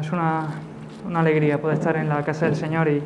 es 0.00 0.12
una, 0.12 0.48
una 1.06 1.20
alegría 1.20 1.60
poder 1.60 1.78
estar 1.78 1.96
en 1.96 2.08
la 2.08 2.22
casa 2.24 2.46
del 2.46 2.56
Señor 2.56 2.88
y 2.88 3.02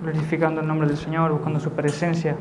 glorificando 0.00 0.60
el 0.60 0.66
nombre 0.66 0.88
del 0.88 0.96
Señor, 0.96 1.32
buscando 1.32 1.60
su 1.60 1.70
presencia. 1.72 2.36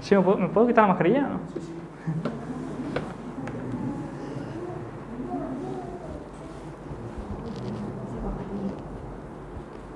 ¿Sí, 0.00 0.14
¿me, 0.14 0.22
puedo, 0.22 0.38
¿Me 0.38 0.48
puedo 0.48 0.66
quitar 0.66 0.84
la 0.84 0.88
mascarilla? 0.88 1.22
No? 1.22 1.40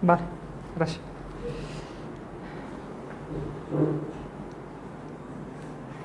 Vale, 0.03 0.23
gracias. 0.77 1.01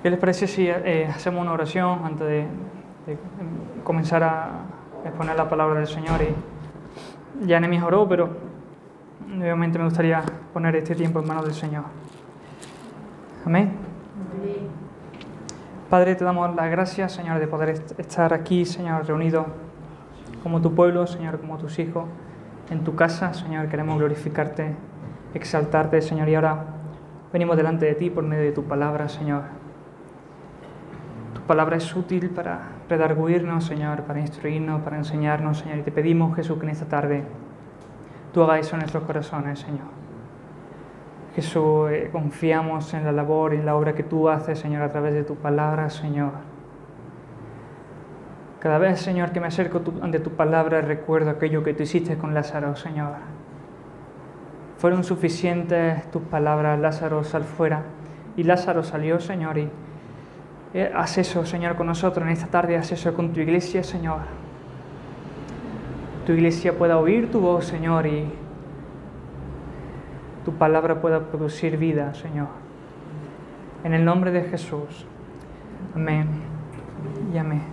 ¿Qué 0.01 0.09
les 0.09 0.19
parece 0.19 0.47
si 0.47 0.67
eh, 0.67 1.05
hacemos 1.07 1.43
una 1.43 1.51
oración 1.51 2.01
antes 2.03 2.27
de, 2.27 2.47
de, 3.05 3.17
comenzar 3.83 4.23
a 4.23 4.49
exponer 5.03 5.35
la 5.35 5.49
palabra 5.49 5.79
del 5.79 5.87
Señor? 5.87 6.21
Y 6.21 7.47
ya 7.47 7.59
Nemis 7.59 7.81
oró, 7.81 8.07
pero 8.07 8.29
nuevamente 9.27 9.77
me 9.77 9.85
gustaría 9.85 10.21
poner 10.53 10.75
este 10.75 10.95
tiempo 10.95 11.19
en 11.19 11.27
manos 11.27 11.45
del 11.45 11.53
Señor. 11.53 11.85
Amén. 13.45 13.71
Padre, 15.89 16.15
te 16.15 16.23
damos 16.23 16.55
las 16.55 16.71
gracias, 16.71 17.11
Señor, 17.11 17.39
de 17.39 17.47
poder 17.47 17.69
estar 17.97 18.33
aquí, 18.33 18.65
Señor, 18.65 19.05
reunidos 19.05 19.45
como 20.43 20.61
tu 20.61 20.73
pueblo, 20.73 21.05
Señor, 21.05 21.39
como 21.39 21.57
tus 21.57 21.79
hijos, 21.79 22.05
en 22.69 22.83
tu 22.83 22.95
casa, 22.95 23.33
Señor. 23.33 23.67
Queremos 23.67 23.97
glorificarte, 23.97 24.75
exaltarte, 25.33 26.01
Señor, 26.01 26.29
y 26.29 26.35
ahora 26.35 26.63
venimos 27.33 27.57
delante 27.57 27.85
de 27.85 27.95
ti 27.95 28.09
por 28.09 28.23
medio 28.23 28.43
de 28.43 28.51
tu 28.51 28.63
palabra, 28.63 29.09
Señor. 29.09 29.43
Tu 31.33 31.41
palabra 31.41 31.75
es 31.77 31.95
útil 31.95 32.29
para 32.29 32.69
redarguirnos, 32.91 33.65
Señor, 33.65 34.03
para 34.03 34.19
instruirnos, 34.19 34.81
para 34.81 34.97
enseñarnos, 34.97 35.59
Señor. 35.59 35.79
Y 35.79 35.81
te 35.81 35.91
pedimos, 35.91 36.35
Jesús, 36.35 36.59
que 36.59 36.65
en 36.65 36.71
esta 36.71 36.85
tarde 36.85 37.23
tú 38.33 38.43
hagas 38.43 38.59
eso 38.59 38.75
en 38.75 38.81
nuestros 38.81 39.03
corazones, 39.03 39.59
Señor. 39.59 39.87
Jesús, 41.35 41.89
eh, 41.89 42.09
confiamos 42.11 42.93
en 42.93 43.05
la 43.05 43.11
labor 43.11 43.53
y 43.53 43.57
en 43.57 43.65
la 43.65 43.75
obra 43.75 43.95
que 43.95 44.03
tú 44.03 44.29
haces, 44.29 44.59
Señor, 44.59 44.83
a 44.83 44.91
través 44.91 45.13
de 45.13 45.23
tu 45.23 45.35
palabra, 45.35 45.89
Señor. 45.89 46.33
Cada 48.59 48.77
vez, 48.77 48.99
Señor, 48.99 49.31
que 49.31 49.39
me 49.39 49.47
acerco 49.47 49.79
tu, 49.79 50.03
ante 50.03 50.19
tu 50.19 50.31
palabra, 50.31 50.81
recuerdo 50.81 51.31
aquello 51.31 51.63
que 51.63 51.73
tú 51.73 51.83
hiciste 51.83 52.17
con 52.17 52.33
Lázaro, 52.33 52.75
Señor. 52.75 53.13
Fueron 54.77 55.03
suficientes 55.03 56.11
tus 56.11 56.21
palabras, 56.23 56.79
Lázaro 56.79 57.23
sal 57.23 57.43
fuera. 57.43 57.83
Y 58.35 58.43
Lázaro 58.43 58.83
salió, 58.83 59.19
Señor, 59.19 59.57
y 59.57 59.69
haz 60.93 61.17
eso, 61.17 61.45
Señor, 61.45 61.75
con 61.75 61.87
nosotros 61.87 62.25
en 62.25 62.31
esta 62.31 62.47
tarde, 62.47 62.77
haz 62.77 62.91
eso 62.91 63.13
con 63.13 63.33
tu 63.33 63.39
iglesia, 63.41 63.83
Señor. 63.83 64.19
Tu 66.25 66.33
iglesia 66.33 66.77
pueda 66.77 66.97
oír 66.97 67.29
tu 67.29 67.41
voz, 67.41 67.65
Señor, 67.65 68.05
y 68.07 68.25
tu 70.45 70.53
palabra 70.53 71.01
pueda 71.01 71.19
producir 71.19 71.77
vida, 71.77 72.13
Señor. 72.13 72.47
En 73.83 73.93
el 73.93 74.05
nombre 74.05 74.31
de 74.31 74.43
Jesús. 74.43 75.05
Amén 75.95 76.27
y 77.33 77.37
amén. 77.37 77.63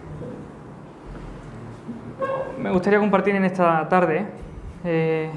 Me 2.61 2.71
gustaría 2.71 2.99
compartir 2.99 3.37
en 3.37 3.45
esta 3.45 3.89
tarde 3.89 4.27
eh, 4.85 5.31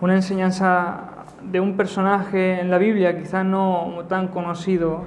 una 0.00 0.14
enseñanza 0.14 1.08
de 1.42 1.60
un 1.60 1.76
personaje 1.76 2.60
en 2.60 2.70
la 2.70 2.78
Biblia, 2.78 3.18
quizás 3.18 3.44
no 3.44 4.04
tan 4.08 4.28
conocido, 4.28 5.04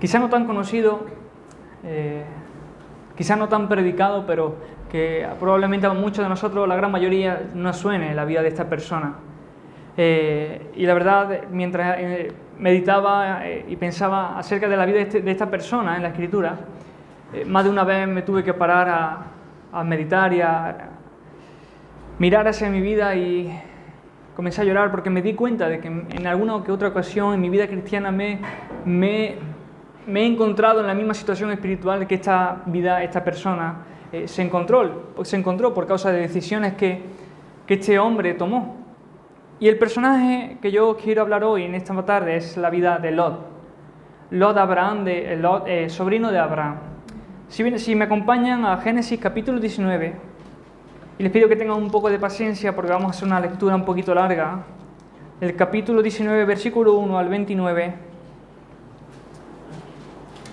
quizás 0.00 0.20
no 0.20 0.28
tan 0.28 0.46
conocido, 0.46 1.06
eh, 1.84 2.24
quizás 3.16 3.38
no 3.38 3.48
tan 3.48 3.68
predicado, 3.68 4.26
pero 4.26 4.56
que 4.90 5.26
probablemente 5.40 5.86
a 5.86 5.92
muchos 5.92 6.24
de 6.24 6.28
nosotros, 6.28 6.68
la 6.68 6.76
gran 6.76 6.90
mayoría, 6.90 7.48
no 7.54 7.72
suene 7.72 8.14
la 8.14 8.24
vida 8.24 8.42
de 8.42 8.48
esta 8.48 8.68
persona. 8.68 9.14
Eh, 9.96 10.72
y 10.76 10.84
la 10.84 10.94
verdad, 10.94 11.44
mientras 11.50 11.96
eh, 11.98 12.32
meditaba 12.58 13.46
eh, 13.46 13.64
y 13.68 13.76
pensaba 13.76 14.38
acerca 14.38 14.68
de 14.68 14.76
la 14.76 14.86
vida 14.86 14.96
de, 14.96 15.02
este, 15.02 15.22
de, 15.22 15.30
esta 15.30 15.50
persona 15.50 15.96
en 15.96 16.02
la 16.02 16.08
escritura, 16.08 16.56
eh, 17.32 17.44
más 17.44 17.64
de 17.64 17.70
una 17.70 17.84
vez 17.84 18.06
me 18.06 18.22
tuve 18.22 18.44
que 18.44 18.54
parar 18.54 18.88
a, 18.88 19.26
a 19.72 19.84
meditar 19.84 20.32
y 20.32 20.40
a, 20.40 20.68
a 20.68 20.76
mirar 22.18 22.46
hacia 22.48 22.68
mi 22.68 22.80
vida 22.80 23.14
y 23.14 23.58
comencé 24.34 24.60
a 24.60 24.64
llorar 24.64 24.90
porque 24.90 25.10
me 25.10 25.22
di 25.22 25.34
cuenta 25.34 25.68
de 25.68 25.80
que 25.80 25.88
en 25.88 26.26
alguna 26.26 26.62
que 26.62 26.72
otra 26.72 26.88
ocasión 26.88 27.34
en 27.34 27.40
mi 27.40 27.48
vida 27.48 27.66
cristiana 27.66 28.10
me, 28.10 28.40
me, 28.84 29.36
me 30.06 30.22
he 30.22 30.26
encontrado 30.26 30.80
en 30.80 30.86
la 30.86 30.94
misma 30.94 31.14
situación 31.14 31.50
espiritual 31.50 32.06
que 32.06 32.14
esta 32.14 32.62
vida, 32.66 33.02
esta 33.02 33.24
persona 33.24 33.84
eh, 34.12 34.28
se, 34.28 34.42
encontró, 34.42 35.12
se 35.22 35.36
encontró 35.36 35.74
por 35.74 35.86
causa 35.86 36.12
de 36.12 36.20
decisiones 36.20 36.74
que, 36.74 37.02
que 37.66 37.74
este 37.74 37.98
hombre 37.98 38.34
tomó. 38.34 38.76
Y 39.58 39.68
el 39.68 39.78
personaje 39.78 40.58
que 40.60 40.70
yo 40.70 40.96
quiero 41.02 41.22
hablar 41.22 41.42
hoy, 41.42 41.64
en 41.64 41.74
esta 41.74 42.00
tarde, 42.04 42.36
es 42.36 42.56
la 42.56 42.70
vida 42.70 42.98
de 42.98 43.10
Lot. 43.10 43.40
Lot 44.30 44.56
Abraham, 44.56 45.04
de, 45.04 45.36
Lot, 45.36 45.64
eh, 45.66 45.88
sobrino 45.88 46.30
de 46.30 46.38
Abraham. 46.38 46.76
Si, 47.48 47.78
si 47.78 47.94
me 47.94 48.04
acompañan 48.04 48.64
a 48.64 48.76
Génesis 48.78 49.18
capítulo 49.18 49.58
19, 49.58 50.14
y 51.18 51.22
les 51.22 51.32
pido 51.32 51.48
que 51.48 51.56
tengan 51.56 51.78
un 51.78 51.90
poco 51.90 52.10
de 52.10 52.18
paciencia 52.18 52.74
porque 52.74 52.92
vamos 52.92 53.06
a 53.06 53.10
hacer 53.10 53.26
una 53.26 53.40
lectura 53.40 53.74
un 53.74 53.84
poquito 53.84 54.14
larga. 54.14 54.64
El 55.40 55.56
capítulo 55.56 56.02
19, 56.02 56.44
versículo 56.44 56.94
1 56.94 57.18
al 57.18 57.28
29. 57.28 58.15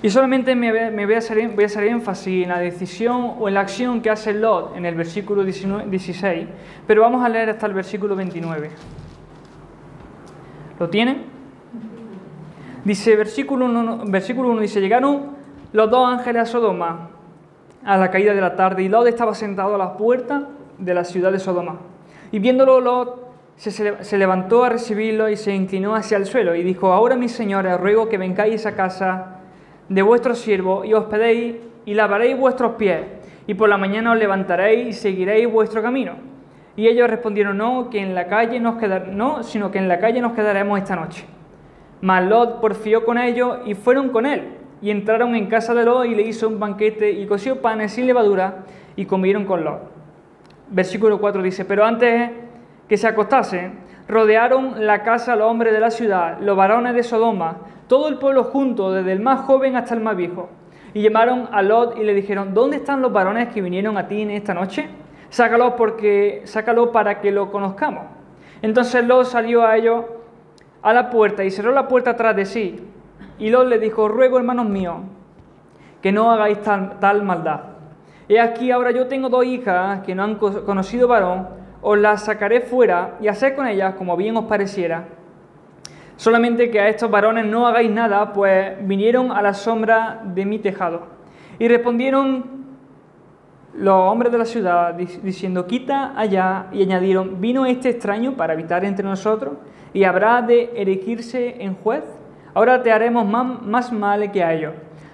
Y 0.03 0.09
solamente 0.09 0.53
me 0.53 0.69
voy 1.06 1.16
a, 1.16 1.18
hacer, 1.19 1.47
voy 1.56 1.64
a 1.64 1.68
hacer 1.68 1.86
énfasis 1.86 2.44
en 2.44 2.50
la 2.50 2.59
decisión 2.59 3.36
o 3.40 3.47
en 3.47 3.53
la 3.53 3.62
acción 3.62 4.02
que 4.02 4.09
hace 4.09 4.34
Lot 4.34 4.75
en 4.75 4.86
el 4.86 4.96
versículo 4.96 5.46
19, 5.46 5.90
16, 5.90 6.46
pero 6.86 7.03
vamos 7.03 7.24
a 7.24 7.30
leer 7.30 7.52
hasta 7.52 7.68
el 7.68 7.74
versículo 7.74 8.14
29. 8.14 8.69
¿Lo 10.78 10.90
tienen? 10.90 11.24
Dice, 12.84 13.16
versículo 13.16 13.64
1, 13.64 14.03
versículo 14.08 14.50
1 14.50 14.59
dice, 14.59 14.81
llegaron 14.81 15.38
los 15.72 15.90
dos 15.90 16.06
ángeles 16.06 16.41
a 16.41 16.46
Sodoma 16.47 17.12
a 17.85 17.96
la 17.96 18.12
caída 18.12 18.34
de 18.34 18.41
la 18.41 18.58
tarde 18.58 18.84
y 18.84 18.90
Lot 18.90 19.08
estaba 19.08 19.34
sentado 19.34 19.75
a 19.75 19.78
la 19.78 19.96
puerta 19.96 20.50
de 20.80 20.94
la 20.94 21.06
ciudad 21.06 21.31
de 21.31 21.40
Sodoma. 21.40 21.78
Y 22.34 22.40
viéndolo, 22.40 22.81
Lot 22.81 23.25
se, 23.56 23.72
se 24.03 24.18
levantó 24.18 24.66
a 24.66 24.70
recibirlo 24.70 25.30
y 25.30 25.38
se 25.38 25.56
inclinó 25.56 25.96
hacia 25.96 26.18
el 26.18 26.25
suelo 26.25 26.56
y 26.56 26.64
dijo, 26.64 26.91
ahora 26.91 27.16
mis 27.16 27.31
señores, 27.31 27.80
ruego 27.80 28.09
que 28.09 28.18
vengáis 28.18 28.66
a 28.66 28.75
casa 28.75 29.40
de 29.89 30.01
vuestro 30.01 30.35
siervo 30.35 30.85
y 30.85 30.94
os 30.94 31.03
hospedéis 31.03 31.55
y 31.85 31.94
lavaréis 31.94 32.38
vuestros 32.38 32.73
pies 32.73 33.01
y 33.47 33.53
por 33.53 33.69
la 33.69 33.77
mañana 33.77 34.11
os 34.11 34.17
levantaréis 34.17 34.88
y 34.88 34.94
seguiréis 34.94 35.51
vuestro 35.51 35.81
camino. 35.81 36.13
Y 36.75 36.88
ellos 36.88 37.09
respondieron, 37.09 37.57
no, 37.57 37.89
que 37.89 37.99
en 37.99 38.16
la 38.16 38.27
calle 38.27 38.59
nos 38.59 38.77
quedar, 38.77 39.09
no, 39.09 39.43
sino 39.43 39.69
que 39.69 39.77
en 39.77 39.88
la 39.88 39.99
calle 39.99 40.22
nos 40.22 40.33
quedaremos 40.33 40.79
esta 40.79 40.95
noche. 40.95 41.25
Mas 42.01 42.23
Lot 42.25 42.59
porfió 42.61 43.05
con 43.05 43.17
ellos 43.17 43.59
y 43.66 43.75
fueron 43.75 44.09
con 44.09 44.25
él. 44.25 44.55
Y 44.81 44.89
entraron 44.89 45.35
en 45.35 45.47
casa 45.47 45.73
de 45.73 45.85
Lot 45.85 46.05
y 46.05 46.16
le 46.16 46.23
hizo 46.23 46.47
un 46.47 46.59
banquete 46.59 47.11
y 47.11 47.27
coció 47.27 47.61
panes 47.61 47.93
sin 47.93 48.07
levadura 48.07 48.63
y 48.95 49.05
comieron 49.05 49.45
con 49.45 49.63
Lot. 49.63 49.91
Versículo 50.69 51.19
4 51.19 51.41
dice, 51.43 51.66
pero 51.66 51.85
antes 51.85 52.31
que 52.89 52.97
se 52.97 53.07
acostasen, 53.07 53.79
rodearon 54.07 54.85
la 54.85 55.03
casa 55.03 55.35
los 55.35 55.49
hombres 55.49 55.73
de 55.73 55.79
la 55.79 55.91
ciudad, 55.91 56.39
los 56.41 56.57
varones 56.57 56.95
de 56.95 57.03
Sodoma, 57.03 57.57
todo 57.88 58.07
el 58.07 58.17
pueblo 58.17 58.45
junto, 58.45 58.91
desde 58.91 59.11
el 59.11 59.19
más 59.19 59.41
joven 59.41 59.75
hasta 59.75 59.94
el 59.94 60.01
más 60.01 60.16
viejo. 60.16 60.49
Y 60.94 61.01
llamaron 61.01 61.49
a 61.51 61.61
Lot 61.61 61.97
y 61.97 62.03
le 62.03 62.13
dijeron, 62.13 62.53
¿dónde 62.53 62.77
están 62.77 63.01
los 63.01 63.11
varones 63.11 63.49
que 63.49 63.61
vinieron 63.61 63.97
a 63.97 64.07
ti 64.07 64.21
en 64.21 64.31
esta 64.31 64.53
noche? 64.53 64.88
Sácalo, 65.29 65.75
porque, 65.75 66.41
sácalo 66.45 66.91
para 66.91 67.19
que 67.19 67.31
lo 67.31 67.51
conozcamos. 67.51 68.05
Entonces 68.61 69.03
Lot 69.05 69.25
salió 69.25 69.66
a 69.66 69.75
ellos 69.75 70.05
a 70.81 70.93
la 70.93 71.09
puerta 71.09 71.43
y 71.43 71.51
cerró 71.51 71.72
la 71.72 71.88
puerta 71.88 72.11
atrás 72.11 72.35
de 72.35 72.45
sí. 72.45 72.88
Y 73.39 73.49
Lot 73.49 73.67
le 73.67 73.79
dijo, 73.79 74.07
ruego 74.07 74.38
hermanos 74.38 74.67
míos, 74.67 74.97
que 76.02 76.11
no 76.11 76.31
hagáis 76.31 76.61
tal, 76.61 76.99
tal 76.99 77.23
maldad. 77.23 77.61
He 78.29 78.40
aquí 78.40 78.72
ahora 78.72 78.91
yo 78.91 79.08
tengo 79.08 79.29
dos 79.29 79.46
hijas 79.46 80.02
que 80.02 80.16
no 80.16 80.23
han 80.23 80.35
conocido 80.35 81.08
varón, 81.08 81.47
os 81.81 81.97
las 81.97 82.25
sacaré 82.25 82.61
fuera 82.61 83.17
y 83.19 83.28
haced 83.28 83.55
con 83.55 83.67
ellas 83.67 83.96
como 83.96 84.16
bien 84.16 84.37
os 84.37 84.46
pareciera. 84.46 85.05
Solamente 86.15 86.69
que 86.69 86.79
a 86.79 86.89
estos 86.89 87.09
varones 87.09 87.45
no 87.45 87.67
hagáis 87.67 87.89
nada, 87.89 88.33
pues 88.33 88.75
vinieron 88.87 89.31
a 89.31 89.41
la 89.41 89.53
sombra 89.53 90.21
de 90.23 90.45
mi 90.45 90.59
tejado. 90.59 91.07
Y 91.59 91.67
respondieron 91.67 92.63
los 93.73 93.95
hombres 93.95 94.31
de 94.31 94.37
la 94.37 94.45
ciudad 94.45 94.93
diciendo, 94.93 95.65
quita 95.65 96.13
allá, 96.15 96.67
y 96.71 96.83
añadieron, 96.83 97.41
¿vino 97.41 97.65
este 97.65 97.89
extraño 97.89 98.33
para 98.33 98.53
habitar 98.53 98.85
entre 98.85 99.03
nosotros? 99.03 99.55
¿Y 99.93 100.03
habrá 100.03 100.41
de 100.41 100.71
erigirse 100.75 101.63
en 101.63 101.75
juez? 101.75 102.03
Ahora 102.53 102.83
te 102.83 102.91
haremos 102.91 103.25
más 103.25 103.91
mal 103.91 104.31
que 104.31 104.43
a 104.43 104.53
ellos. 104.53 104.73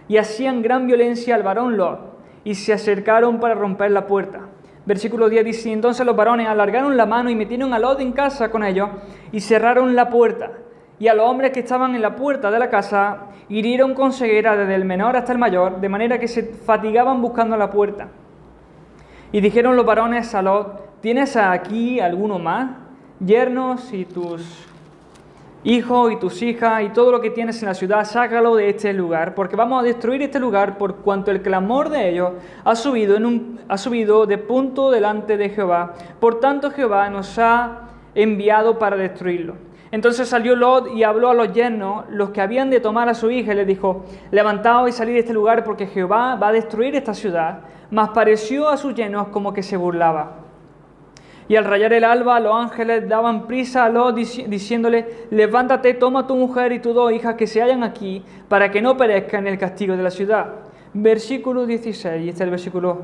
Y 0.10 0.18
hacían 0.18 0.62
gran 0.62 0.88
violencia 0.88 1.36
al 1.36 1.44
varón 1.44 1.78
Lot, 1.78 2.18
y 2.44 2.56
se 2.56 2.74
acercaron 2.74 3.40
para 3.40 3.54
romper 3.56 3.92
la 3.92 4.08
puerta. 4.08 4.42
Versículo 4.86 5.30
10 5.30 5.46
dice, 5.46 5.72
entonces 5.72 6.06
los 6.06 6.16
varones 6.16 6.48
alargaron 6.48 6.98
la 6.98 7.06
mano 7.06 7.30
y 7.30 7.36
metieron 7.36 7.74
a 7.74 7.80
Lot 7.80 8.02
en 8.02 8.12
casa 8.12 8.52
con 8.52 8.64
ellos, 8.64 8.90
y 9.32 9.40
cerraron 9.40 9.96
la 9.96 10.10
puerta. 10.10 10.52
Y 11.00 11.08
a 11.08 11.14
los 11.14 11.26
hombres 11.28 11.52
que 11.52 11.62
estaban 11.62 11.96
en 11.96 12.02
la 12.02 12.16
puerta 12.16 12.52
de 12.52 12.60
la 12.60 12.70
casa 12.70 13.28
hirieron 13.48 13.94
con 13.94 14.12
ceguera 14.12 14.56
desde 14.56 14.76
el 14.76 14.86
menor 14.86 15.16
hasta 15.16 15.32
el 15.32 15.38
mayor, 15.38 15.80
de 15.80 15.90
manera 15.90 16.20
que 16.20 16.28
se 16.28 16.44
fatigaban 16.44 17.22
buscando 17.22 17.56
la 17.56 17.70
puerta. 17.70 18.10
Y 19.32 19.42
dijeron 19.42 19.76
los 19.76 19.86
varones 19.86 20.36
a 20.36 20.42
Lot, 20.42 21.00
¿tienes 21.02 21.36
aquí 21.38 22.00
alguno 22.00 22.38
más? 22.38 22.72
Yernos 23.20 23.94
y 23.94 24.06
tus 24.06 24.66
hijos 25.64 26.12
y 26.12 26.16
tus 26.18 26.42
hijas 26.42 26.84
y 26.84 26.90
todo 26.90 27.12
lo 27.12 27.22
que 27.22 27.30
tienes 27.30 27.62
en 27.62 27.68
la 27.68 27.74
ciudad, 27.74 28.06
sácalo 28.06 28.56
de 28.56 28.70
este 28.70 28.94
lugar, 28.94 29.36
porque 29.36 29.56
vamos 29.56 29.82
a 29.82 29.84
destruir 29.84 30.22
este 30.22 30.40
lugar 30.40 30.78
por 30.78 30.98
cuanto 30.98 31.32
el 31.32 31.42
clamor 31.42 31.90
de 31.90 32.10
ellos 32.10 32.32
ha 32.64 32.76
subido, 32.76 34.26
de 34.26 34.38
punto 34.38 34.92
delante 34.92 35.38
de 35.38 35.50
Jehová. 35.50 35.94
Por 36.20 36.40
tanto 36.40 36.72
Jehová 36.72 37.10
nos 37.10 37.38
ha 37.40 37.90
enviado 38.16 38.80
para 38.80 38.96
destruirlo. 38.96 39.69
Entonces 39.92 40.30
salió 40.30 40.56
Lot 40.56 40.92
y 40.94 41.04
habló 41.04 41.30
a 41.30 41.34
los 41.34 41.52
yernos, 41.52 42.06
los 42.10 42.30
que 42.30 42.42
habían 42.42 42.70
de 42.70 42.80
tomar 42.80 43.10
a 43.10 43.16
su 43.16 43.32
hija, 43.32 43.54
y 43.54 43.56
les 43.56 43.68
dijo, 43.68 44.06
levantaos 44.32 44.90
y 44.90 44.92
salid 44.92 45.14
de 45.14 45.20
este 45.20 45.34
lugar 45.34 45.64
porque 45.64 45.88
Jehová 45.88 46.36
va 46.36 46.50
a 46.50 46.52
destruir 46.52 46.96
esta 46.96 47.14
ciudad. 47.14 47.62
Mas 47.90 48.10
pareció 48.10 48.70
a 48.70 48.78
sus 48.78 48.94
yernos 48.94 49.30
como 49.30 49.52
que 49.52 49.64
se 49.64 49.78
burlaba. 49.78 50.40
Y 51.48 51.56
al 51.56 51.66
rayar 51.66 51.92
el 51.94 52.04
alba, 52.04 52.40
los 52.40 52.54
ángeles 52.54 53.10
daban 53.10 53.48
prisa 53.48 53.86
a 53.86 53.90
Lot 53.90 54.16
diciéndole, 54.16 55.26
levántate, 55.32 55.96
toma 55.96 56.28
tu 56.28 56.36
mujer 56.36 56.72
y 56.72 56.80
tus 56.80 56.94
dos 56.94 57.12
hijas 57.12 57.34
que 57.34 57.48
se 57.48 57.60
hallan 57.60 57.84
aquí, 57.84 58.24
para 58.48 58.70
que 58.70 58.84
no 58.84 58.96
perezcan 58.96 59.48
en 59.48 59.54
el 59.54 59.60
castigo 59.60 59.98
de 59.98 60.04
la 60.04 60.12
ciudad. 60.12 60.54
Versículo 60.94 61.66
16, 61.66 62.24
y 62.24 62.30
este 62.30 62.44
es 62.44 62.46
el 62.46 62.52
versículo 62.52 63.00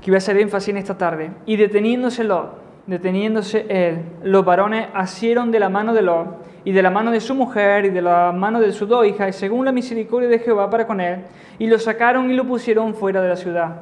que 0.00 0.10
voy 0.10 0.14
a 0.14 0.18
hacer 0.18 0.38
énfasis 0.38 0.70
en 0.70 0.78
esta 0.78 0.96
tarde. 0.96 1.30
Y 1.44 1.56
deteniéndose 1.56 2.24
Lot, 2.24 2.65
deteniéndose 2.86 3.66
él, 3.68 4.02
los 4.22 4.44
varones 4.44 4.88
asieron 4.94 5.50
de 5.50 5.60
la 5.60 5.68
mano 5.68 5.92
de 5.92 6.02
Lot 6.02 6.44
y 6.64 6.72
de 6.72 6.82
la 6.82 6.90
mano 6.90 7.10
de 7.10 7.20
su 7.20 7.34
mujer 7.34 7.84
y 7.86 7.90
de 7.90 8.02
la 8.02 8.32
mano 8.32 8.60
de 8.60 8.72
sus 8.72 8.88
dos 8.88 9.06
hijas, 9.06 9.34
según 9.36 9.64
la 9.64 9.72
misericordia 9.72 10.28
de 10.28 10.38
Jehová 10.38 10.70
para 10.70 10.86
con 10.86 11.00
él, 11.00 11.24
y 11.58 11.66
lo 11.66 11.78
sacaron 11.78 12.30
y 12.30 12.34
lo 12.34 12.44
pusieron 12.44 12.94
fuera 12.94 13.20
de 13.20 13.28
la 13.28 13.36
ciudad. 13.36 13.76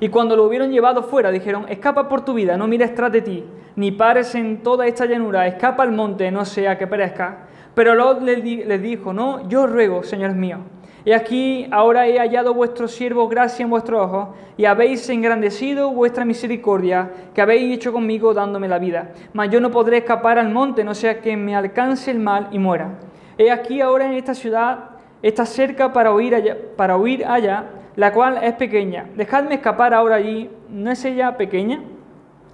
Y 0.00 0.08
cuando 0.08 0.34
lo 0.34 0.44
hubieron 0.44 0.70
llevado 0.70 1.02
fuera, 1.04 1.30
dijeron, 1.30 1.66
escapa 1.68 2.08
por 2.08 2.24
tu 2.24 2.34
vida, 2.34 2.56
no 2.56 2.66
mires 2.66 2.94
tras 2.94 3.12
de 3.12 3.22
ti, 3.22 3.44
ni 3.76 3.92
pares 3.92 4.34
en 4.34 4.62
toda 4.62 4.86
esta 4.86 5.06
llanura, 5.06 5.46
escapa 5.46 5.82
al 5.82 5.92
monte, 5.92 6.30
no 6.30 6.44
sea 6.44 6.76
que 6.76 6.86
perezca. 6.86 7.46
Pero 7.74 7.94
Lot 7.94 8.20
les 8.22 8.82
dijo, 8.82 9.12
no, 9.12 9.48
yo 9.48 9.66
ruego, 9.66 10.02
señores 10.02 10.36
míos, 10.36 10.60
y 11.04 11.12
aquí 11.12 11.66
ahora 11.70 12.06
he 12.06 12.18
hallado 12.18 12.54
vuestro 12.54 12.88
siervo 12.88 13.28
gracia 13.28 13.64
en 13.64 13.70
vuestros 13.70 14.00
ojos, 14.00 14.28
y 14.56 14.64
habéis 14.64 15.08
engrandecido 15.08 15.90
vuestra 15.90 16.24
misericordia, 16.24 17.10
que 17.34 17.42
habéis 17.42 17.74
hecho 17.74 17.92
conmigo 17.92 18.34
dándome 18.34 18.68
la 18.68 18.78
vida. 18.78 19.12
Mas 19.32 19.50
yo 19.50 19.60
no 19.60 19.70
podré 19.70 19.98
escapar 19.98 20.38
al 20.38 20.50
monte, 20.50 20.84
no 20.84 20.94
sea 20.94 21.20
que 21.20 21.36
me 21.36 21.56
alcance 21.56 22.10
el 22.10 22.18
mal 22.18 22.48
y 22.52 22.58
muera. 22.58 22.98
He 23.38 23.50
aquí 23.50 23.80
ahora 23.80 24.06
en 24.06 24.14
esta 24.14 24.34
ciudad, 24.34 24.90
está 25.22 25.46
cerca 25.46 25.92
para 25.92 26.12
huir 26.12 26.34
allá, 26.34 26.56
para 26.76 26.96
huir 26.96 27.24
allá 27.24 27.66
la 27.96 28.12
cual 28.12 28.38
es 28.42 28.54
pequeña. 28.54 29.06
Dejadme 29.16 29.56
escapar 29.56 29.94
ahora 29.94 30.16
allí, 30.16 30.50
¿no 30.68 30.90
es 30.90 31.04
ella 31.04 31.36
pequeña? 31.36 31.82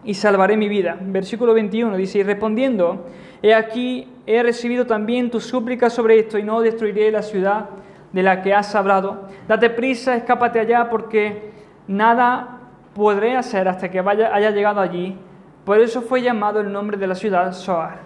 Y 0.04 0.14
salvaré 0.14 0.56
mi 0.56 0.68
vida. 0.68 0.96
Versículo 1.00 1.54
21 1.54 1.96
dice, 1.96 2.18
y 2.18 2.22
respondiendo, 2.22 3.06
he 3.42 3.54
aquí, 3.54 4.08
he 4.26 4.42
recibido 4.42 4.86
también 4.86 5.30
tu 5.30 5.40
súplica 5.40 5.90
sobre 5.90 6.18
esto 6.18 6.38
y 6.38 6.42
no 6.42 6.60
destruiré 6.60 7.10
la 7.10 7.22
ciudad 7.22 7.68
de 8.12 8.22
la 8.22 8.42
que 8.42 8.54
has 8.54 8.74
hablado. 8.74 9.28
Date 9.46 9.70
prisa, 9.70 10.14
escápate 10.14 10.60
allá 10.60 10.88
porque 10.88 11.52
nada 11.86 12.60
podré 12.94 13.36
hacer 13.36 13.68
hasta 13.68 13.90
que 13.90 14.00
vaya, 14.00 14.34
haya 14.34 14.50
llegado 14.50 14.80
allí. 14.80 15.16
Por 15.64 15.78
eso 15.78 16.02
fue 16.02 16.22
llamado 16.22 16.60
el 16.60 16.72
nombre 16.72 16.96
de 16.96 17.06
la 17.06 17.14
ciudad 17.14 17.52
Soar. 17.52 17.98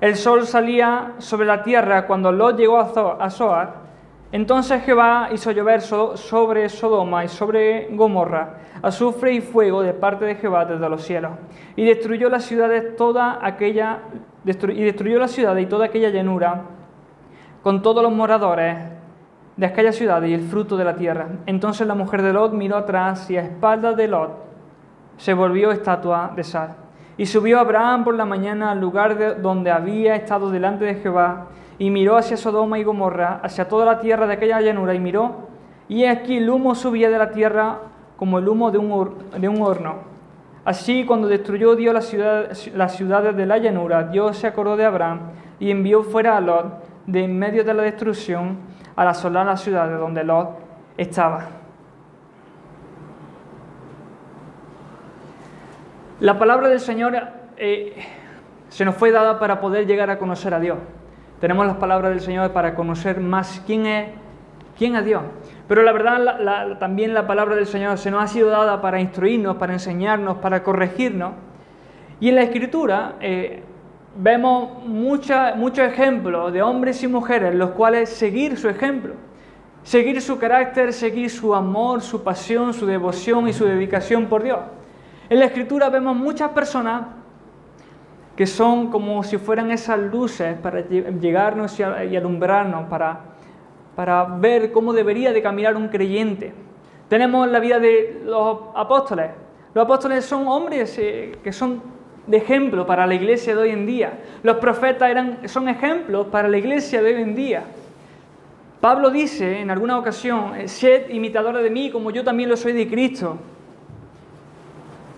El 0.00 0.16
sol 0.16 0.46
salía 0.46 1.12
sobre 1.18 1.46
la 1.46 1.62
tierra 1.62 2.06
cuando 2.06 2.32
Lot 2.32 2.56
llegó 2.56 2.78
a 2.78 3.30
Soar 3.30 3.82
entonces 4.32 4.82
Jehová 4.82 5.28
hizo 5.30 5.50
llover 5.50 5.82
sobre 5.82 6.70
Sodoma 6.70 7.22
y 7.22 7.28
sobre 7.28 7.88
Gomorra 7.94 8.54
azufre 8.80 9.34
y 9.34 9.42
fuego 9.42 9.82
de 9.82 9.92
parte 9.92 10.24
de 10.24 10.36
Jehová 10.36 10.64
desde 10.64 10.88
los 10.88 11.02
cielos, 11.04 11.32
y 11.76 11.84
destruyó 11.84 12.30
las 12.30 12.44
ciudades 12.44 12.96
toda 12.96 13.38
aquella 13.42 14.00
y 14.44 14.82
destruyó 14.82 15.18
las 15.18 15.30
ciudades 15.30 15.62
y 15.62 15.68
toda 15.68 15.86
aquella 15.86 16.08
llanura 16.08 16.62
con 17.62 17.82
todos 17.82 18.02
los 18.02 18.10
moradores 18.10 18.76
de 19.56 19.66
aquella 19.66 19.92
ciudad 19.92 20.22
y 20.22 20.34
el 20.34 20.42
fruto 20.42 20.76
de 20.76 20.84
la 20.84 20.96
tierra. 20.96 21.28
Entonces 21.46 21.86
la 21.86 21.94
mujer 21.94 22.22
de 22.22 22.32
Lot 22.32 22.52
miró 22.52 22.76
atrás 22.76 23.30
y 23.30 23.36
a 23.36 23.42
espaldas 23.42 23.96
de 23.96 24.08
Lot 24.08 24.30
se 25.16 25.34
volvió 25.34 25.70
estatua 25.70 26.32
de 26.34 26.44
sal. 26.44 26.74
Y 27.16 27.26
subió 27.26 27.60
Abraham 27.60 28.04
por 28.04 28.14
la 28.14 28.24
mañana 28.24 28.70
al 28.70 28.80
lugar 28.80 29.40
donde 29.42 29.70
había 29.70 30.16
estado 30.16 30.50
delante 30.50 30.84
de 30.84 30.94
Jehová 30.96 31.48
y 31.78 31.90
miró 31.90 32.16
hacia 32.16 32.36
Sodoma 32.36 32.78
y 32.78 32.84
Gomorra, 32.84 33.40
hacia 33.42 33.68
toda 33.68 33.84
la 33.84 33.98
tierra 34.00 34.26
de 34.26 34.34
aquella 34.34 34.60
llanura, 34.60 34.94
y 34.94 35.00
miró, 35.00 35.48
y 35.88 36.04
aquí 36.04 36.36
el 36.36 36.48
humo 36.48 36.74
subía 36.74 37.10
de 37.10 37.18
la 37.18 37.30
tierra 37.30 37.80
como 38.16 38.38
el 38.38 38.48
humo 38.48 38.70
de 38.70 38.78
un, 38.78 39.14
de 39.38 39.48
un 39.48 39.60
horno. 39.60 39.96
Así, 40.64 41.04
cuando 41.04 41.26
destruyó 41.26 41.74
Dios 41.74 41.92
las 42.74 42.96
ciudades 42.96 43.36
de 43.36 43.46
la 43.46 43.58
llanura, 43.58 44.04
Dios 44.04 44.36
se 44.36 44.46
acordó 44.46 44.76
de 44.76 44.84
Abraham 44.84 45.20
y 45.58 45.70
envió 45.70 46.04
fuera 46.04 46.36
a 46.36 46.40
Lot 46.40 46.84
de 47.06 47.24
en 47.24 47.36
medio 47.36 47.64
de 47.64 47.74
la 47.74 47.82
destrucción 47.82 48.58
a 48.96 49.08
asolar 49.08 49.46
las 49.46 49.60
ciudades 49.60 49.98
donde 49.98 50.24
Lot 50.24 50.50
estaba. 50.96 51.46
La 56.20 56.38
palabra 56.38 56.68
del 56.68 56.80
Señor 56.80 57.16
eh, 57.56 57.96
se 58.68 58.84
nos 58.84 58.94
fue 58.94 59.10
dada 59.10 59.38
para 59.38 59.60
poder 59.60 59.86
llegar 59.86 60.08
a 60.10 60.18
conocer 60.18 60.54
a 60.54 60.60
Dios. 60.60 60.78
Tenemos 61.40 61.66
las 61.66 61.76
palabras 61.76 62.12
del 62.12 62.20
Señor 62.20 62.52
para 62.52 62.74
conocer 62.76 63.18
más 63.18 63.60
quién 63.66 63.86
es, 63.86 64.10
quién 64.78 64.94
es 64.94 65.04
Dios. 65.04 65.22
Pero 65.66 65.82
la 65.82 65.90
verdad, 65.92 66.78
también 66.78 67.14
la 67.14 67.26
palabra 67.26 67.56
del 67.56 67.66
Señor 67.66 67.98
se 67.98 68.10
nos 68.10 68.22
ha 68.22 68.26
sido 68.28 68.50
dada 68.50 68.80
para 68.80 69.00
instruirnos, 69.00 69.56
para 69.56 69.72
enseñarnos, 69.72 70.38
para 70.38 70.62
corregirnos. 70.62 71.32
Y 72.20 72.28
en 72.28 72.36
la 72.36 72.42
Escritura 72.42 73.14
eh, 73.20 73.64
vemos 74.16 74.84
muchos 74.86 75.78
ejemplos 75.78 76.52
de 76.52 76.62
hombres 76.62 77.02
y 77.02 77.08
mujeres, 77.08 77.54
los 77.54 77.70
cuales 77.70 78.08
seguir 78.08 78.56
su 78.56 78.68
ejemplo, 78.68 79.14
seguir 79.82 80.20
su 80.20 80.38
carácter, 80.38 80.92
seguir 80.92 81.30
su 81.30 81.54
amor, 81.54 82.02
su 82.02 82.22
pasión, 82.22 82.74
su 82.74 82.86
devoción 82.86 83.48
y 83.48 83.52
su 83.52 83.64
dedicación 83.64 84.26
por 84.26 84.42
Dios. 84.42 84.60
En 85.28 85.38
la 85.38 85.46
Escritura 85.46 85.88
vemos 85.88 86.16
muchas 86.16 86.50
personas 86.50 87.06
que 88.36 88.46
son 88.46 88.90
como 88.90 89.22
si 89.22 89.38
fueran 89.38 89.70
esas 89.70 89.98
luces 89.98 90.56
para 90.58 90.80
llegarnos 90.80 91.78
y 91.78 92.16
alumbrarnos, 92.16 92.88
para, 92.88 93.20
para 93.94 94.24
ver 94.24 94.72
cómo 94.72 94.92
debería 94.92 95.32
de 95.32 95.42
caminar 95.42 95.76
un 95.76 95.88
creyente. 95.88 96.52
Tenemos 97.08 97.48
la 97.48 97.60
vida 97.60 97.78
de 97.78 98.22
los 98.24 98.58
apóstoles. 98.74 99.30
Los 99.74 99.84
apóstoles 99.84 100.24
son 100.24 100.48
hombres 100.48 100.98
eh, 100.98 101.38
que 101.42 101.52
son 101.52 101.82
de 102.26 102.36
ejemplo 102.36 102.86
para 102.86 103.06
la 103.06 103.14
iglesia 103.14 103.54
de 103.54 103.62
hoy 103.62 103.70
en 103.70 103.86
día. 103.86 104.12
Los 104.42 104.56
profetas 104.56 105.10
son 105.50 105.68
ejemplos 105.68 106.28
para 106.28 106.48
la 106.48 106.58
iglesia 106.58 107.02
de 107.02 107.14
hoy 107.14 107.22
en 107.22 107.34
día. 107.34 107.64
Pablo 108.80 109.10
dice 109.10 109.60
en 109.60 109.70
alguna 109.70 109.98
ocasión, 109.98 110.54
sed 110.66 111.10
imitadores 111.10 111.62
de 111.62 111.70
mí 111.70 111.90
como 111.90 112.10
yo 112.10 112.24
también 112.24 112.48
lo 112.48 112.56
soy 112.56 112.72
de 112.72 112.88
Cristo. 112.88 113.38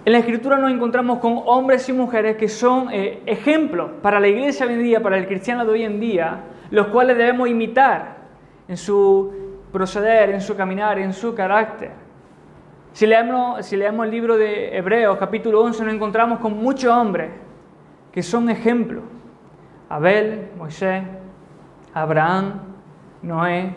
En 0.05 0.13
la 0.13 0.19
Escritura 0.19 0.59
nos 0.59 0.71
encontramos 0.71 1.19
con 1.19 1.41
hombres 1.47 1.89
y 1.89 1.95
mujeres 1.95 2.37
que 2.37 2.47
son 2.47 2.91
eh, 2.93 3.23
ejemplos 3.25 3.91
para 4.03 4.21
la 4.21 4.29
iglesia 4.29 4.67
hoy 4.67 4.75
en 4.75 4.83
día, 4.83 5.03
para 5.03 5.17
el 5.17 5.27
cristiano 5.27 5.65
de 5.65 5.71
hoy 5.71 5.83
en 5.83 5.99
día, 5.99 6.41
los 6.71 6.89
cuales 6.89 7.17
debemos 7.17 7.49
imitar 7.49 8.17
en 8.69 8.77
su 8.77 9.33
proceder, 9.73 10.29
en 10.31 10.43
su 10.43 10.55
caminar, 10.55 10.99
en 10.99 11.15
su 11.15 11.35
carácter. 11.35 12.04
Si 12.95 13.09
leemos, 13.09 13.73
el 13.73 14.11
libro 14.13 14.37
de 14.39 14.77
Hebreos, 14.77 15.19
capítulo 15.19 15.63
11, 15.63 15.85
nos 15.85 15.95
encontramos 15.95 16.39
con 16.39 16.57
muchos 16.57 16.93
hombres 16.93 17.33
que 18.13 18.23
son 18.23 18.49
ejemplos. 18.49 19.03
Abel, 19.89 20.51
Moisés, 20.57 21.03
Abraham, 21.93 22.61
Noé, 23.21 23.75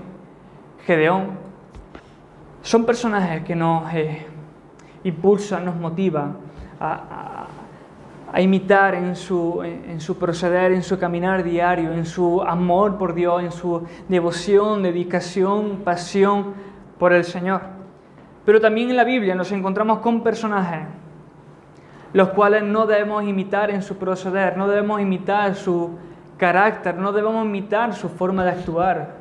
Gedeón. 0.85 1.31
Son 2.61 2.85
personajes 2.85 3.43
que 3.43 3.55
nos... 3.55 3.91
Eh, 3.91 4.27
impulsa, 5.03 5.59
nos 5.61 5.75
motiva 5.75 6.35
a, 6.79 7.47
imitar 8.39 8.93
en 8.93 9.15
su 9.15 10.17
proceder, 10.19 10.73
en 10.73 10.83
su 10.83 10.99
caminar 10.99 11.43
diario, 11.43 11.91
en 11.91 12.05
su 12.05 12.43
amor 12.43 12.99
por 12.99 13.15
Dios, 13.15 13.41
en 13.41 13.51
su 13.51 13.81
devoción, 14.07 14.83
dedicación, 14.83 15.77
pasión 15.83 16.53
por 16.99 17.13
el 17.13 17.23
Señor. 17.23 17.76
Pero 18.47 18.61
también 18.61 18.89
en 18.89 18.95
la 18.95 19.03
Biblia 19.03 19.35
nos 19.35 19.51
encontramos 19.51 19.99
con 19.99 20.23
personajes 20.23 20.83
los 22.13 22.29
cuales 22.29 22.63
no 22.63 22.85
debemos 22.85 23.25
imitar 23.25 23.69
en 23.71 23.81
su 23.81 23.97
proceder, 23.97 24.55
no 24.55 24.69
debemos 24.69 25.01
imitar 25.01 25.53
su 25.53 25.97
carácter, 26.37 26.95
no 26.95 27.11
debemos 27.11 27.45
imitar 27.45 27.93
su 27.93 28.07
forma 28.07 28.45
de 28.45 28.51
actuar. 28.51 29.15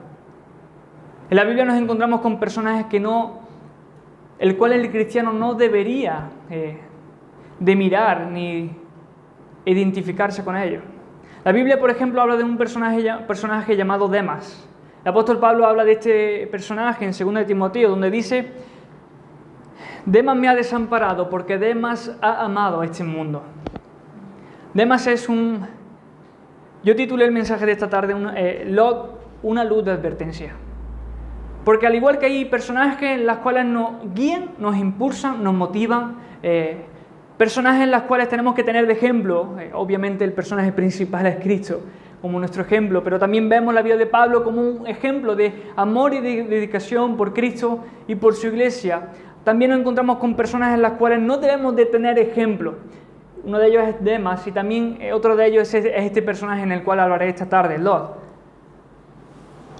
En 1.28 1.36
la 1.36 1.42
Biblia 1.42 1.64
nos 1.64 1.76
encontramos 1.76 2.20
con 2.20 2.38
personajes 2.38 2.86
que 2.86 3.00
no 3.00 3.40
el 4.38 4.56
cual 4.56 4.74
el 4.74 4.88
cristiano 4.92 5.32
no 5.32 5.54
debería 5.54 6.30
eh, 6.48 6.78
de 7.58 7.74
mirar 7.74 8.28
ni 8.28 8.70
identificarse 9.64 10.44
con 10.44 10.56
ellos. 10.56 10.84
La 11.44 11.50
Biblia, 11.50 11.80
por 11.80 11.90
ejemplo, 11.90 12.22
habla 12.22 12.36
de 12.36 12.44
un 12.44 12.56
personaje, 12.56 13.04
personaje 13.26 13.76
llamado 13.76 14.06
Demas. 14.06 14.68
El 15.02 15.08
apóstol 15.10 15.40
Pablo 15.40 15.66
habla 15.66 15.84
de 15.84 15.92
este 15.92 16.46
personaje 16.46 17.04
en 17.04 17.10
2 17.10 17.34
de 17.34 17.44
Timoteo, 17.44 17.90
donde 17.90 18.08
dice, 18.08 18.75
Demas 20.06 20.36
me 20.36 20.48
ha 20.48 20.54
desamparado 20.54 21.28
porque 21.28 21.58
Demas 21.58 22.16
ha 22.22 22.44
amado 22.44 22.80
a 22.80 22.84
este 22.84 23.02
mundo. 23.02 23.42
Demas 24.72 25.06
es 25.08 25.28
un... 25.28 25.66
Yo 26.84 26.94
titulé 26.94 27.24
el 27.24 27.32
mensaje 27.32 27.66
de 27.66 27.72
esta 27.72 27.90
tarde, 27.90 28.14
eh, 28.36 28.76
una 29.42 29.64
luz 29.64 29.84
de 29.84 29.90
advertencia. 29.90 30.52
Porque 31.64 31.88
al 31.88 31.96
igual 31.96 32.20
que 32.20 32.26
hay 32.26 32.44
personajes 32.44 33.18
en 33.18 33.26
las 33.26 33.38
cuales 33.38 33.64
nos 33.64 34.14
guían, 34.14 34.50
nos 34.58 34.76
impulsan, 34.76 35.42
nos 35.42 35.52
motivan, 35.52 36.18
eh, 36.40 36.84
personajes 37.36 37.82
en 37.82 37.90
las 37.90 38.02
cuales 38.02 38.28
tenemos 38.28 38.54
que 38.54 38.62
tener 38.62 38.86
de 38.86 38.92
ejemplo, 38.92 39.58
eh, 39.58 39.72
obviamente 39.74 40.24
el 40.24 40.32
personaje 40.32 40.70
principal 40.70 41.26
es 41.26 41.36
Cristo, 41.36 41.80
como 42.22 42.38
nuestro 42.38 42.62
ejemplo, 42.62 43.02
pero 43.02 43.18
también 43.18 43.48
vemos 43.48 43.74
la 43.74 43.82
vida 43.82 43.96
de 43.96 44.06
Pablo 44.06 44.44
como 44.44 44.62
un 44.62 44.86
ejemplo 44.86 45.34
de 45.34 45.64
amor 45.74 46.14
y 46.14 46.20
de 46.20 46.44
dedicación 46.44 47.16
por 47.16 47.34
Cristo 47.34 47.84
y 48.06 48.14
por 48.14 48.36
su 48.36 48.46
iglesia. 48.46 49.08
También 49.46 49.70
nos 49.70 49.78
encontramos 49.78 50.18
con 50.18 50.34
personas 50.34 50.74
en 50.74 50.82
las 50.82 50.94
cuales 50.94 51.20
no 51.20 51.36
debemos 51.36 51.76
de 51.76 51.86
tener 51.86 52.18
ejemplo. 52.18 52.74
Uno 53.44 53.60
de 53.60 53.68
ellos 53.68 53.84
es 53.86 54.02
Demas 54.02 54.44
y 54.48 54.50
también 54.50 54.98
eh, 55.00 55.12
otro 55.12 55.36
de 55.36 55.46
ellos 55.46 55.72
es 55.72 55.84
este 55.84 56.20
personaje 56.20 56.64
en 56.64 56.72
el 56.72 56.82
cual 56.82 56.98
hablaré 56.98 57.28
esta 57.28 57.48
tarde, 57.48 57.78
Lot. 57.78 58.16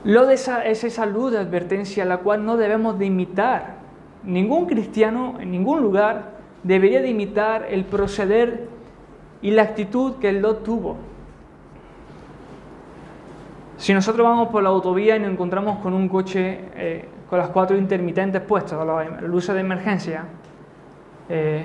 Lot 0.04 0.30
es 0.30 0.84
esa 0.84 1.04
luz 1.04 1.32
de 1.32 1.38
advertencia 1.38 2.04
la 2.04 2.18
cual 2.18 2.44
no 2.44 2.56
debemos 2.56 2.96
de 2.96 3.06
imitar. 3.06 3.78
Ningún 4.22 4.66
cristiano 4.66 5.34
en 5.40 5.50
ningún 5.50 5.82
lugar 5.82 6.36
debería 6.62 7.02
de 7.02 7.08
imitar 7.08 7.66
el 7.68 7.84
proceder 7.86 8.68
y 9.42 9.50
la 9.50 9.62
actitud 9.62 10.14
que 10.20 10.32
Lot 10.32 10.62
tuvo. 10.62 10.96
Si 13.78 13.92
nosotros 13.92 14.24
vamos 14.24 14.46
por 14.46 14.62
la 14.62 14.68
autovía 14.68 15.16
y 15.16 15.18
nos 15.18 15.32
encontramos 15.32 15.80
con 15.80 15.92
un 15.92 16.08
coche 16.08 16.60
eh, 16.76 17.08
con 17.28 17.38
las 17.38 17.48
cuatro 17.48 17.76
intermitentes 17.76 18.40
puestas, 18.42 18.86
las 18.86 19.22
luces 19.22 19.54
de 19.54 19.60
emergencia, 19.60 20.24
eh, 21.28 21.64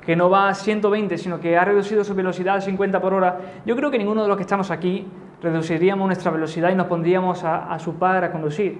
que 0.00 0.16
no 0.16 0.30
va 0.30 0.48
a 0.48 0.54
120, 0.54 1.18
sino 1.18 1.40
que 1.40 1.58
ha 1.58 1.64
reducido 1.64 2.04
su 2.04 2.14
velocidad 2.14 2.56
a 2.56 2.60
50 2.60 3.00
por 3.00 3.12
hora, 3.12 3.38
yo 3.66 3.74
creo 3.74 3.90
que 3.90 3.98
ninguno 3.98 4.22
de 4.22 4.28
los 4.28 4.36
que 4.36 4.44
estamos 4.44 4.70
aquí 4.70 5.06
reduciríamos 5.42 6.06
nuestra 6.06 6.30
velocidad 6.30 6.70
y 6.70 6.74
nos 6.74 6.86
pondríamos 6.86 7.42
a, 7.44 7.76
su 7.78 7.94
par 7.94 8.24
a 8.24 8.30
conducir. 8.30 8.78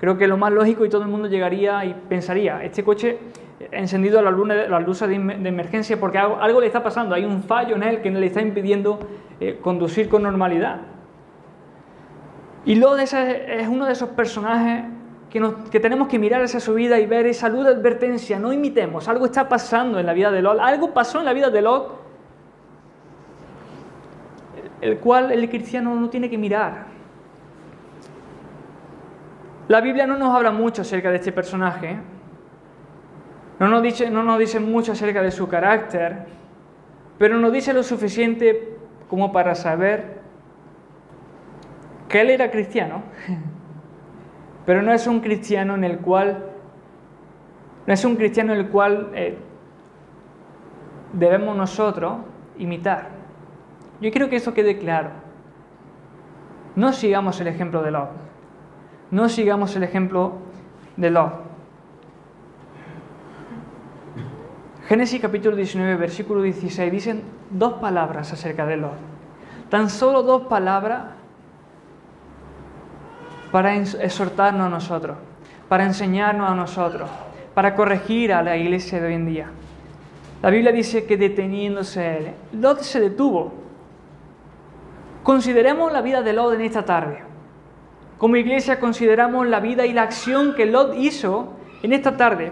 Creo 0.00 0.16
que 0.16 0.26
lo 0.26 0.36
más 0.36 0.52
lógico 0.52 0.84
y 0.84 0.88
todo 0.88 1.02
el 1.02 1.08
mundo 1.08 1.28
llegaría 1.28 1.84
y 1.84 1.94
pensaría, 2.08 2.64
este 2.64 2.82
coche 2.82 3.18
encendido 3.70 4.18
a 4.18 4.22
las 4.22 4.86
luces 4.86 5.08
de, 5.08 5.14
emergencia 5.14 6.00
porque 6.00 6.18
algo, 6.18 6.60
le 6.60 6.66
está 6.66 6.82
pasando, 6.82 7.14
hay 7.14 7.24
un 7.24 7.42
fallo 7.42 7.76
en 7.76 7.82
él 7.82 8.02
que 8.02 8.10
le 8.10 8.26
está 8.26 8.42
impidiendo 8.42 8.98
eh, 9.40 9.58
conducir 9.62 10.08
con 10.08 10.22
normalidad. 10.22 10.80
Y 12.66 12.76
Lot 12.76 12.98
es, 12.98 13.14
uno 13.68 13.84
de 13.86 13.92
esos 13.92 14.08
personajes 14.10 14.84
que, 15.70 15.80
tenemos 15.80 16.06
que 16.06 16.18
mirar 16.18 16.42
hacia 16.42 16.60
su 16.60 16.74
vida 16.74 17.00
y 17.00 17.06
ver 17.06 17.26
esa 17.26 17.48
luz 17.48 17.64
de 17.64 17.70
advertencia. 17.70 18.38
No 18.38 18.52
imitemos, 18.52 19.08
algo 19.08 19.26
está 19.26 19.48
pasando 19.48 19.98
en 19.98 20.06
la 20.06 20.12
vida 20.12 20.30
de 20.30 20.40
Lot. 20.40 20.60
Algo 20.60 20.94
pasó 20.94 21.18
en 21.18 21.24
la 21.24 21.32
vida 21.32 21.50
de 21.50 21.60
Lot, 21.60 22.00
el 24.80 24.98
cual 24.98 25.32
el 25.32 25.48
cristiano 25.48 25.94
no 25.96 26.08
tiene 26.08 26.30
que 26.30 26.38
mirar. 26.38 26.86
La 29.66 29.80
Biblia 29.80 30.06
no 30.06 30.16
nos 30.16 30.32
habla 30.32 30.52
mucho 30.52 30.82
acerca 30.82 31.10
de 31.10 31.16
este 31.16 31.32
personaje. 31.32 31.96
No 33.58 33.68
nos 33.68 33.82
dice, 33.82 34.10
no 34.10 34.22
nos 34.22 34.38
dice 34.38 34.60
mucho 34.60 34.92
acerca 34.92 35.20
de 35.20 35.32
su 35.32 35.48
carácter, 35.48 36.26
pero 37.18 37.38
nos 37.38 37.52
dice 37.52 37.72
lo 37.72 37.82
suficiente 37.82 38.76
como 39.08 39.32
para 39.32 39.54
saber 39.56 40.20
que 42.08 42.20
él 42.20 42.30
era 42.30 42.50
cristiano, 42.50 43.02
pero 44.66 44.82
no 44.82 44.92
es 44.92 45.06
un 45.06 45.20
cristiano 45.20 45.74
en 45.74 45.84
el 45.84 45.98
cual, 45.98 46.44
no 47.86 47.92
es 47.92 48.04
un 48.04 48.16
cristiano 48.16 48.52
en 48.52 48.60
el 48.60 48.68
cual 48.68 49.10
eh, 49.14 49.38
debemos 51.12 51.56
nosotros 51.56 52.18
imitar. 52.58 53.08
Yo 54.00 54.10
quiero 54.10 54.28
que 54.28 54.36
eso 54.36 54.54
quede 54.54 54.78
claro. 54.78 55.10
No 56.76 56.92
sigamos 56.92 57.40
el 57.40 57.46
ejemplo 57.46 57.82
de 57.82 57.90
Lot. 57.90 58.10
No 59.10 59.28
sigamos 59.28 59.76
el 59.76 59.84
ejemplo 59.84 60.38
de 60.96 61.10
Lot. 61.10 61.44
Génesis 64.88 65.20
capítulo 65.20 65.56
19, 65.56 65.96
versículo 65.96 66.42
16 66.42 66.92
dicen 66.92 67.22
dos 67.50 67.74
palabras 67.74 68.32
acerca 68.32 68.66
de 68.66 68.76
Lot. 68.76 68.96
Tan 69.70 69.88
solo 69.88 70.22
dos 70.22 70.42
palabras 70.42 71.04
para 73.54 73.76
exhortarnos 73.76 74.66
a 74.66 74.68
nosotros, 74.68 75.16
para 75.68 75.84
enseñarnos 75.84 76.50
a 76.50 76.56
nosotros, 76.56 77.08
para 77.54 77.76
corregir 77.76 78.32
a 78.32 78.42
la 78.42 78.56
iglesia 78.56 79.00
de 79.00 79.06
hoy 79.06 79.14
en 79.14 79.26
día. 79.26 79.46
La 80.42 80.50
Biblia 80.50 80.72
dice 80.72 81.06
que 81.06 81.16
deteniéndose 81.16 82.16
él, 82.18 82.32
Lot 82.54 82.80
se 82.80 82.98
detuvo. 82.98 83.54
Consideremos 85.22 85.92
la 85.92 86.02
vida 86.02 86.20
de 86.22 86.32
Lot 86.32 86.54
en 86.54 86.62
esta 86.62 86.84
tarde. 86.84 87.22
Como 88.18 88.34
iglesia 88.34 88.80
consideramos 88.80 89.46
la 89.46 89.60
vida 89.60 89.86
y 89.86 89.92
la 89.92 90.02
acción 90.02 90.56
que 90.56 90.66
Lot 90.66 90.92
hizo 90.96 91.52
en 91.84 91.92
esta 91.92 92.16
tarde. 92.16 92.50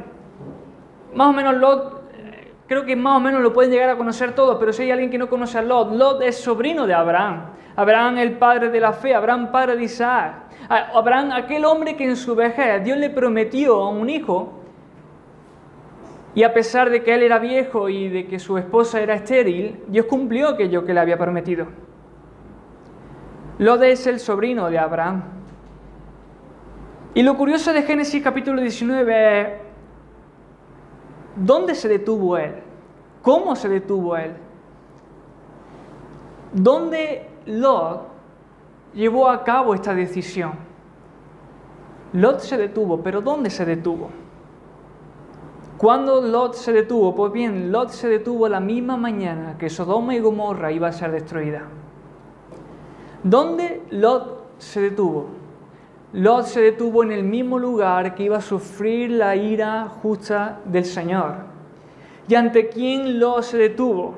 Más 1.16 1.26
o 1.26 1.32
menos 1.32 1.56
Lot, 1.56 2.10
eh, 2.14 2.52
creo 2.68 2.84
que 2.84 2.94
más 2.94 3.16
o 3.16 3.20
menos 3.20 3.42
lo 3.42 3.52
pueden 3.52 3.72
llegar 3.72 3.90
a 3.90 3.96
conocer 3.96 4.36
todos, 4.36 4.56
pero 4.60 4.72
si 4.72 4.84
hay 4.84 4.92
alguien 4.92 5.10
que 5.10 5.18
no 5.18 5.28
conoce 5.28 5.58
a 5.58 5.62
Lot, 5.62 5.94
Lot 5.94 6.22
es 6.22 6.36
sobrino 6.36 6.86
de 6.86 6.94
Abraham. 6.94 7.46
Abraham 7.74 8.18
el 8.18 8.38
padre 8.38 8.68
de 8.68 8.78
la 8.78 8.92
fe, 8.92 9.16
Abraham 9.16 9.50
padre 9.50 9.74
de 9.74 9.82
Isaac. 9.82 10.41
Abraham, 10.72 11.32
aquel 11.32 11.64
hombre 11.66 11.96
que 11.96 12.04
en 12.04 12.16
su 12.16 12.34
vejez 12.34 12.82
Dios 12.82 12.96
le 12.96 13.10
prometió 13.10 13.82
a 13.82 13.90
un 13.90 14.08
hijo, 14.08 14.62
y 16.34 16.44
a 16.44 16.54
pesar 16.54 16.88
de 16.88 17.02
que 17.02 17.14
él 17.14 17.22
era 17.22 17.38
viejo 17.38 17.90
y 17.90 18.08
de 18.08 18.26
que 18.26 18.38
su 18.38 18.56
esposa 18.56 19.00
era 19.00 19.14
estéril, 19.14 19.82
Dios 19.88 20.06
cumplió 20.06 20.48
aquello 20.48 20.84
que 20.84 20.94
le 20.94 21.00
había 21.00 21.18
prometido. 21.18 21.66
Lot 23.58 23.82
es 23.82 24.06
el 24.06 24.18
sobrino 24.18 24.70
de 24.70 24.78
Abraham. 24.78 25.24
Y 27.14 27.22
lo 27.22 27.36
curioso 27.36 27.74
de 27.74 27.82
Génesis 27.82 28.22
capítulo 28.22 28.62
19 28.62 29.40
es, 29.40 29.48
¿dónde 31.36 31.74
se 31.74 31.86
detuvo 31.86 32.38
él? 32.38 32.54
¿Cómo 33.20 33.54
se 33.54 33.68
detuvo 33.68 34.16
él? 34.16 34.32
¿Dónde 36.54 37.28
Lot 37.44 38.11
llevó 38.94 39.28
a 39.28 39.44
cabo 39.44 39.74
esta 39.74 39.94
decisión. 39.94 40.52
Lot 42.12 42.40
se 42.40 42.56
detuvo, 42.56 43.02
pero 43.02 43.20
¿dónde 43.20 43.48
se 43.50 43.64
detuvo? 43.64 44.10
¿Cuándo 45.78 46.20
Lot 46.20 46.54
se 46.54 46.72
detuvo? 46.72 47.14
Pues 47.14 47.32
bien, 47.32 47.72
Lot 47.72 47.88
se 47.90 48.08
detuvo 48.08 48.48
la 48.48 48.60
misma 48.60 48.96
mañana 48.96 49.56
que 49.58 49.70
Sodoma 49.70 50.14
y 50.14 50.20
Gomorra 50.20 50.70
iba 50.70 50.88
a 50.88 50.92
ser 50.92 51.10
destruida. 51.10 51.62
¿Dónde 53.24 53.82
Lot 53.90 54.58
se 54.58 54.80
detuvo? 54.80 55.26
Lot 56.12 56.44
se 56.44 56.60
detuvo 56.60 57.02
en 57.02 57.12
el 57.12 57.24
mismo 57.24 57.58
lugar 57.58 58.14
que 58.14 58.24
iba 58.24 58.36
a 58.36 58.42
sufrir 58.42 59.10
la 59.10 59.34
ira 59.34 59.88
justa 59.88 60.60
del 60.66 60.84
Señor. 60.84 61.36
¿Y 62.28 62.34
ante 62.34 62.68
quién 62.68 63.18
Lot 63.18 63.42
se 63.42 63.56
detuvo? 63.56 64.14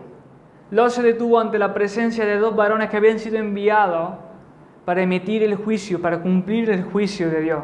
Lot 0.70 0.90
se 0.90 1.02
detuvo 1.02 1.38
ante 1.38 1.58
la 1.58 1.72
presencia 1.72 2.26
de 2.26 2.38
dos 2.38 2.56
varones 2.56 2.90
que 2.90 2.96
habían 2.96 3.20
sido 3.20 3.38
enviados 3.38 4.23
para 4.84 5.02
emitir 5.02 5.42
el 5.42 5.56
juicio, 5.56 6.00
para 6.00 6.20
cumplir 6.20 6.70
el 6.70 6.84
juicio 6.84 7.30
de 7.30 7.40
Dios. 7.40 7.62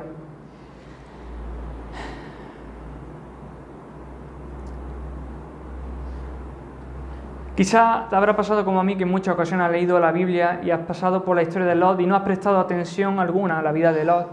Quizá 7.61 8.07
te 8.09 8.17
habrá 8.17 8.35
pasado 8.35 8.65
como 8.65 8.81
a 8.81 8.85
mí 8.85 8.97
que 8.97 9.03
en 9.03 9.11
muchas 9.11 9.35
ocasiones 9.35 9.67
has 9.67 9.73
leído 9.73 10.01
la 10.01 10.13
Biblia 10.13 10.63
y 10.65 10.71
has 10.71 10.81
pasado 10.81 11.23
por 11.25 11.37
la 11.37 11.43
historia 11.43 11.69
de 11.69 11.75
Lot 11.75 12.01
y 12.01 12.07
no 12.07 12.17
has 12.17 12.23
prestado 12.23 12.59
atención 12.59 13.21
alguna 13.21 13.59
a 13.59 13.63
la 13.63 13.71
vida 13.71 13.93
de 13.93 14.07
Lot. 14.07 14.29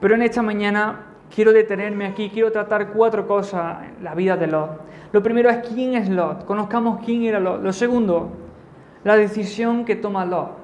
Pero 0.00 0.14
en 0.14 0.22
esta 0.22 0.40
mañana 0.40 1.00
quiero 1.34 1.52
detenerme 1.52 2.06
aquí, 2.06 2.30
quiero 2.30 2.52
tratar 2.52 2.90
cuatro 2.90 3.26
cosas 3.26 3.78
en 3.82 4.04
la 4.04 4.14
vida 4.14 4.36
de 4.36 4.46
Lot. 4.46 4.82
Lo 5.10 5.20
primero 5.20 5.50
es 5.50 5.66
quién 5.66 5.94
es 5.94 6.08
Lot, 6.08 6.44
conozcamos 6.44 7.00
quién 7.04 7.24
era 7.24 7.40
Lot. 7.40 7.60
Lo 7.60 7.72
segundo, 7.72 8.30
la 9.02 9.16
decisión 9.16 9.84
que 9.84 9.96
toma 9.96 10.24
Lot. 10.24 10.57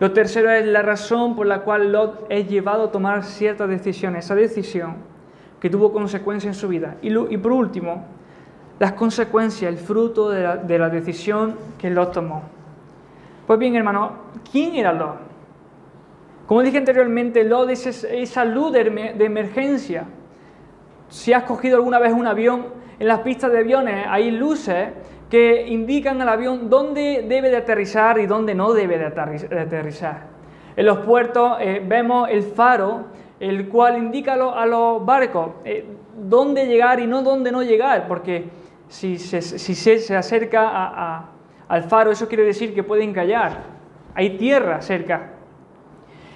Lo 0.00 0.12
tercero 0.12 0.50
es 0.50 0.64
la 0.64 0.82
razón 0.82 1.34
por 1.34 1.46
la 1.46 1.60
cual 1.60 1.90
Lot 1.92 2.26
es 2.28 2.48
llevado 2.48 2.84
a 2.84 2.92
tomar 2.92 3.24
ciertas 3.24 3.68
decisiones, 3.68 4.24
esa 4.24 4.34
decisión 4.34 4.96
que 5.60 5.68
tuvo 5.68 5.92
consecuencias 5.92 6.54
en 6.54 6.60
su 6.60 6.68
vida. 6.68 6.96
Y, 7.02 7.36
por 7.36 7.52
último, 7.52 8.04
las 8.78 8.92
consecuencias, 8.92 9.68
el 9.68 9.78
fruto 9.78 10.30
de 10.30 10.78
la, 10.78 10.88
decisión 10.88 11.56
que 11.78 11.90
Lot 11.90 12.12
tomó. 12.12 12.42
Pues 13.46 13.58
bien, 13.58 13.74
hermano, 13.74 14.12
¿quién 14.50 14.76
era 14.76 14.92
Lot? 14.92 15.16
Como 16.46 16.62
dije 16.62 16.78
anteriormente, 16.78 17.42
Lot 17.42 17.70
es 17.70 18.04
esa 18.04 18.44
luz 18.44 18.72
de 18.72 19.24
emergencia. 19.24 20.04
Si 21.08 21.32
has 21.32 21.42
cogido 21.42 21.76
alguna 21.76 21.98
vez 21.98 22.12
un 22.12 22.26
avión, 22.26 22.66
en 22.98 23.06
las 23.06 23.20
pistas 23.20 23.52
de 23.52 23.58
aviones 23.58 24.06
hay 24.08 24.30
luces 24.30 24.88
que 25.30 25.66
indican 25.66 26.20
al 26.22 26.28
avión 26.28 26.70
dónde 26.70 27.24
debe 27.28 27.50
de 27.50 27.58
aterrizar 27.58 28.18
y 28.18 28.26
dónde 28.26 28.54
no 28.54 28.72
debe 28.72 28.98
de 28.98 29.06
aterrizar. 29.60 30.26
En 30.76 30.86
los 30.86 30.98
puertos 30.98 31.58
eh, 31.60 31.82
vemos 31.84 32.28
el 32.30 32.42
faro, 32.42 33.06
el 33.40 33.68
cual 33.68 33.98
indica 33.98 34.34
a 34.34 34.66
los, 34.66 35.04
barcos 35.04 35.50
eh, 35.64 35.84
dónde 36.16 36.66
llegar 36.66 37.00
y 37.00 37.06
no 37.06 37.22
dónde 37.22 37.52
no 37.52 37.62
llegar, 37.62 38.06
porque 38.08 38.48
si 38.88 39.18
se, 39.18 39.42
se, 39.42 40.16
acerca 40.16 41.26
al 41.68 41.82
faro, 41.84 42.10
eso 42.10 42.26
quiere 42.28 42.44
decir 42.44 42.74
que 42.74 42.82
pueden 42.82 43.12
callar. 43.12 43.78
Hay 44.14 44.38
tierra 44.38 44.80
cerca. 44.80 45.32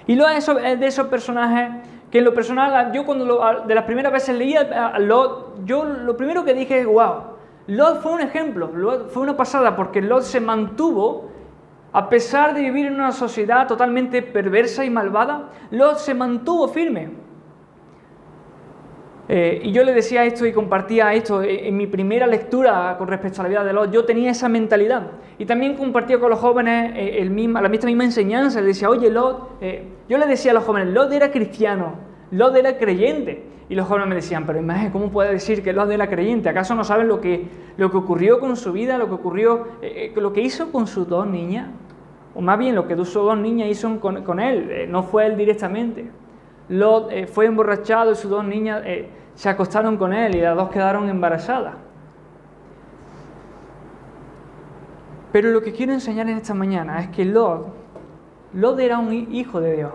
Y 0.05 0.15
lo 0.15 0.27
de 0.27 0.87
esos 0.87 1.07
personajes 1.07 1.69
que 2.13 2.19
en 2.19 2.25
lo 2.25 2.33
personal, 2.35 2.91
yo 2.91 3.07
cuando 3.07 3.63
de 3.65 3.73
las 3.73 3.85
primeras 3.85 4.13
veces 4.13 4.35
leía 4.35 4.69
yo 5.65 5.83
lo 5.83 6.15
primero 6.15 6.45
que 6.45 6.53
dije 6.53 6.81
es, 6.81 6.85
wow, 6.85 7.32
Lot 7.67 8.01
fue 8.01 8.11
un 8.11 8.21
ejemplo, 8.21 8.71
fue 9.09 9.23
una 9.23 9.37
pasada, 9.37 9.75
porque 9.75 10.01
Lot 10.01 10.23
se 10.23 10.41
mantuvo, 10.41 11.29
a 11.93 12.09
pesar 12.09 12.53
de 12.53 12.61
vivir 12.61 12.87
en 12.87 12.95
una 12.95 13.11
sociedad 13.11 13.67
totalmente 13.67 14.21
perversa 14.21 14.83
y 14.83 14.89
malvada, 14.89 15.49
Lot 15.71 15.97
se 15.97 16.13
mantuvo 16.13 16.67
firme. 16.67 17.23
Eh, 19.29 19.61
y 19.63 19.71
yo 19.71 19.83
le 19.85 19.93
decía 19.93 20.25
esto 20.25 20.45
y 20.45 20.51
compartía 20.51 21.13
esto 21.13 21.41
en 21.41 21.77
mi 21.77 21.87
primera 21.87 22.27
lectura 22.27 22.95
con 22.97 23.07
respecto 23.07 23.39
a 23.39 23.43
la 23.43 23.49
vida 23.49 23.63
de 23.63 23.71
Lot. 23.71 23.91
Yo 23.91 24.03
tenía 24.03 24.31
esa 24.31 24.49
mentalidad. 24.49 25.03
Y 25.37 25.45
también 25.45 25.75
compartía 25.75 26.19
con 26.19 26.29
los 26.29 26.39
jóvenes 26.39 26.91
eh, 26.95 27.21
el 27.21 27.29
misma, 27.29 27.61
la 27.61 27.69
misma 27.69 28.03
enseñanza. 28.03 28.59
Le 28.59 28.67
decía, 28.67 28.89
oye, 28.89 29.09
Lot, 29.09 29.57
eh", 29.61 29.87
yo 30.09 30.17
le 30.17 30.25
decía 30.25 30.51
a 30.51 30.55
los 30.55 30.65
jóvenes, 30.65 30.93
Lot 30.93 31.13
era 31.13 31.31
cristiano, 31.31 31.95
Lot 32.31 32.55
era 32.55 32.77
creyente. 32.77 33.43
Y 33.69 33.75
los 33.75 33.87
jóvenes 33.87 34.09
me 34.09 34.15
decían, 34.15 34.45
pero 34.45 34.59
imagínate, 34.59 34.91
¿cómo 34.91 35.09
puede 35.09 35.31
decir 35.31 35.63
que 35.63 35.73
Lot 35.73 35.89
era 35.89 36.07
creyente? 36.07 36.49
¿Acaso 36.49 36.75
no 36.75 36.83
saben 36.83 37.07
lo 37.07 37.21
que, 37.21 37.47
lo 37.77 37.89
que 37.89 37.97
ocurrió 37.97 38.39
con 38.39 38.55
su 38.55 38.73
vida, 38.73 38.97
lo 38.97 39.07
que 39.07 39.13
ocurrió, 39.13 39.67
lo 40.15 40.33
que 40.33 40.41
hizo 40.41 40.71
con 40.71 40.85
sus 40.85 41.07
dos 41.07 41.25
niñas? 41.25 41.69
O 42.35 42.41
más 42.41 42.57
bien, 42.57 42.75
lo 42.75 42.87
que 42.87 42.95
sus 42.97 43.13
dos 43.13 43.37
niñas 43.37 43.69
hizo 43.69 43.99
con, 43.99 44.39
él, 44.39 44.87
no 44.89 45.03
fue 45.03 45.27
él 45.27 45.37
directamente. 45.37 46.09
Lot 46.69 47.11
eh, 47.11 47.27
fue 47.27 47.45
emborrachado 47.45 48.11
y 48.11 48.15
sus 48.15 48.29
dos 48.29 48.43
niñas 48.43 48.81
eh, 48.85 49.09
se 49.35 49.49
acostaron 49.49 49.97
con 49.97 50.13
él 50.13 50.35
y 50.35 50.41
las 50.41 50.55
dos 50.55 50.69
quedaron 50.69 51.09
embarazadas. 51.09 51.75
Pero 55.31 55.49
lo 55.49 55.61
que 55.61 55.73
quiero 55.73 55.93
enseñar 55.93 56.29
en 56.29 56.37
esta 56.37 56.53
mañana 56.53 56.99
es 56.99 57.09
que 57.09 57.25
Lot, 57.25 57.67
Lot 58.53 58.79
era 58.79 58.99
un 58.99 59.11
hijo 59.11 59.59
de 59.59 59.75
Dios. 59.75 59.91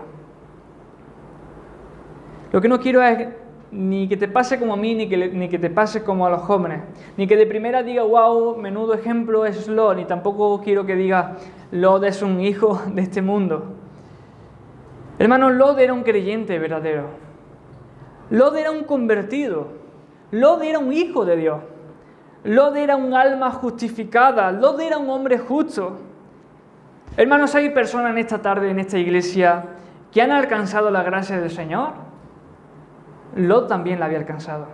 Lo 2.51 2.61
que 2.61 2.67
no 2.67 2.79
quiero 2.79 3.03
es 3.03 3.27
ni 3.71 4.07
que 4.07 4.17
te 4.17 4.27
pase 4.27 4.59
como 4.59 4.73
a 4.73 4.77
mí, 4.77 4.95
ni 4.95 5.07
que, 5.07 5.29
ni 5.29 5.47
que 5.47 5.59
te 5.59 5.69
pase 5.69 6.03
como 6.03 6.25
a 6.25 6.29
los 6.29 6.41
jóvenes. 6.41 6.81
Ni 7.17 7.27
que 7.27 7.37
de 7.37 7.45
primera 7.45 7.83
diga, 7.83 8.03
wow, 8.03 8.57
menudo 8.57 8.93
ejemplo 8.93 9.45
es 9.45 9.67
Lot, 9.67 9.97
ni 9.97 10.05
tampoco 10.05 10.61
quiero 10.61 10.85
que 10.85 10.95
diga, 10.95 11.35
Lot 11.71 12.03
es 12.03 12.21
un 12.21 12.41
hijo 12.41 12.81
de 12.93 13.01
este 13.01 13.21
mundo. 13.21 13.75
Hermano, 15.19 15.49
Lot 15.49 15.79
era 15.79 15.93
un 15.93 16.03
creyente 16.03 16.57
verdadero. 16.57 17.07
Lot 18.29 18.55
era 18.55 18.71
un 18.71 18.83
convertido. 18.83 19.67
Lot 20.31 20.61
era 20.63 20.79
un 20.79 20.93
hijo 20.93 21.25
de 21.25 21.35
Dios. 21.35 21.59
Lot 22.43 22.75
era 22.77 22.95
un 22.95 23.13
alma 23.13 23.51
justificada. 23.51 24.51
Lot 24.51 24.79
era 24.79 24.97
un 24.97 25.09
hombre 25.09 25.37
justo. 25.37 25.97
Hermanos, 27.17 27.53
hay 27.53 27.71
personas 27.71 28.11
en 28.11 28.19
esta 28.19 28.41
tarde, 28.41 28.69
en 28.69 28.79
esta 28.79 28.97
iglesia, 28.97 29.65
que 30.11 30.21
han 30.21 30.31
alcanzado 30.31 30.89
la 30.89 31.03
gracia 31.03 31.39
del 31.39 31.51
Señor. 31.51 32.08
Lot 33.35 33.67
también 33.67 33.99
la 33.99 34.05
había 34.05 34.17
alcanzado. 34.17 34.67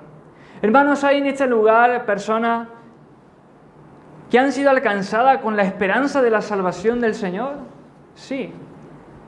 Hermanos, 0.61 1.03
hay 1.03 1.17
en 1.17 1.27
este 1.27 1.47
lugar 1.47 2.05
personas 2.05 2.67
que 4.29 4.39
han 4.39 4.51
sido 4.51 4.69
alcanzadas 4.69 5.39
con 5.39 5.55
la 5.55 5.63
esperanza 5.63 6.21
de 6.21 6.29
la 6.29 6.41
salvación 6.41 7.01
del 7.01 7.13
Señor. 7.13 7.53
Sí, 8.15 8.51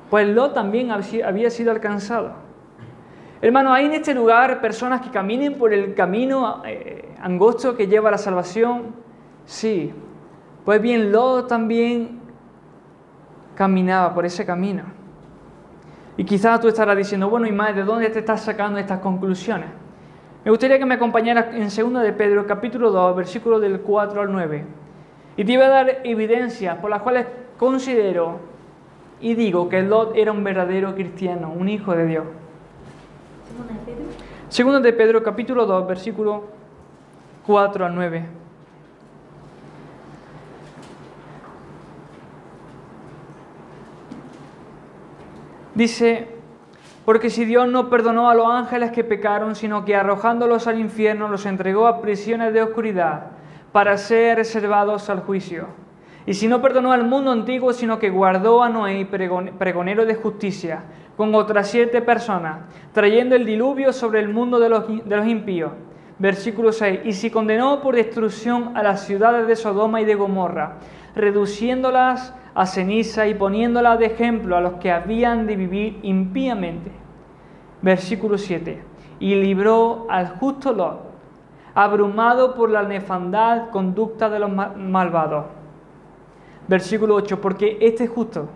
pues 0.09 0.27
Lot 0.27 0.53
también 0.53 0.91
había 0.91 1.49
sido 1.49 1.71
alcanzado. 1.71 2.33
Hermano, 3.41 3.71
hay 3.71 3.85
en 3.85 3.93
este 3.93 4.15
lugar 4.15 4.61
personas 4.61 5.01
que 5.01 5.11
caminen 5.11 5.55
por 5.55 5.71
el 5.71 5.93
camino 5.93 6.63
eh, 6.65 7.13
angosto 7.21 7.75
que 7.75 7.87
lleva 7.87 8.09
a 8.09 8.13
la 8.13 8.17
salvación. 8.17 8.95
Sí, 9.45 9.93
pues 10.65 10.81
bien, 10.81 11.11
Lot 11.11 11.47
también 11.47 12.19
caminaba 13.53 14.13
por 14.13 14.25
ese 14.25 14.45
camino. 14.45 14.96
Y 16.17 16.23
quizás 16.25 16.59
tú 16.59 16.67
estarás 16.67 16.97
diciendo, 16.97 17.29
bueno, 17.29 17.45
y 17.47 17.51
más, 17.51 17.75
¿de 17.75 17.83
dónde 17.83 18.09
te 18.09 18.19
estás 18.19 18.41
sacando 18.41 18.79
estas 18.79 18.99
conclusiones? 18.99 19.69
Me 20.43 20.49
gustaría 20.49 20.79
que 20.79 20.85
me 20.85 20.95
acompañaras 20.95 21.47
en 21.53 21.93
2 21.93 22.01
de 22.01 22.13
Pedro, 22.13 22.47
capítulo 22.47 22.91
2, 22.91 23.15
versículo 23.15 23.59
del 23.59 23.81
4 23.81 24.21
al 24.21 24.31
9. 24.31 24.65
Y 25.37 25.45
te 25.45 25.51
iba 25.51 25.65
a 25.65 25.69
dar 25.69 26.01
evidencias 26.03 26.77
por 26.77 26.89
las 26.89 27.03
cuales 27.03 27.27
considero 27.59 28.39
y 29.19 29.35
digo 29.35 29.69
que 29.69 29.81
Lot 29.81 30.15
era 30.15 30.31
un 30.31 30.43
verdadero 30.43 30.95
cristiano, 30.95 31.51
un 31.51 31.69
hijo 31.69 31.95
de 31.95 32.05
Dios. 32.05 32.23
Segundo 34.49 34.79
de 34.79 34.93
Pedro, 34.93 35.21
capítulo 35.21 35.65
2, 35.65 35.87
versículo 35.87 36.43
4 37.45 37.85
a 37.85 37.89
9. 37.89 38.25
Dice, 45.77 46.27
porque 47.05 47.29
si 47.29 47.45
Dios 47.45 47.69
no 47.69 47.89
perdonó 47.89 48.29
a 48.29 48.35
los 48.35 48.47
ángeles 48.49 48.91
que 48.91 49.03
pecaron, 49.03 49.55
sino 49.55 49.85
que 49.85 49.95
arrojándolos 49.95 50.67
al 50.67 50.79
infierno 50.79 51.29
los 51.29 51.45
entregó 51.45 51.87
a 51.87 52.01
prisiones 52.01 52.51
de 52.51 52.63
oscuridad 52.63 53.27
para 53.71 53.97
ser 53.97 54.37
reservados 54.37 55.09
al 55.09 55.21
juicio 55.21 55.67
y 56.27 56.33
si 56.33 56.49
no 56.49 56.61
perdonó 56.61 56.91
al 56.91 57.05
mundo 57.05 57.31
antiguo, 57.31 57.71
sino 57.71 57.99
que 57.99 58.09
guardó 58.09 58.61
a 58.61 58.67
Noé, 58.67 59.05
pregonero 59.05 60.05
de 60.05 60.15
justicia, 60.15 60.83
con 61.15 61.33
otras 61.33 61.69
siete 61.69 62.01
personas, 62.01 62.59
trayendo 62.91 63.33
el 63.33 63.45
diluvio 63.45 63.93
sobre 63.93 64.19
el 64.19 64.27
mundo 64.27 64.59
de 64.59 64.67
los, 64.67 64.87
de 64.87 65.15
los 65.15 65.25
impíos. 65.25 65.71
Versículo 66.19 66.73
6. 66.73 66.99
Y 67.05 67.13
si 67.13 67.29
condenó 67.29 67.79
por 67.79 67.95
destrucción 67.95 68.75
a 68.75 68.83
las 68.83 69.05
ciudades 69.05 69.47
de 69.47 69.55
Sodoma 69.55 70.01
y 70.01 70.05
de 70.05 70.15
Gomorra, 70.15 70.79
reduciéndolas 71.15 72.33
a 72.57 72.65
ceniza 72.65 73.27
y 73.27 73.35
poniéndolas 73.35 73.99
de 73.99 74.07
ejemplo 74.07 74.57
a 74.57 74.61
los 74.61 74.73
que 74.73 74.91
habían 74.91 75.45
de 75.45 75.55
vivir 75.55 75.99
impíamente. 76.01 76.89
Versículo 77.83 78.39
7. 78.39 78.81
Y 79.19 79.35
libró 79.35 80.07
al 80.09 80.29
justo 80.39 80.73
Lot, 80.73 81.01
abrumado 81.75 82.55
por 82.55 82.71
la 82.71 82.81
nefandad 82.81 83.69
conducta 83.69 84.27
de 84.31 84.39
los 84.39 84.49
malvados 84.49 85.45
Versículo 86.67 87.13
8, 87.13 87.39
porque 87.39 87.77
este 87.79 88.07
justo 88.07 88.49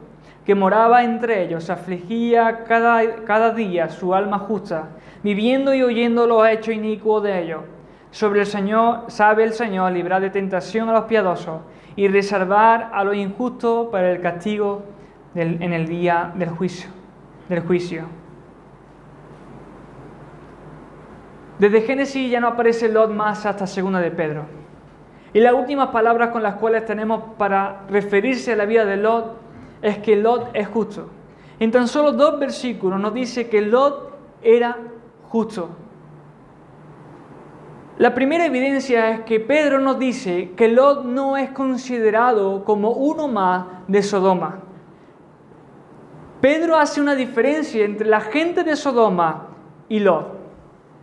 que 0.48 0.56
moraba 0.56 1.04
entre 1.04 1.44
ellos 1.44 1.70
afligía 1.70 2.64
cada, 2.64 3.24
cada 3.24 3.52
día 3.52 3.88
su 3.90 4.16
alma 4.16 4.40
justa, 4.40 4.90
viviendo 5.22 5.76
y 5.76 5.84
oyendo 5.84 6.26
los 6.26 6.48
hechos 6.48 6.74
inicuos 6.74 7.22
de 7.22 7.44
ellos. 7.44 7.62
Sobre 8.10 8.40
el 8.40 8.48
Señor 8.48 9.04
sabe 9.10 9.44
el 9.44 9.54
Señor 9.54 9.92
librar 9.92 10.22
de 10.22 10.32
tentación 10.32 10.90
a 10.90 10.94
los 10.94 11.04
piadosos 11.04 11.62
y 11.96 12.08
reservar 12.08 12.92
a 12.94 13.04
los 13.04 13.16
injustos 13.16 13.88
para 13.92 14.12
el 14.12 14.22
castigo 14.22 14.84
en 15.36 15.74
el 15.74 15.88
día 15.88 16.32
del 16.36 16.50
juicio. 16.50 16.90
Del 17.50 17.62
juicio. 17.62 18.06
Desde 21.60 21.82
Génesis 21.82 22.32
ya 22.32 22.40
no 22.40 22.48
aparece 22.48 22.90
Lot 22.90 23.12
más 23.12 23.46
hasta 23.46 23.68
segunda 23.68 24.00
de 24.00 24.10
Pedro. 24.10 24.46
Y 25.34 25.40
las 25.40 25.54
últimas 25.54 25.90
palabras 25.90 26.30
con 26.30 26.42
las 26.42 26.56
cuales 26.56 26.86
tenemos 26.86 27.22
para 27.38 27.84
referirse 27.88 28.54
a 28.54 28.56
la 28.56 28.66
vida 28.66 28.84
de 28.84 28.98
Lot 28.98 29.38
es 29.82 30.00
que 30.00 30.16
Lot 30.16 30.50
es 30.54 30.68
justo. 30.68 31.10
En 31.60 31.70
tan 31.70 31.88
solo 31.88 32.14
dos 32.14 32.40
versículos 32.40 33.00
nos 33.00 33.14
dice 33.14 33.48
que 33.48 33.62
Lot 33.62 34.12
era 34.42 34.76
justo. 35.30 35.70
La 38.02 38.16
primera 38.16 38.48
evidencia 38.48 39.12
es 39.12 39.20
que 39.26 39.40
Pedro 39.40 39.78
nos 39.78 40.00
dice 40.00 40.54
que 40.58 40.68
Lot 40.68 41.06
no 41.06 41.38
es 41.38 41.52
considerado 41.52 42.66
como 42.66 42.90
uno 42.94 43.28
más 43.28 43.68
de 43.88 44.02
Sodoma. 44.02 44.60
Pedro 46.42 46.78
hace 46.78 47.00
una 47.00 47.14
diferencia 47.14 47.86
entre 47.86 48.08
la 48.08 48.22
gente 48.22 48.64
de 48.64 48.76
Sodoma 48.76 49.50
y 49.88 50.00
Lot. 50.00 50.36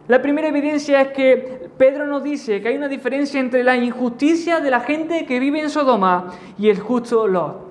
La 0.09 0.21
primera 0.21 0.49
evidencia 0.49 1.01
es 1.01 1.09
que 1.13 1.71
Pedro 1.79 2.05
nos 2.05 2.25
dice 2.25 2.61
que 2.61 2.67
hay 2.67 2.77
una 2.77 2.89
diferencia 2.89 3.39
entre 3.39 3.63
la 3.63 3.77
injusticia 3.77 4.59
de 4.59 4.69
la 4.73 4.81
gente 4.81 5.25
que 5.25 5.39
vive 5.39 5.61
en 5.61 5.71
Sodoma 5.71 6.35
y 6.59 6.69
el 6.69 6.81
justo 6.81 7.29
Lot. 7.29 7.69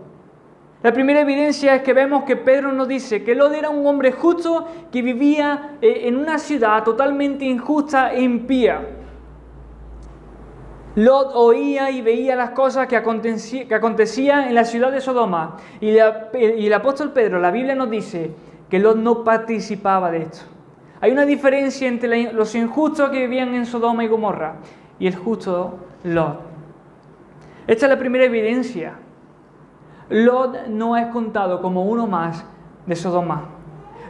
La 0.83 0.93
primera 0.93 1.19
evidencia 1.19 1.75
es 1.75 1.81
que 1.81 1.91
vemos 1.91 2.23
que 2.23 2.37
Pedro 2.37 2.71
nos 2.71 2.87
dice 2.87 3.25
que 3.25 3.35
Lot 3.35 3.51
era 3.51 3.69
un 3.69 3.85
hombre 3.87 4.13
justo 4.13 4.65
que 4.89 5.01
vivía 5.01 5.71
eh, 5.81 6.03
en 6.05 6.15
una 6.15 6.39
ciudad 6.39 6.85
totalmente 6.85 7.43
injusta 7.43 8.13
e 8.13 8.21
impía. 8.21 8.96
Lot 10.97 11.29
oía 11.35 11.91
y 11.91 12.01
veía 12.01 12.35
las 12.35 12.49
cosas 12.51 12.87
que, 12.87 12.97
acontecían 12.97 14.47
en 14.47 14.55
la 14.55 14.65
ciudad 14.65 14.91
de 14.91 14.99
Sodoma. 14.99 15.57
Y, 15.79 15.89
el 15.89 16.73
apóstol 16.73 17.11
Pedro, 17.11 17.39
la 17.39 17.51
Biblia 17.51 17.75
nos 17.75 17.91
dice 17.91 18.31
que 18.67 18.79
Lot 18.79 18.97
no 18.97 19.23
participaba 19.23 20.09
de 20.09 20.23
esto. 20.23 20.45
Hay 20.99 21.11
una 21.11 21.27
diferencia 21.27 21.87
entre 21.87 22.33
los 22.33 22.55
injustos 22.55 23.11
que 23.11 23.19
vivían 23.19 23.53
en 23.53 23.67
Sodoma 23.67 24.05
y 24.05 24.07
Gomorra 24.07 24.55
y 24.97 25.05
el 25.05 25.15
justo 25.15 25.77
Lot. 26.03 26.39
Esta 27.67 27.85
es 27.85 27.91
la 27.91 27.99
primera 27.99 28.25
evidencia. 28.25 28.95
Lot 30.09 30.65
no 30.65 30.97
es 30.97 31.05
contado 31.09 31.61
como 31.61 31.83
uno 31.83 32.07
más 32.07 32.43
de 32.87 32.95
Sodoma. 32.95 33.56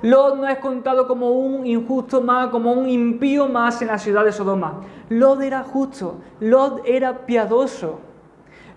Lot 0.01 0.37
no 0.37 0.47
es 0.47 0.57
contado 0.59 1.07
como 1.07 1.31
un 1.31 1.65
injusto 1.65 2.21
más, 2.21 2.47
como 2.47 2.71
un 2.71 2.89
impío 2.89 3.47
más 3.47 3.81
en 3.81 3.87
la 3.87 3.97
ciudad 3.97 4.23
de 4.23 4.31
Sodoma. 4.31 4.81
Lot 5.09 5.41
era 5.41 5.63
justo, 5.63 6.19
Lot 6.39 6.81
era 6.85 7.25
piadoso. 7.25 8.01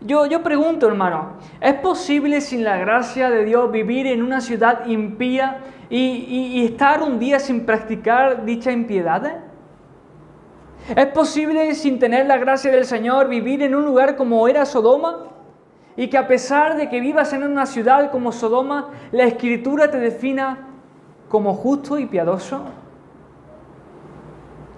Yo, 0.02 0.24
yo 0.24 0.42
pregunto, 0.42 0.88
hermano, 0.88 1.34
¿es 1.60 1.74
posible 1.74 2.40
sin 2.40 2.64
la 2.64 2.78
gracia 2.78 3.28
de 3.28 3.44
Dios 3.44 3.70
vivir 3.70 4.06
en 4.06 4.22
una 4.22 4.40
ciudad 4.40 4.86
impía 4.86 5.58
y, 5.90 6.64
estar 6.64 7.02
un 7.02 7.18
día 7.18 7.38
sin 7.38 7.66
practicar 7.66 8.46
dicha 8.46 8.72
impiedad? 8.72 9.42
¿Es 10.96 11.06
posible 11.06 11.74
sin 11.74 11.98
tener 11.98 12.26
la 12.26 12.38
gracia 12.38 12.70
del 12.70 12.86
Señor 12.86 13.28
vivir 13.28 13.62
en 13.62 13.74
un 13.74 13.84
lugar 13.84 14.16
como 14.16 14.48
era 14.48 14.64
Sodoma? 14.64 15.26
Y 15.96 16.08
que 16.08 16.16
a 16.16 16.26
pesar 16.26 16.78
de 16.78 16.88
que 16.88 17.00
vivas 17.00 17.34
en 17.34 17.42
una 17.42 17.66
ciudad 17.66 18.10
como 18.10 18.32
Sodoma, 18.32 18.88
la 19.12 19.24
Escritura 19.24 19.90
te 19.90 19.98
defina 19.98 20.69
como 21.30 21.54
justo 21.54 21.96
y 21.96 22.06
piadoso. 22.06 22.60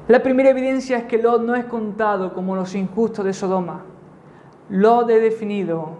La 0.06 0.22
primera 0.22 0.50
evidencia 0.50 0.98
es 0.98 1.04
que 1.04 1.16
Lot 1.16 1.42
no 1.42 1.54
es 1.54 1.64
contado 1.64 2.34
como 2.34 2.54
los 2.54 2.74
injustos 2.74 3.24
de 3.24 3.32
Sodoma. 3.32 3.80
Lot 4.68 5.08
he 5.08 5.18
definido 5.18 5.94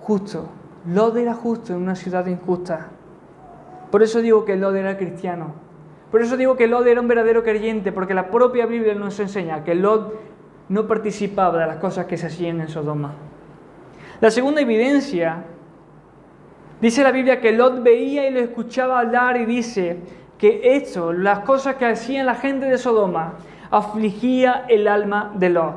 justo. 0.00 0.48
Lot 0.86 1.16
era 1.16 1.34
justo 1.34 1.72
en 1.72 1.82
una 1.82 1.94
ciudad 1.94 2.26
injusta. 2.26 2.88
Por 3.92 4.02
eso 4.02 4.20
digo 4.20 4.44
que 4.44 4.56
Lot 4.56 4.74
era 4.74 4.98
cristiano. 4.98 5.52
Por 6.10 6.20
eso 6.20 6.36
digo 6.36 6.56
que 6.56 6.66
Lot 6.66 6.86
era 6.88 7.00
un 7.00 7.06
verdadero 7.06 7.44
creyente, 7.44 7.92
porque 7.92 8.12
la 8.12 8.30
propia 8.30 8.66
Biblia 8.66 8.94
nos 8.94 9.20
enseña 9.20 9.62
que 9.62 9.76
Lot 9.76 10.14
no 10.68 10.88
participaba 10.88 11.58
de 11.58 11.66
las 11.68 11.76
cosas 11.76 12.06
que 12.06 12.16
se 12.16 12.26
hacían 12.26 12.60
en 12.60 12.68
Sodoma. 12.68 13.12
La 14.20 14.32
segunda 14.32 14.60
evidencia, 14.60 15.44
dice 16.84 17.02
la 17.02 17.12
Biblia 17.12 17.40
que 17.40 17.50
Lot 17.50 17.82
veía 17.82 18.28
y 18.28 18.30
lo 18.30 18.40
escuchaba 18.40 19.00
hablar 19.00 19.38
y 19.38 19.46
dice 19.46 20.00
que 20.36 20.76
esto, 20.76 21.14
las 21.14 21.38
cosas 21.38 21.76
que 21.76 21.86
hacían 21.86 22.26
la 22.26 22.34
gente 22.34 22.66
de 22.66 22.76
Sodoma, 22.76 23.38
afligía 23.70 24.66
el 24.68 24.86
alma 24.86 25.32
de 25.34 25.48
Lot. 25.48 25.76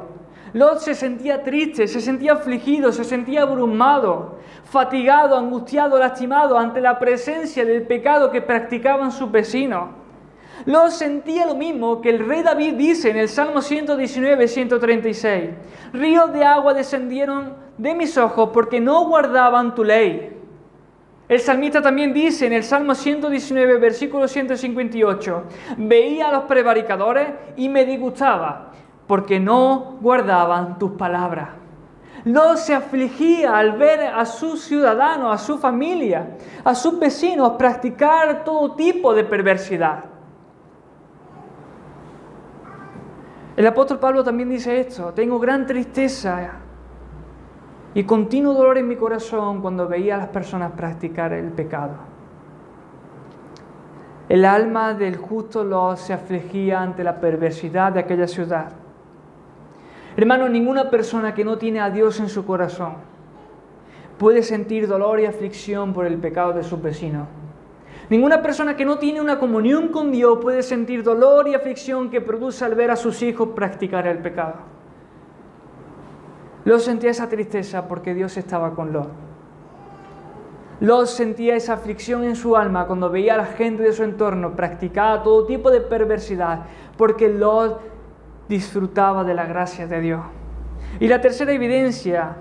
Lot 0.51 0.79
se 0.79 0.95
sentía 0.95 1.43
triste, 1.43 1.87
se 1.87 2.01
sentía 2.01 2.33
afligido, 2.33 2.91
se 2.91 3.05
sentía 3.05 3.43
abrumado, 3.43 4.39
fatigado, 4.65 5.37
angustiado, 5.37 5.97
lastimado 5.97 6.57
ante 6.57 6.81
la 6.81 6.99
presencia 6.99 7.63
del 7.63 7.83
pecado 7.83 8.29
que 8.29 8.41
practicaban 8.41 9.13
sus 9.13 9.31
vecinos. 9.31 9.91
Lot 10.65 10.89
sentía 10.89 11.45
lo 11.45 11.55
mismo 11.55 12.01
que 12.01 12.09
el 12.09 12.27
rey 12.27 12.43
David 12.43 12.73
dice 12.73 13.11
en 13.11 13.17
el 13.17 13.29
Salmo 13.29 13.61
119, 13.61 14.45
136. 14.45 15.51
Ríos 15.93 16.33
de 16.33 16.43
agua 16.43 16.73
descendieron 16.73 17.53
de 17.77 17.95
mis 17.95 18.17
ojos 18.17 18.49
porque 18.53 18.81
no 18.81 19.05
guardaban 19.05 19.73
tu 19.73 19.85
ley. 19.85 20.36
El 21.29 21.41
salmista 21.41 21.81
también 21.81 22.13
dice 22.13 22.47
en 22.47 22.53
el 22.53 22.63
Salmo 22.63 22.95
119, 22.95 23.79
versículo 23.79 24.27
158, 24.29 25.43
veía 25.77 26.29
a 26.29 26.31
los 26.31 26.43
prevaricadores 26.43 27.27
y 27.57 27.67
me 27.67 27.85
disgustaba 27.85 28.71
porque 29.07 29.39
no 29.39 29.97
guardaban 29.99 30.79
tus 30.79 30.91
palabras. 30.91 31.49
No 32.23 32.55
se 32.55 32.73
afligía 32.73 33.57
al 33.57 33.73
ver 33.73 34.01
a 34.01 34.25
sus 34.25 34.61
ciudadanos, 34.61 35.33
a 35.33 35.37
su 35.37 35.57
familia, 35.57 36.37
a 36.63 36.73
sus 36.73 36.97
vecinos 36.97 37.53
practicar 37.57 38.43
todo 38.45 38.75
tipo 38.75 39.13
de 39.13 39.23
perversidad. 39.25 40.05
El 43.57 43.67
apóstol 43.67 43.99
Pablo 43.99 44.23
también 44.23 44.49
dice 44.49 44.79
esto, 44.79 45.13
tengo 45.13 45.39
gran 45.39 45.65
tristeza 45.65 46.61
y 47.93 48.03
continuo 48.03 48.53
dolor 48.53 48.77
en 48.77 48.87
mi 48.87 48.95
corazón 48.95 49.61
cuando 49.61 49.87
veía 49.87 50.15
a 50.15 50.19
las 50.19 50.27
personas 50.27 50.71
practicar 50.73 51.33
el 51.33 51.51
pecado. 51.51 51.95
El 54.29 54.43
alma 54.43 54.93
del 54.93 55.15
justo 55.15 55.63
lo 55.63 55.95
se 55.95 56.13
afligía 56.13 56.81
ante 56.81 57.03
la 57.03 57.19
perversidad 57.19 57.93
de 57.93 58.01
aquella 58.01 58.27
ciudad. 58.27 58.73
Hermano, 60.17 60.49
ninguna 60.49 60.89
persona 60.89 61.33
que 61.33 61.45
no 61.45 61.57
tiene 61.57 61.79
a 61.79 61.89
Dios 61.89 62.19
en 62.19 62.27
su 62.27 62.45
corazón 62.45 62.95
puede 64.17 64.43
sentir 64.43 64.87
dolor 64.87 65.19
y 65.19 65.25
aflicción 65.25 65.93
por 65.93 66.05
el 66.05 66.17
pecado 66.17 66.53
de 66.53 66.63
sus 66.63 66.81
vecinos. 66.81 67.27
Ninguna 68.09 68.41
persona 68.41 68.75
que 68.75 68.85
no 68.85 68.97
tiene 68.97 69.21
una 69.21 69.37
comunión 69.37 69.89
con 69.89 70.11
Dios 70.11 70.39
puede 70.41 70.63
sentir 70.63 71.03
dolor 71.03 71.47
y 71.47 71.55
aflicción 71.55 72.09
que 72.09 72.21
produce 72.21 72.63
al 72.63 72.73
ver 72.73 72.89
a 72.89 72.95
sus 72.95 73.21
hijos 73.21 73.49
practicar 73.55 74.07
el 74.07 74.19
pecado. 74.19 74.55
Lot 76.67 76.81
sentía 76.81 77.11
esa 77.11 77.29
tristeza 77.29 77.87
porque 77.87 78.13
Dios 78.13 78.35
estaba 78.35 78.75
con 78.75 78.91
Lot. 78.91 79.07
Lot 80.81 81.05
sentía 81.05 81.55
esa 81.55 81.75
aflicción 81.75 82.25
en 82.25 82.35
su 82.35 82.57
alma 82.57 82.87
cuando 82.87 83.09
veía 83.09 83.35
a 83.35 83.37
la 83.37 83.45
gente 83.45 83.83
de 83.83 83.93
su 83.93 84.03
entorno 84.03 84.53
practicar 84.53 85.23
todo 85.23 85.45
tipo 85.45 85.71
de 85.71 85.79
perversidad, 85.79 86.65
porque 86.97 87.29
Lot 87.29 87.79
disfrutaba 88.49 89.23
de 89.23 89.33
la 89.33 89.45
gracia 89.45 89.87
de 89.87 90.01
Dios. 90.01 90.19
Y 90.99 91.07
la 91.07 91.21
tercera 91.21 91.53
evidencia 91.53 92.35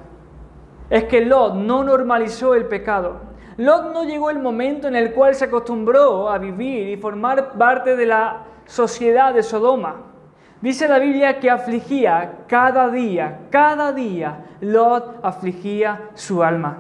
es 0.91 1.05
que 1.05 1.25
Lot 1.25 1.55
no 1.55 1.85
normalizó 1.85 2.57
el 2.57 2.65
pecado. 2.65 3.21
Lot 3.59 3.93
no 3.93 4.03
llegó 4.03 4.31
el 4.31 4.41
momento 4.41 4.89
en 4.89 4.97
el 4.97 5.13
cual 5.13 5.37
se 5.37 5.45
acostumbró 5.45 6.31
a 6.31 6.39
vivir 6.39 6.89
y 6.89 6.97
formar 6.97 7.53
parte 7.53 7.95
de 7.95 8.07
la 8.07 8.43
sociedad 8.65 9.33
de 9.33 9.45
Sodoma. 9.45 10.16
Dice 10.67 10.89
la 10.89 10.99
Biblia 10.99 11.39
que 11.39 11.49
afligía 11.49 12.39
cada 12.49 12.89
día, 12.89 13.43
cada 13.51 13.93
día, 13.93 14.47
Lot 14.61 15.21
afligía 15.23 16.11
su 16.15 16.43
alma. 16.43 16.79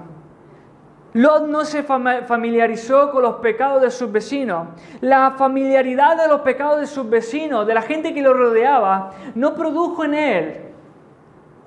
Lot 1.12 1.46
no 1.46 1.64
se 1.64 1.84
familiarizó 1.84 3.12
con 3.12 3.22
los 3.22 3.36
pecados 3.36 3.80
de 3.82 3.92
sus 3.92 4.10
vecinos. 4.10 4.66
La 5.00 5.34
familiaridad 5.38 6.20
de 6.20 6.26
los 6.26 6.40
pecados 6.40 6.80
de 6.80 6.88
sus 6.88 7.08
vecinos, 7.08 7.64
de 7.64 7.74
la 7.74 7.82
gente 7.82 8.12
que 8.12 8.22
lo 8.22 8.34
rodeaba, 8.34 9.12
no 9.36 9.54
produjo 9.54 10.02
en 10.02 10.14
él 10.14 10.56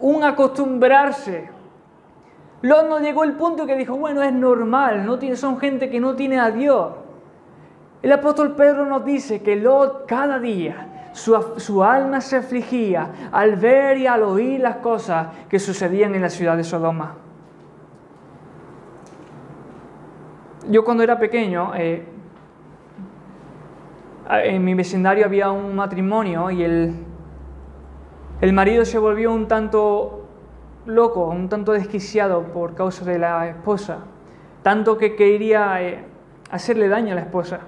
un 0.01 0.21
acostumbrarse. 0.21 1.49
Lot 2.63 2.89
no 2.89 2.99
llegó 2.99 3.23
al 3.23 3.37
punto 3.37 3.65
que 3.65 3.77
dijo, 3.77 3.95
bueno, 3.95 4.21
es 4.23 4.33
normal, 4.33 5.05
no 5.05 5.17
tiene, 5.17 5.37
son 5.37 5.57
gente 5.57 5.89
que 5.89 6.01
no 6.01 6.17
tiene 6.17 6.37
a 6.37 6.51
Dios. 6.51 6.91
El 8.01 8.11
apóstol 8.11 8.57
Pedro 8.57 8.85
nos 8.85 9.05
dice 9.05 9.41
que 9.41 9.55
Lot 9.55 10.05
cada 10.05 10.37
día 10.37 10.88
su, 11.13 11.83
alma 11.83 12.21
se 12.21 12.37
afligía 12.37 13.09
al 13.31 13.55
ver 13.55 13.97
y 13.97 14.07
al 14.07 14.23
oír 14.23 14.59
las 14.59 14.77
cosas 14.77 15.27
que 15.49 15.59
sucedían 15.59 16.15
en 16.15 16.21
la 16.21 16.29
ciudad 16.29 16.55
de 16.55 16.63
Sodoma. 16.63 17.15
yo 20.69 20.83
cuando 20.85 21.03
era 21.03 21.17
pequeño, 21.17 21.71
eh, 21.75 22.05
en 24.29 24.63
mi 24.63 24.75
vecindario 24.75 25.25
había 25.25 25.49
un 25.49 25.75
matrimonio 25.75 26.51
y 26.51 26.63
el, 26.63 26.95
el 28.41 28.53
marido 28.53 28.85
se 28.85 28.99
volvió 28.99 29.33
un 29.33 29.47
tanto 29.47 30.27
loco, 30.85 31.25
un 31.27 31.49
tanto 31.49 31.71
desquiciado 31.71 32.43
por 32.53 32.75
causa 32.75 33.03
de 33.03 33.17
la 33.17 33.47
esposa, 33.47 33.99
tanto 34.61 34.97
que 34.97 35.15
quería 35.15 35.81
eh, 35.81 36.05
hacerle 36.51 36.87
daño 36.87 37.13
a 37.13 37.15
la 37.15 37.21
esposa. 37.21 37.61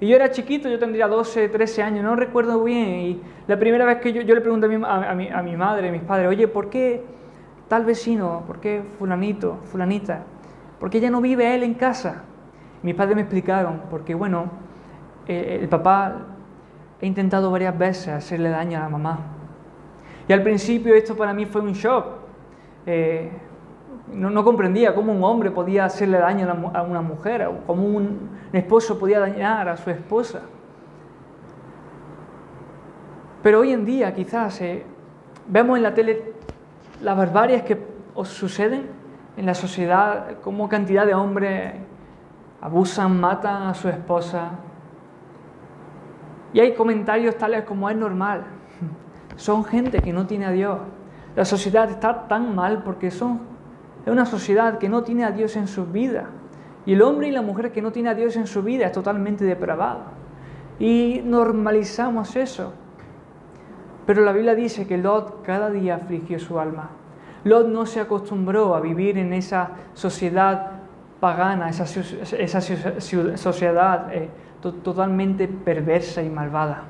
Y 0.00 0.08
yo 0.08 0.16
era 0.16 0.30
chiquito, 0.30 0.68
yo 0.68 0.78
tendría 0.78 1.08
12, 1.08 1.48
13 1.48 1.82
años, 1.82 2.04
no 2.04 2.14
recuerdo 2.14 2.62
bien. 2.62 2.88
Y 2.88 3.22
la 3.46 3.58
primera 3.58 3.84
vez 3.84 3.98
que 3.98 4.12
yo, 4.12 4.22
le 4.22 4.40
pregunté 4.40 4.66
a 4.66 4.68
mi, 4.68 4.84
a, 4.84 5.14
mi, 5.14 5.28
a 5.28 5.42
mi 5.42 5.56
madre, 5.56 5.88
a 5.88 5.92
mis 5.92 6.02
padres, 6.02 6.28
oye, 6.28 6.46
¿por 6.46 6.70
qué 6.70 7.02
tal 7.68 7.84
vecino? 7.84 8.44
¿Por 8.46 8.60
qué 8.60 8.82
fulanito, 8.98 9.58
fulanita? 9.64 10.24
¿Por 10.78 10.90
qué 10.90 11.00
ya 11.00 11.10
no 11.10 11.20
vive 11.20 11.54
él 11.54 11.64
en 11.64 11.74
casa? 11.74 12.22
Mis 12.82 12.94
padres 12.94 13.16
me 13.16 13.22
explicaron, 13.22 13.82
porque 13.90 14.14
bueno, 14.14 14.50
el 15.26 15.68
papá 15.68 16.26
ha 17.00 17.06
intentado 17.06 17.50
varias 17.50 17.76
veces 17.76 18.08
hacerle 18.08 18.50
daño 18.50 18.78
a 18.78 18.82
la 18.82 18.88
mamá. 18.88 19.18
Y 20.28 20.32
al 20.32 20.42
principio 20.42 20.94
esto 20.94 21.16
para 21.16 21.32
mí 21.32 21.46
fue 21.46 21.60
un 21.60 21.72
shock. 21.72 22.06
Eh, 22.86 23.30
no, 24.12 24.44
comprendía 24.44 24.94
cómo 24.94 25.12
un 25.12 25.22
hombre 25.24 25.50
podía 25.50 25.84
hacerle 25.84 26.18
daño 26.18 26.70
a 26.74 26.82
una 26.82 27.02
mujer, 27.02 27.42
o 27.46 27.66
cómo 27.66 27.86
un, 27.86 28.38
esposo 28.52 28.98
podía 28.98 29.20
dañar 29.20 29.68
a 29.68 29.76
su 29.76 29.90
esposa. 29.90 30.42
Pero 33.42 33.60
hoy 33.60 33.72
en 33.72 33.84
día 33.84 34.14
quizás 34.14 34.60
eh, 34.60 34.84
vemos 35.46 35.76
en 35.76 35.82
la 35.82 35.94
tele 35.94 36.34
las 37.02 37.16
barbarias 37.16 37.62
que 37.62 37.78
suceden 38.24 38.86
en 39.36 39.46
la 39.46 39.54
sociedad, 39.54 40.38
como 40.42 40.68
cantidad 40.68 41.06
de 41.06 41.14
hombres 41.14 41.74
abusan, 42.60 43.20
matan 43.20 43.68
a 43.68 43.74
su 43.74 43.88
esposa. 43.88 44.50
Y 46.52 46.60
hay 46.60 46.74
comentarios 46.74 47.36
tales 47.36 47.64
como 47.64 47.88
es 47.88 47.96
normal. 47.96 48.44
Son 49.36 49.64
gente 49.64 50.00
que 50.00 50.12
no 50.12 50.26
tiene 50.26 50.46
a 50.46 50.50
Dios. 50.50 50.78
La 51.36 51.44
sociedad 51.44 51.88
está 51.88 52.26
tan 52.26 52.56
mal 52.56 52.82
porque 52.82 53.12
son, 53.12 53.42
es 54.08 54.12
una 54.12 54.24
sociedad 54.24 54.78
que 54.78 54.88
no 54.88 55.02
tiene 55.02 55.24
a 55.24 55.32
Dios 55.32 55.54
en 55.56 55.68
su 55.68 55.84
vida. 55.84 56.24
Y 56.86 56.94
el 56.94 57.02
hombre 57.02 57.28
y 57.28 57.30
la 57.30 57.42
mujer 57.42 57.72
que 57.72 57.82
no 57.82 57.92
tiene 57.92 58.08
a 58.08 58.14
Dios 58.14 58.36
en 58.36 58.46
su 58.46 58.62
vida 58.62 58.86
es 58.86 58.92
totalmente 58.92 59.44
depravado. 59.44 60.00
Y 60.78 61.20
normalizamos 61.24 62.34
eso. 62.34 62.72
Pero 64.06 64.22
la 64.22 64.32
Biblia 64.32 64.54
dice 64.54 64.86
que 64.86 64.96
Lot 64.96 65.42
cada 65.42 65.68
día 65.68 65.96
afligió 65.96 66.38
su 66.38 66.58
alma. 66.58 66.88
Lot 67.44 67.68
no 67.68 67.84
se 67.84 68.00
acostumbró 68.00 68.74
a 68.74 68.80
vivir 68.80 69.18
en 69.18 69.34
esa 69.34 69.72
sociedad 69.92 70.70
pagana, 71.20 71.68
esa, 71.68 71.84
sociedad 73.36 74.14
eh, 74.14 74.30
totalmente 74.62 75.48
perversa 75.48 76.22
y 76.22 76.30
malvada. 76.30 76.84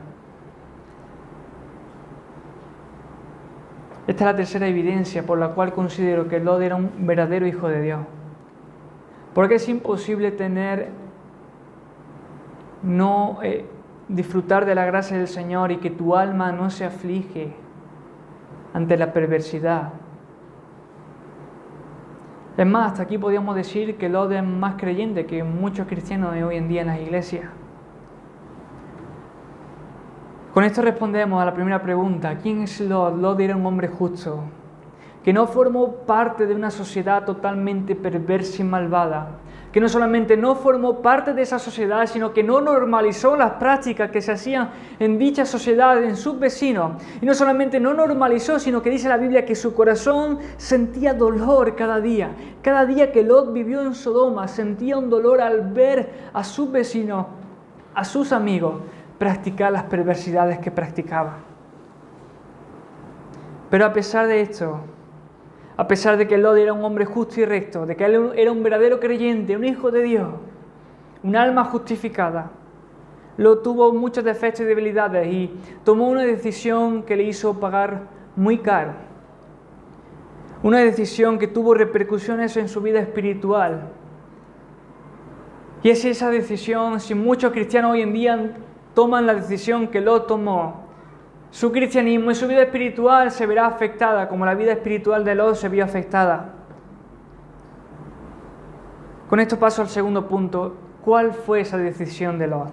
Esta 4.08 4.24
es 4.24 4.30
la 4.30 4.36
tercera 4.36 4.66
evidencia 4.66 5.26
por 5.26 5.38
la 5.38 5.50
cual 5.50 5.74
considero 5.74 6.28
que 6.28 6.40
Lot 6.40 6.62
era 6.62 6.76
un 6.76 7.06
verdadero 7.06 7.46
hijo 7.46 7.68
de 7.68 7.82
Dios. 7.82 8.00
Porque 9.34 9.56
es 9.56 9.68
imposible 9.68 10.30
tener, 10.32 10.88
no 12.82 13.38
eh, 13.42 13.66
disfrutar 14.08 14.64
de 14.64 14.74
la 14.74 14.86
gracia 14.86 15.18
del 15.18 15.28
Señor 15.28 15.72
y 15.72 15.76
que 15.76 15.90
tu 15.90 16.16
alma 16.16 16.52
no 16.52 16.70
se 16.70 16.86
aflige 16.86 17.52
ante 18.72 18.96
la 18.96 19.12
perversidad. 19.12 19.92
Es 22.56 22.66
más, 22.66 22.92
hasta 22.92 23.02
aquí 23.02 23.18
podríamos 23.18 23.54
decir 23.56 23.98
que 23.98 24.08
Lot 24.08 24.32
es 24.32 24.42
más 24.42 24.76
creyente 24.76 25.26
que 25.26 25.44
muchos 25.44 25.86
cristianos 25.86 26.32
de 26.32 26.44
hoy 26.44 26.56
en 26.56 26.66
día 26.66 26.80
en 26.80 26.86
las 26.86 27.00
iglesias. 27.00 27.50
Con 30.52 30.64
esto 30.64 30.80
respondemos 30.80 31.42
a 31.42 31.44
la 31.44 31.52
primera 31.52 31.82
pregunta. 31.82 32.38
¿Quién 32.38 32.62
es 32.62 32.80
Lot? 32.80 33.16
Lot 33.18 33.38
era 33.40 33.54
un 33.54 33.66
hombre 33.66 33.87
justo, 33.87 34.40
que 35.22 35.30
no 35.30 35.46
formó 35.46 35.92
parte 36.06 36.46
de 36.46 36.54
una 36.54 36.70
sociedad 36.70 37.24
totalmente 37.26 37.94
perversa 37.94 38.62
y 38.62 38.64
malvada, 38.64 39.40
que 39.70 39.78
no 39.78 39.90
solamente 39.90 40.38
no 40.38 40.54
formó 40.54 41.02
parte 41.02 41.34
de 41.34 41.42
esa 41.42 41.58
sociedad, 41.58 42.06
sino 42.06 42.32
que 42.32 42.42
no 42.42 42.62
normalizó 42.62 43.37
las 43.37 43.52
prácticas 43.52 44.11
que 44.11 44.22
se 44.22 44.32
hacían 44.32 44.70
en 44.98 45.18
dicha 45.18 45.44
sociedad, 45.44 46.02
en 46.02 46.16
sus 46.16 46.40
vecinos. 46.40 46.92
Y 47.20 47.26
no 47.26 47.34
solamente 47.34 47.78
no 47.78 47.92
normalizó, 47.92 48.58
sino 48.58 48.80
que 48.80 48.88
dice 48.88 49.11
la 49.11 49.18
Biblia 49.18 49.44
que 49.44 49.54
su 49.54 49.74
corazón 49.74 50.38
sentía 50.56 51.12
dolor 51.12 51.76
cada 51.76 52.00
día. 52.00 52.30
Cada 52.62 52.87
día 52.87 53.12
que 53.12 53.22
Lot 53.22 53.52
vivió 53.52 53.82
en 53.82 53.94
Sodoma, 53.94 54.48
sentía 54.48 54.96
un 54.96 55.11
dolor 55.11 55.42
al 55.42 55.72
ver 55.74 56.30
a 56.32 56.42
sus 56.42 56.72
vecinos, 56.72 57.26
a 57.94 58.04
sus 58.04 58.32
amigos, 58.32 58.76
practicar 59.18 59.72
las 59.72 59.85
perversidades 59.85 60.59
que 60.59 60.70
practicaba. 60.70 61.38
Pero 63.70 63.85
a 63.85 63.92
pesar 63.92 64.26
de 64.26 64.40
esto, 64.40 64.81
a 65.76 65.87
pesar 65.87 66.16
de 66.16 66.26
que 66.26 66.38
Lot 66.38 66.57
era 66.57 66.72
un 66.72 66.85
hombre 66.85 67.04
justo 67.04 67.40
y 67.40 67.44
recto, 67.44 67.87
de 67.87 67.96
que 67.96 68.04
él 68.04 68.33
era 68.37 68.50
un 68.50 68.62
verdadero 68.62 68.98
creyente, 68.98 69.57
un 69.57 69.64
hijo 69.64 69.90
de 69.90 70.02
Dios, 70.02 70.28
un 71.22 71.37
alma 71.37 71.64
justificada, 71.64 72.50
Lot 73.37 73.62
tuvo 73.62 73.92
muchos 73.92 74.24
defectos 74.24 74.62
y 74.62 74.64
debilidades 74.64 75.33
y 75.33 75.54
tomó 75.85 76.09
una 76.09 76.24
decisión 76.24 77.04
que 77.04 77.14
le 77.14 77.22
hizo 77.22 77.61
pagar 77.61 78.02
muy 78.35 78.59
caro. 78.59 78.92
Una 80.64 80.78
decisión 80.81 81.38
que 81.38 81.46
tuvo 81.46 81.74
repercusiones 81.74 82.57
en 82.57 82.68
su 82.68 82.81
vida 82.81 82.98
espiritual. 82.98 83.92
Y 85.85 85.90
es 85.90 86.04
esa 86.04 86.31
decisión, 86.31 86.98
si 86.98 87.14
muchos 87.14 87.52
cristianos 87.52 87.92
hoy 87.92 88.02
en 88.02 88.12
día 88.12 88.57
toman 88.98 89.26
la 89.26 89.34
decisión 89.34 89.87
que 89.87 90.00
Lot 90.00 90.26
tomó, 90.26 90.88
su 91.52 91.70
cristianismo 91.70 92.32
y 92.32 92.34
su 92.34 92.48
vida 92.48 92.62
espiritual 92.62 93.30
se 93.30 93.46
verá 93.46 93.68
afectada 93.68 94.28
como 94.28 94.44
la 94.44 94.56
vida 94.56 94.72
espiritual 94.72 95.24
de 95.24 95.37
Lot 95.37 95.54
se 95.54 95.68
vio 95.68 95.84
afectada. 95.84 96.50
Con 99.30 99.38
esto 99.38 99.56
paso 99.56 99.82
al 99.82 99.88
segundo 99.88 100.26
punto. 100.26 100.74
¿Cuál 101.04 101.32
fue 101.32 101.61
esa 101.61 101.78
decisión 101.78 102.40
de 102.40 102.48
Lot? 102.48 102.72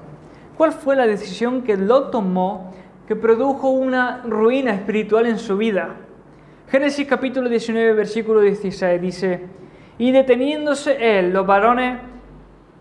¿Cuál 0.57 0.71
fue 0.71 0.95
la 0.95 1.05
decisión 1.05 1.61
que 1.61 1.77
Lot 1.77 2.09
tomó 2.09 2.73
que 3.07 3.15
produjo 3.15 3.69
una 3.69 4.23
ruina 4.23 4.73
espiritual 4.73 5.27
en 5.27 5.37
su 5.37 5.57
vida? 5.57 5.89
Génesis 6.69 7.05
capítulo 7.05 7.49
19, 7.49 7.93
versículo 7.93 8.41
16 8.41 8.99
dice, 8.99 9.45
y 9.99 10.11
deteniéndose 10.11 11.19
él, 11.19 11.31
los 11.31 11.45
varones 11.45 11.99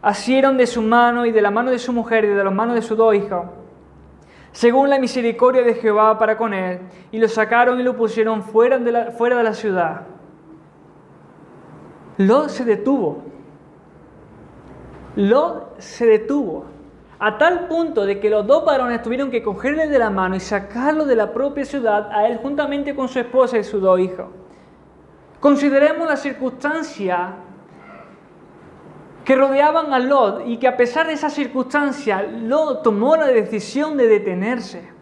asieron 0.05 0.59
de 0.59 0.67
su 0.67 0.83
mano 0.83 1.25
y 1.25 1.33
de 1.33 1.41
la 1.41 1.51
mano 1.51 1.71
de 1.71 1.79
su 1.79 1.91
mujer 1.91 2.27
y 2.27 2.29
de 2.29 2.45
las 2.45 2.53
manos 2.53 2.75
de 2.75 2.83
sus 2.83 2.97
dos 2.97 3.15
hijos, 3.15 3.47
según 4.53 4.91
la 4.91 4.99
misericordia 4.99 5.63
de 5.63 5.75
Jehová 5.75 6.19
para 6.19 6.37
con 6.37 6.53
él, 6.53 6.81
y 7.11 7.19
lo 7.19 7.27
sacaron 7.27 7.81
y 7.81 7.83
lo 7.83 7.97
pusieron 7.97 8.43
fuera 8.43 8.79
de 8.79 8.93
la, 8.93 9.11
fuera 9.13 9.39
de 9.39 9.43
la 9.43 9.55
ciudad. 9.55 10.03
Lot 12.19 12.51
se 12.51 12.67
detuvo. 12.67 13.23
Lot 15.17 15.81
se 15.81 16.05
detuvo. 16.05 16.67
A 17.19 17.39
tal 17.39 17.67
punto 17.67 18.05
de 18.05 18.21
que 18.21 18.29
los 18.29 18.47
dos 18.47 18.63
varones 18.63 19.01
tuvieron 19.01 19.31
que 19.31 19.43
cogerle 19.43 19.89
de 19.89 19.99
la 19.99 20.11
mano 20.11 20.37
y 20.37 20.41
sacarlo 20.41 21.07
de 21.07 21.17
la 21.17 21.33
propia 21.33 21.65
ciudad 21.65 22.11
a 22.13 22.29
él 22.29 22.39
juntamente 22.43 22.95
con 22.95 23.09
su 23.09 23.21
esposa 23.21 23.57
y 23.57 23.65
sus 23.65 23.81
dos 23.81 23.99
hijos. 23.99 24.27
Consideremos 25.41 26.07
la 26.07 26.17
circunstancia 26.17 27.37
que 29.25 29.37
rodeaban 29.37 29.93
a 29.95 29.99
Lot 29.99 30.43
y 30.47 30.59
que 30.59 30.69
a 30.69 30.77
pesar 30.77 31.07
de 31.07 31.15
esa 31.15 31.31
circunstancia, 31.31 32.23
Lot 32.23 32.83
tomó 32.83 33.17
la 33.17 33.27
decisión 33.27 33.97
de 33.97 34.07
detenerse. 34.07 34.93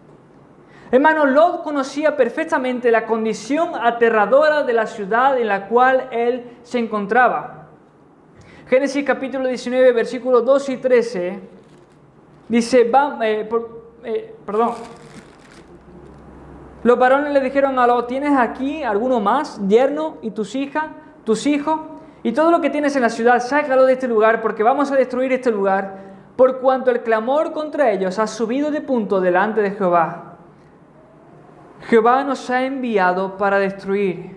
Hermano, 0.92 1.24
Lot 1.26 1.62
conocía 1.62 2.16
perfectamente 2.16 2.90
la 2.90 3.04
condición 3.06 3.70
aterradora 3.74 4.62
de 4.62 4.72
la 4.74 4.87
ciudad 4.87 5.38
en 5.38 5.48
la 5.48 5.66
cual 5.66 6.08
él 6.12 6.58
se 6.62 6.78
encontraba. 6.78 7.68
Génesis 8.68 9.04
capítulo 9.04 9.48
19, 9.48 9.92
versículos 9.92 10.44
2 10.44 10.68
y 10.68 10.76
13, 10.76 11.40
dice, 12.48 12.90
eh, 13.22 13.48
eh, 14.04 14.35
perdón, 14.46 14.74
los 16.85 16.98
varones 16.98 17.32
le 17.32 17.40
dijeron 17.40 17.78
a 17.78 17.87
Lot, 17.87 18.06
¿tienes 18.06 18.38
aquí 18.38 18.82
alguno 18.82 19.18
más, 19.18 19.61
yerno 19.66 20.18
y 20.22 20.30
tus 20.30 20.54
hijas, 20.54 20.87
tus 21.24 21.46
hijos? 21.46 21.80
Y 22.22 22.32
todo 22.32 22.50
lo 22.50 22.61
que 22.61 22.70
tienes 22.70 22.94
en 22.94 23.02
la 23.02 23.08
ciudad, 23.08 23.40
sácalo 23.40 23.85
de 23.85 23.94
este 23.94 24.06
lugar, 24.06 24.40
porque 24.40 24.62
vamos 24.62 24.90
a 24.92 24.96
destruir 24.96 25.32
este 25.32 25.50
lugar, 25.50 26.12
por 26.37 26.61
cuanto 26.61 26.90
el 26.90 27.02
clamor 27.02 27.52
contra 27.52 27.90
ellos 27.90 28.18
ha 28.18 28.26
subido 28.26 28.70
de 28.70 28.80
punto 28.80 29.20
delante 29.20 29.61
de 29.61 29.72
Jehová. 29.72 30.37
Jehová 31.88 32.22
nos 32.24 32.48
ha 32.48 32.64
enviado 32.64 33.37
para 33.37 33.58
destruir. 33.58 34.37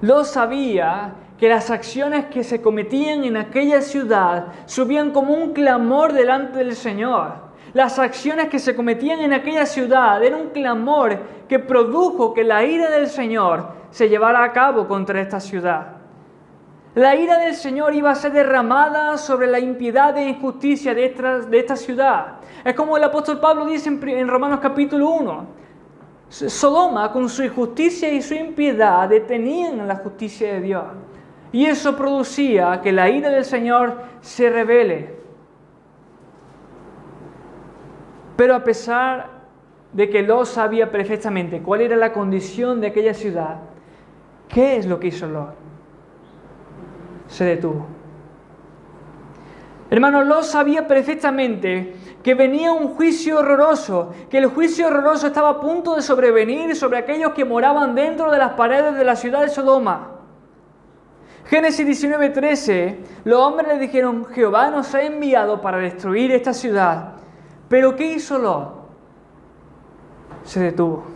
Lo 0.00 0.24
sabía 0.24 1.14
que 1.38 1.48
las 1.48 1.70
acciones 1.70 2.26
que 2.26 2.44
se 2.44 2.62
cometían 2.62 3.24
en 3.24 3.36
aquella 3.36 3.82
ciudad 3.82 4.46
subían 4.66 5.10
como 5.10 5.34
un 5.34 5.52
clamor 5.52 6.12
delante 6.12 6.58
del 6.58 6.76
Señor. 6.76 7.44
Las 7.72 7.98
acciones 7.98 8.48
que 8.48 8.60
se 8.60 8.76
cometían 8.76 9.20
en 9.20 9.32
aquella 9.32 9.66
ciudad 9.66 10.22
eran 10.22 10.42
un 10.42 10.50
clamor 10.50 11.18
que 11.48 11.58
produjo 11.58 12.32
que 12.32 12.44
la 12.44 12.64
ira 12.64 12.88
del 12.90 13.08
Señor 13.08 13.68
se 13.90 14.08
llevara 14.08 14.44
a 14.44 14.52
cabo 14.52 14.86
contra 14.86 15.20
esta 15.20 15.40
ciudad. 15.40 16.03
La 16.94 17.16
ira 17.16 17.38
del 17.38 17.54
Señor 17.54 17.92
iba 17.94 18.12
a 18.12 18.14
ser 18.14 18.32
derramada 18.32 19.18
sobre 19.18 19.48
la 19.48 19.58
impiedad 19.58 20.16
e 20.16 20.28
injusticia 20.28 20.94
de 20.94 21.06
esta, 21.52 21.74
ciudad. 21.74 22.36
Es 22.64 22.74
como 22.74 22.96
el 22.96 23.02
apóstol 23.02 23.40
Pablo 23.40 23.66
dice 23.66 23.88
en, 23.88 24.28
Romanos 24.28 24.60
capítulo 24.62 25.10
1. 25.10 25.46
Sodoma 26.28 27.10
con 27.10 27.28
su 27.28 27.42
injusticia 27.42 28.12
y 28.12 28.22
su 28.22 28.34
impiedad 28.34 29.08
detenían 29.08 29.88
la 29.88 29.96
justicia 29.96 30.54
de 30.54 30.60
Dios. 30.60 30.84
Y 31.50 31.66
eso 31.66 31.96
producía 31.96 32.80
que 32.80 32.92
la 32.92 33.10
ira 33.10 33.28
del 33.30 33.44
Señor 33.44 34.00
se 34.20 34.48
revele. 34.48 35.16
Pero 38.36 38.54
a 38.54 38.62
pesar 38.62 39.30
de 39.92 40.08
que 40.08 40.22
Lot 40.22 40.46
sabía 40.46 40.92
perfectamente 40.92 41.60
cuál 41.60 41.80
era 41.80 41.96
la 41.96 42.12
condición 42.12 42.80
de 42.80 42.88
aquella 42.88 43.14
ciudad, 43.14 43.58
¿qué 44.48 44.76
es 44.76 44.86
lo 44.86 45.00
que 45.00 45.08
hizo 45.08 45.26
Lot? 45.26 45.63
Se 47.28 47.44
detuvo. 47.44 47.86
Hermano, 49.90 50.24
lo 50.24 50.42
sabía 50.42 50.86
perfectamente 50.86 51.94
que 52.22 52.34
venía 52.34 52.72
un 52.72 52.88
juicio 52.94 53.38
horroroso, 53.38 54.12
que 54.30 54.38
el 54.38 54.46
juicio 54.46 54.86
horroroso 54.86 55.26
estaba 55.26 55.50
a 55.50 55.60
punto 55.60 55.94
de 55.94 56.02
sobrevenir 56.02 56.74
sobre 56.74 56.98
aquellos 56.98 57.32
que 57.32 57.44
moraban 57.44 57.94
dentro 57.94 58.30
de 58.30 58.38
las 58.38 58.54
paredes 58.54 58.96
de 58.96 59.04
la 59.04 59.14
ciudad 59.14 59.42
de 59.42 59.50
Sodoma. 59.50 60.12
Génesis 61.44 61.86
19:13, 61.86 62.98
los 63.24 63.38
hombres 63.38 63.68
le 63.68 63.78
dijeron, 63.78 64.24
Jehová 64.24 64.70
nos 64.70 64.94
ha 64.94 65.02
enviado 65.02 65.60
para 65.60 65.78
destruir 65.78 66.32
esta 66.32 66.54
ciudad. 66.54 67.12
Pero 67.68 67.94
¿qué 67.94 68.14
hizo 68.14 68.38
Lot? 68.38 68.72
Se 70.44 70.60
detuvo. 70.60 71.13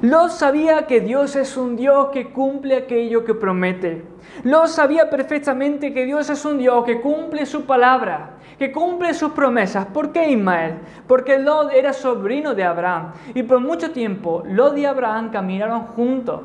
Lot 0.00 0.30
sabía 0.30 0.86
que 0.86 1.00
Dios 1.00 1.36
es 1.36 1.56
un 1.56 1.76
Dios 1.76 2.08
que 2.12 2.30
cumple 2.30 2.76
aquello 2.76 3.24
que 3.24 3.34
promete. 3.34 4.04
Lot 4.42 4.66
sabía 4.66 5.10
perfectamente 5.10 5.92
que 5.92 6.04
Dios 6.04 6.30
es 6.30 6.44
un 6.44 6.58
Dios 6.58 6.84
que 6.84 7.00
cumple 7.00 7.46
su 7.46 7.66
palabra, 7.66 8.38
que 8.58 8.72
cumple 8.72 9.14
sus 9.14 9.32
promesas. 9.32 9.86
¿Por 9.86 10.10
qué 10.10 10.30
Ismael? 10.30 10.76
Porque 11.06 11.38
Lot 11.38 11.72
era 11.72 11.92
sobrino 11.92 12.54
de 12.54 12.64
Abraham 12.64 13.12
y 13.34 13.42
por 13.42 13.60
mucho 13.60 13.90
tiempo 13.92 14.42
Lot 14.46 14.76
y 14.78 14.86
Abraham 14.86 15.30
caminaron 15.30 15.82
juntos. 15.82 16.40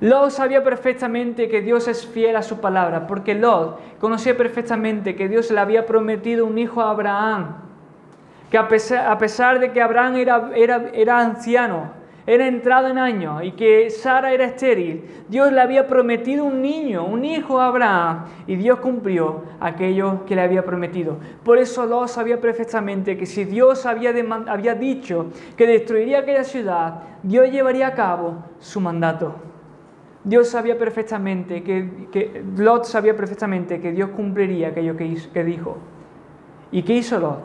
Lot 0.00 0.30
sabía 0.30 0.62
perfectamente 0.62 1.48
que 1.48 1.60
Dios 1.60 1.88
es 1.88 2.06
fiel 2.06 2.36
a 2.36 2.42
su 2.42 2.60
palabra, 2.60 3.06
porque 3.06 3.34
Lot 3.34 3.98
conocía 3.98 4.36
perfectamente 4.36 5.16
que 5.16 5.28
Dios 5.28 5.50
le 5.50 5.58
había 5.58 5.86
prometido 5.86 6.46
un 6.46 6.56
hijo 6.56 6.80
a 6.80 6.90
Abraham, 6.90 7.56
que 8.50 8.58
a 8.58 8.68
pesar, 8.68 9.58
de 9.58 9.72
que 9.72 9.82
Abraham 9.82 10.16
era, 10.16 10.50
era, 10.54 10.90
era 10.92 11.18
anciano, 11.18 11.97
era 12.28 12.46
entrado 12.46 12.88
en 12.88 12.98
años 12.98 13.42
y 13.42 13.52
que 13.52 13.88
Sara 13.88 14.34
era 14.34 14.44
estéril, 14.44 15.02
Dios 15.30 15.50
le 15.50 15.62
había 15.62 15.86
prometido 15.86 16.44
un 16.44 16.60
niño, 16.60 17.06
un 17.06 17.24
hijo 17.24 17.58
a 17.58 17.68
Abraham, 17.68 18.26
y 18.46 18.56
Dios 18.56 18.80
cumplió 18.80 19.44
aquello 19.58 20.26
que 20.26 20.34
le 20.34 20.42
había 20.42 20.62
prometido. 20.62 21.16
Por 21.42 21.56
eso 21.56 21.86
Lot 21.86 22.08
sabía 22.08 22.38
perfectamente 22.38 23.16
que 23.16 23.24
si 23.24 23.46
Dios 23.46 23.86
había, 23.86 24.12
había 24.46 24.74
dicho 24.74 25.30
que 25.56 25.66
destruiría 25.66 26.18
aquella 26.18 26.44
ciudad, 26.44 27.00
Dios 27.22 27.50
llevaría 27.50 27.86
a 27.86 27.94
cabo 27.94 28.44
su 28.58 28.78
mandato. 28.78 29.36
Dios 30.22 30.50
sabía 30.50 30.76
perfectamente 30.76 31.62
que, 31.62 32.44
Lot 32.58 32.84
sabía 32.84 33.16
perfectamente 33.16 33.80
que 33.80 33.92
Dios 33.92 34.10
cumpliría 34.10 34.68
aquello 34.68 34.98
que, 34.98 35.44
dijo. 35.44 35.78
¿Y 36.72 36.82
qué 36.82 36.92
hizo 36.92 37.18
Lot? 37.18 37.38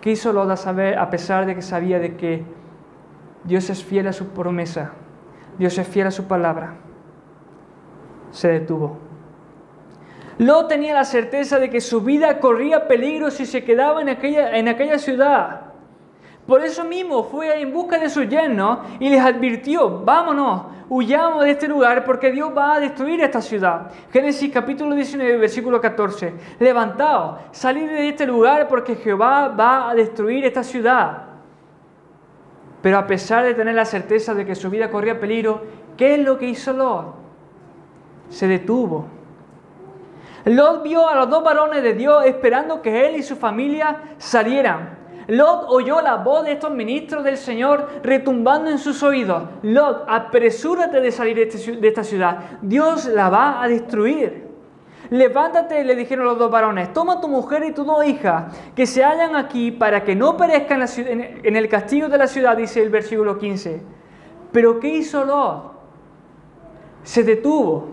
¿Qué 0.00 0.10
hizo 0.10 0.32
Lot 0.32 0.50
a 0.50 0.56
saber, 0.56 0.98
a 0.98 1.08
pesar 1.10 1.46
de 1.46 1.54
que 1.54 1.62
sabía 1.62 2.00
de 2.00 2.16
que 2.16 2.61
Dios 3.44 3.68
es 3.70 3.82
fiel 3.82 4.06
a 4.06 4.12
su 4.12 4.28
promesa, 4.28 4.92
Dios 5.58 5.76
es 5.78 5.86
fiel 5.86 6.06
a 6.06 6.10
su 6.10 6.24
palabra? 6.24 6.74
Se 8.30 8.48
detuvo. 8.48 8.98
Lot 10.38 10.68
tenía 10.68 10.94
la 10.94 11.04
certeza 11.04 11.58
de 11.58 11.68
que 11.68 11.80
su 11.80 12.00
vida 12.00 12.40
corría 12.40 12.88
peligro 12.88 13.30
si 13.30 13.46
se 13.46 13.64
quedaba 13.64 14.00
en 14.00 14.08
aquella, 14.08 14.56
en 14.56 14.68
aquella 14.68 14.98
ciudad. 14.98 15.72
Por 16.46 16.62
eso 16.62 16.84
mismo 16.84 17.22
fue 17.24 17.60
en 17.60 17.72
busca 17.72 17.98
de 17.98 18.08
su 18.08 18.24
yerno 18.24 18.82
y 18.98 19.08
les 19.08 19.20
advirtió, 19.20 20.00
vámonos, 20.04 20.62
huyamos 20.88 21.44
de 21.44 21.52
este 21.52 21.68
lugar 21.68 22.04
porque 22.04 22.32
Dios 22.32 22.50
va 22.56 22.74
a 22.74 22.80
destruir 22.80 23.20
esta 23.20 23.40
ciudad. 23.40 23.90
Génesis 24.12 24.52
capítulo 24.52 24.94
19, 24.94 25.36
versículo 25.36 25.80
14. 25.80 26.34
Levantaos, 26.58 27.40
salid 27.52 27.86
de 27.86 28.08
este 28.08 28.26
lugar 28.26 28.66
porque 28.66 28.96
Jehová 28.96 29.48
va 29.48 29.90
a 29.90 29.94
destruir 29.94 30.44
esta 30.44 30.64
ciudad. 30.64 31.31
Pero 32.82 32.98
a 32.98 33.06
pesar 33.06 33.44
de 33.44 33.54
tener 33.54 33.74
la 33.74 33.84
certeza 33.84 34.34
de 34.34 34.44
que 34.44 34.54
su 34.54 34.68
vida 34.68 34.90
corría 34.90 35.20
peligro, 35.20 35.62
¿qué 35.96 36.14
es 36.14 36.20
lo 36.20 36.36
que 36.36 36.46
hizo 36.46 36.72
Lot? 36.72 37.14
Se 38.28 38.48
detuvo. 38.48 39.06
Lot 40.44 40.82
vio 40.82 41.08
a 41.08 41.14
los 41.14 41.30
dos 41.30 41.44
varones 41.44 41.82
de 41.82 41.94
Dios 41.94 42.24
esperando 42.26 42.82
que 42.82 43.08
él 43.08 43.16
y 43.16 43.22
su 43.22 43.36
familia 43.36 44.14
salieran. 44.18 44.98
Lot 45.28 45.66
oyó 45.68 46.00
la 46.00 46.16
voz 46.16 46.44
de 46.44 46.52
estos 46.52 46.72
ministros 46.72 47.22
del 47.22 47.36
Señor 47.36 47.88
retumbando 48.02 48.68
en 48.68 48.78
sus 48.78 49.04
oídos. 49.04 49.44
Lot, 49.62 50.04
apresúrate 50.08 51.00
de 51.00 51.12
salir 51.12 51.38
este 51.38 51.76
de 51.76 51.88
esta 51.88 52.02
ciudad. 52.02 52.38
Dios 52.60 53.06
la 53.06 53.30
va 53.30 53.62
a 53.62 53.68
destruir. 53.68 54.51
Levántate, 55.12 55.84
le 55.84 55.94
dijeron 55.94 56.24
los 56.24 56.38
dos 56.38 56.50
varones, 56.50 56.90
toma 56.94 57.20
tu 57.20 57.28
mujer 57.28 57.64
y 57.64 57.72
tu 57.72 57.84
dos 57.84 58.02
hijas, 58.02 58.56
que 58.74 58.86
se 58.86 59.04
hallan 59.04 59.36
aquí 59.36 59.70
para 59.70 60.04
que 60.04 60.14
no 60.14 60.38
perezcan 60.38 60.86
en 60.96 61.54
el 61.54 61.68
castigo 61.68 62.08
de 62.08 62.16
la 62.16 62.26
ciudad, 62.26 62.56
dice 62.56 62.82
el 62.82 62.88
versículo 62.88 63.36
15. 63.36 63.82
Pero 64.52 64.80
¿qué 64.80 64.88
hizo 64.88 65.22
Lot? 65.22 65.72
Se 67.02 67.24
detuvo. 67.24 67.88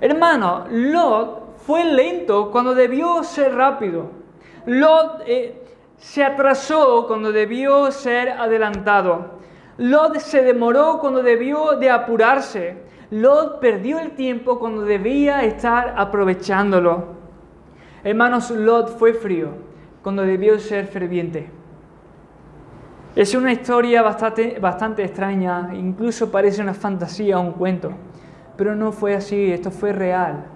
Hermano, 0.00 0.66
Lot 0.70 1.56
fue 1.66 1.82
lento 1.82 2.52
cuando 2.52 2.76
debió 2.76 3.24
ser 3.24 3.56
rápido. 3.56 4.10
Lot 4.66 5.24
eh, 5.26 5.64
se 5.96 6.22
atrasó 6.22 7.08
cuando 7.08 7.32
debió 7.32 7.90
ser 7.90 8.28
adelantado. 8.28 9.40
Lot 9.78 10.18
se 10.18 10.44
demoró 10.44 11.00
cuando 11.00 11.24
debió 11.24 11.72
de 11.72 11.90
apurarse. 11.90 12.91
Lot 13.12 13.60
perdió 13.60 13.98
el 13.98 14.12
tiempo 14.12 14.58
cuando 14.58 14.86
debía 14.86 15.44
estar 15.44 15.92
aprovechándolo. 15.98 17.08
Hermanos, 18.02 18.50
Lot 18.50 18.96
fue 18.98 19.12
frío 19.12 19.50
cuando 20.02 20.22
debió 20.22 20.58
ser 20.58 20.86
ferviente. 20.86 21.50
Es 23.14 23.34
una 23.34 23.52
historia 23.52 24.00
bastante, 24.00 24.58
bastante 24.58 25.04
extraña, 25.04 25.74
incluso 25.74 26.30
parece 26.32 26.62
una 26.62 26.72
fantasía 26.72 27.38
o 27.38 27.42
un 27.42 27.52
cuento, 27.52 27.92
pero 28.56 28.74
no 28.74 28.92
fue 28.92 29.14
así, 29.14 29.52
esto 29.52 29.70
fue 29.70 29.92
real. 29.92 30.46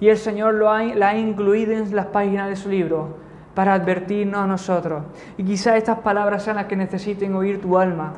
Y 0.00 0.08
el 0.08 0.16
Señor 0.16 0.54
lo 0.54 0.70
ha, 0.70 0.82
la 0.84 1.10
ha 1.10 1.18
incluido 1.18 1.72
en 1.72 1.94
las 1.94 2.06
páginas 2.06 2.48
de 2.48 2.56
su 2.56 2.70
libro 2.70 3.18
para 3.54 3.74
advertirnos 3.74 4.40
a 4.40 4.46
nosotros. 4.46 5.02
Y 5.36 5.44
quizá 5.44 5.76
estas 5.76 5.98
palabras 5.98 6.42
sean 6.42 6.56
las 6.56 6.64
que 6.64 6.76
necesiten 6.76 7.34
oír 7.34 7.60
tu 7.60 7.76
alma 7.76 8.14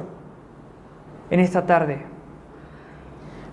en 1.29 1.41
esta 1.41 1.67
tarde. 1.67 2.20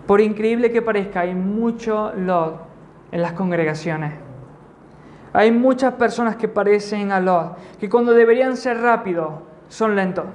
Por 0.08 0.22
increíble 0.22 0.72
que 0.72 0.82
parezca, 0.82 1.22
hay 1.22 1.36
mucho 1.36 2.14
Lot 2.16 2.62
en 3.12 3.22
las 3.22 3.34
congregaciones. 3.34 4.14
Hay 5.34 5.52
muchas 5.52 5.94
personas 5.94 6.38
que 6.38 6.48
parecen 6.48 7.12
a 7.12 7.20
Lot, 7.20 7.58
que 7.80 7.90
cuando 7.90 8.14
deberían 8.14 8.58
ser 8.58 8.80
rápidos, 8.80 9.34
son 9.68 9.96
lentos. 9.96 10.26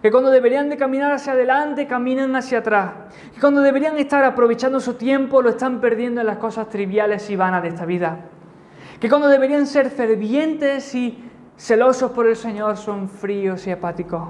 Que 0.00 0.10
cuando 0.10 0.30
deberían 0.30 0.70
de 0.70 0.76
caminar 0.76 1.12
hacia 1.12 1.32
adelante, 1.32 1.86
caminan 1.86 2.34
hacia 2.36 2.58
atrás. 2.58 2.92
Que 3.34 3.40
cuando 3.40 3.60
deberían 3.60 3.98
estar 3.98 4.24
aprovechando 4.24 4.80
su 4.80 4.94
tiempo, 4.94 5.42
lo 5.42 5.50
están 5.50 5.80
perdiendo 5.80 6.20
en 6.20 6.28
las 6.28 6.38
cosas 6.38 6.68
triviales 6.68 7.28
y 7.28 7.36
vanas 7.36 7.62
de 7.62 7.68
esta 7.68 7.84
vida 7.84 8.20
que 9.00 9.08
cuando 9.08 9.28
deberían 9.28 9.66
ser 9.66 9.90
fervientes 9.90 10.94
y 10.94 11.22
celosos 11.56 12.10
por 12.12 12.26
el 12.26 12.36
Señor 12.36 12.76
son 12.76 13.08
fríos 13.08 13.66
y 13.66 13.70
apáticos. 13.70 14.28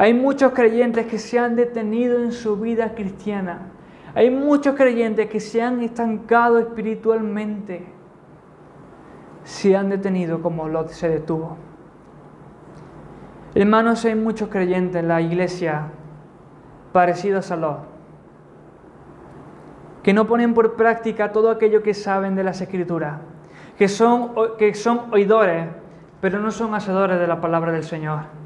Hay 0.00 0.14
muchos 0.14 0.52
creyentes 0.52 1.04
que 1.08 1.18
se 1.18 1.38
han 1.38 1.56
detenido 1.56 2.22
en 2.22 2.32
su 2.32 2.56
vida 2.56 2.94
cristiana. 2.94 3.66
Hay 4.14 4.30
muchos 4.30 4.74
creyentes 4.74 5.28
que 5.28 5.40
se 5.40 5.60
han 5.60 5.82
estancado 5.82 6.58
espiritualmente. 6.58 7.84
Se 9.44 9.76
han 9.76 9.90
detenido 9.90 10.40
como 10.40 10.70
Lot 10.70 10.88
se 10.88 11.10
detuvo. 11.10 11.58
Hermanos, 13.54 14.02
hay 14.06 14.14
muchos 14.14 14.48
creyentes 14.48 15.02
en 15.02 15.08
la 15.08 15.20
iglesia 15.20 15.88
parecidos 16.94 17.50
a 17.50 17.56
Lot, 17.56 17.80
que 20.02 20.14
no 20.14 20.26
ponen 20.26 20.54
por 20.54 20.76
práctica 20.76 21.30
todo 21.30 21.50
aquello 21.50 21.82
que 21.82 21.92
saben 21.92 22.36
de 22.36 22.44
las 22.44 22.62
escrituras 22.62 23.18
que 23.76 23.86
son, 23.86 24.32
que 24.56 24.74
son 24.74 25.12
oidores, 25.12 25.66
pero 26.22 26.38
no 26.38 26.50
son 26.52 26.74
hacedores 26.74 27.20
de 27.20 27.26
la 27.26 27.42
palabra 27.42 27.70
del 27.70 27.84
Señor. 27.84 28.39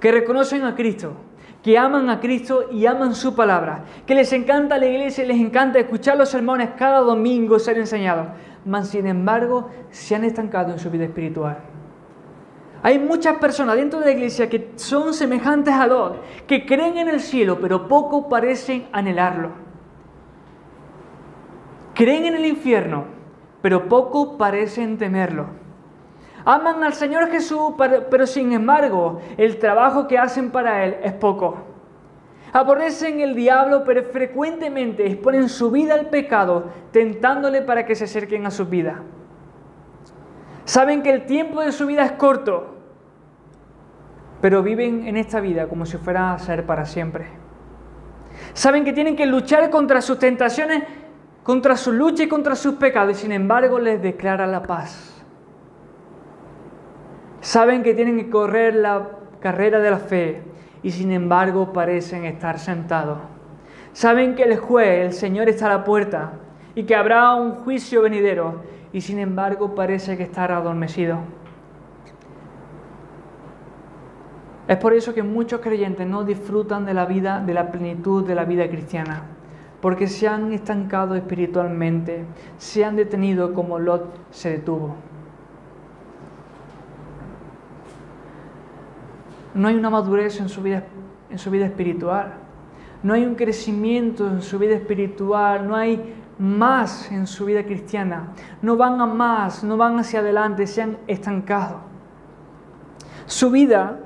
Que 0.00 0.12
reconocen 0.12 0.64
a 0.64 0.74
Cristo, 0.74 1.14
que 1.62 1.76
aman 1.76 2.08
a 2.08 2.20
Cristo 2.20 2.66
y 2.70 2.86
aman 2.86 3.14
su 3.14 3.34
palabra, 3.34 3.84
que 4.06 4.14
les 4.14 4.32
encanta 4.32 4.78
la 4.78 4.86
iglesia 4.86 5.24
y 5.24 5.28
les 5.28 5.38
encanta 5.38 5.78
escuchar 5.78 6.16
los 6.16 6.28
sermones 6.28 6.70
cada 6.78 7.00
domingo 7.00 7.58
ser 7.58 7.78
enseñados, 7.78 8.28
mas 8.64 8.88
sin 8.88 9.06
embargo 9.06 9.70
se 9.90 10.14
han 10.14 10.24
estancado 10.24 10.72
en 10.72 10.78
su 10.78 10.90
vida 10.90 11.04
espiritual. 11.04 11.58
Hay 12.82 12.98
muchas 13.00 13.38
personas 13.38 13.76
dentro 13.76 13.98
de 13.98 14.06
la 14.06 14.12
iglesia 14.12 14.48
que 14.48 14.70
son 14.76 15.12
semejantes 15.12 15.74
a 15.74 15.86
Lot, 15.86 16.22
que 16.46 16.64
creen 16.64 16.96
en 16.96 17.08
el 17.08 17.20
cielo, 17.20 17.58
pero 17.60 17.88
poco 17.88 18.28
parecen 18.28 18.86
anhelarlo. 18.92 19.50
Creen 21.94 22.26
en 22.26 22.36
el 22.36 22.46
infierno, 22.46 23.06
pero 23.62 23.88
poco 23.88 24.38
parecen 24.38 24.96
temerlo. 24.96 25.46
Aman 26.44 26.82
al 26.84 26.94
Señor 26.94 27.30
Jesús, 27.30 27.74
pero, 28.10 28.26
sin 28.26 28.52
embargo 28.52 29.20
el 29.36 29.58
trabajo 29.58 30.06
que 30.06 30.18
hacen 30.18 30.50
para 30.50 30.84
Él 30.84 30.96
es 31.02 31.12
poco. 31.12 31.58
Aborrecen 32.52 33.20
el 33.20 33.34
diablo, 33.34 33.84
pero 33.84 34.04
frecuentemente 34.04 35.06
exponen 35.06 35.48
su 35.48 35.70
vida 35.70 35.94
al 35.94 36.06
pecado, 36.06 36.70
tentándole 36.92 37.62
para 37.62 37.84
que 37.84 37.94
se 37.94 38.04
acerquen 38.04 38.46
a 38.46 38.50
su 38.50 38.66
vida. 38.66 39.02
Saben 40.64 41.02
que 41.02 41.10
el 41.10 41.26
tiempo 41.26 41.60
de 41.60 41.72
su 41.72 41.86
vida 41.86 42.04
es 42.04 42.12
corto, 42.12 42.74
pero 44.40 44.62
viven 44.62 45.06
en 45.06 45.16
esta 45.16 45.40
vida 45.40 45.68
como 45.68 45.84
si 45.84 45.98
fuera 45.98 46.32
a 46.32 46.38
ser 46.38 46.64
para 46.64 46.86
siempre. 46.86 47.26
Saben 48.54 48.84
que 48.84 48.92
tienen 48.92 49.16
que 49.16 49.26
luchar 49.26 49.68
contra 49.68 50.00
sus 50.00 50.18
tentaciones 50.18 50.84
contra 51.48 51.78
su 51.78 51.92
lucha 51.92 52.24
y 52.24 52.28
contra 52.28 52.54
sus 52.54 52.74
pecados 52.74 53.16
y 53.16 53.20
sin 53.22 53.32
embargo 53.32 53.78
les 53.78 54.02
declara 54.02 54.46
la 54.46 54.62
paz. 54.62 55.07
Saben 57.40 57.82
que 57.82 57.94
tienen 57.94 58.16
que 58.16 58.30
correr 58.30 58.74
la 58.74 59.08
carrera 59.40 59.78
de 59.78 59.90
la 59.90 59.98
fe 59.98 60.42
y 60.82 60.90
sin 60.90 61.12
embargo 61.12 61.72
parecen 61.72 62.24
estar 62.24 62.58
sentados. 62.58 63.18
Saben 63.92 64.34
que 64.34 64.44
el 64.44 64.58
juez, 64.58 65.06
el 65.06 65.12
Señor 65.12 65.48
está 65.48 65.66
a 65.66 65.78
la 65.78 65.84
puerta 65.84 66.32
y 66.74 66.84
que 66.84 66.94
habrá 66.94 67.34
un 67.34 67.52
juicio 67.56 68.02
venidero 68.02 68.62
y 68.92 69.00
sin 69.00 69.18
embargo 69.18 69.74
parece 69.74 70.16
que 70.16 70.24
estar 70.24 70.52
adormecido. 70.52 71.18
Es 74.66 74.76
por 74.76 74.92
eso 74.92 75.14
que 75.14 75.22
muchos 75.22 75.60
creyentes 75.60 76.06
no 76.06 76.24
disfrutan 76.24 76.84
de 76.84 76.94
la 76.94 77.06
vida, 77.06 77.40
de 77.40 77.54
la 77.54 77.70
plenitud 77.70 78.26
de 78.26 78.34
la 78.34 78.44
vida 78.44 78.68
cristiana 78.68 79.24
porque 79.80 80.08
se 80.08 80.26
han 80.26 80.52
estancado 80.52 81.14
espiritualmente, 81.14 82.24
se 82.56 82.84
han 82.84 82.96
detenido 82.96 83.54
como 83.54 83.78
Lot 83.78 84.18
se 84.30 84.50
detuvo. 84.50 84.96
No 89.54 89.68
hay 89.68 89.76
una 89.76 89.90
madurez 89.90 90.40
en 90.40 90.48
su 90.48 90.62
vida, 90.62 90.84
en 91.30 91.38
su 91.38 91.50
vida 91.50 91.66
espiritual, 91.66 92.34
no 93.02 93.14
hay 93.14 93.24
un 93.24 93.34
crecimiento 93.34 94.26
en 94.26 94.42
su 94.42 94.58
vida 94.58 94.74
espiritual, 94.74 95.66
no 95.66 95.76
hay 95.76 96.14
más 96.38 97.10
en 97.10 97.26
su 97.26 97.44
vida 97.44 97.64
cristiana, 97.64 98.32
no 98.62 98.76
van 98.76 99.00
a 99.00 99.06
más, 99.06 99.64
no 99.64 99.76
van 99.76 99.98
hacia 99.98 100.20
adelante, 100.20 100.66
se 100.66 100.82
han 100.82 100.98
estancado. 101.06 101.80
Su 103.26 103.50
vida 103.50 103.98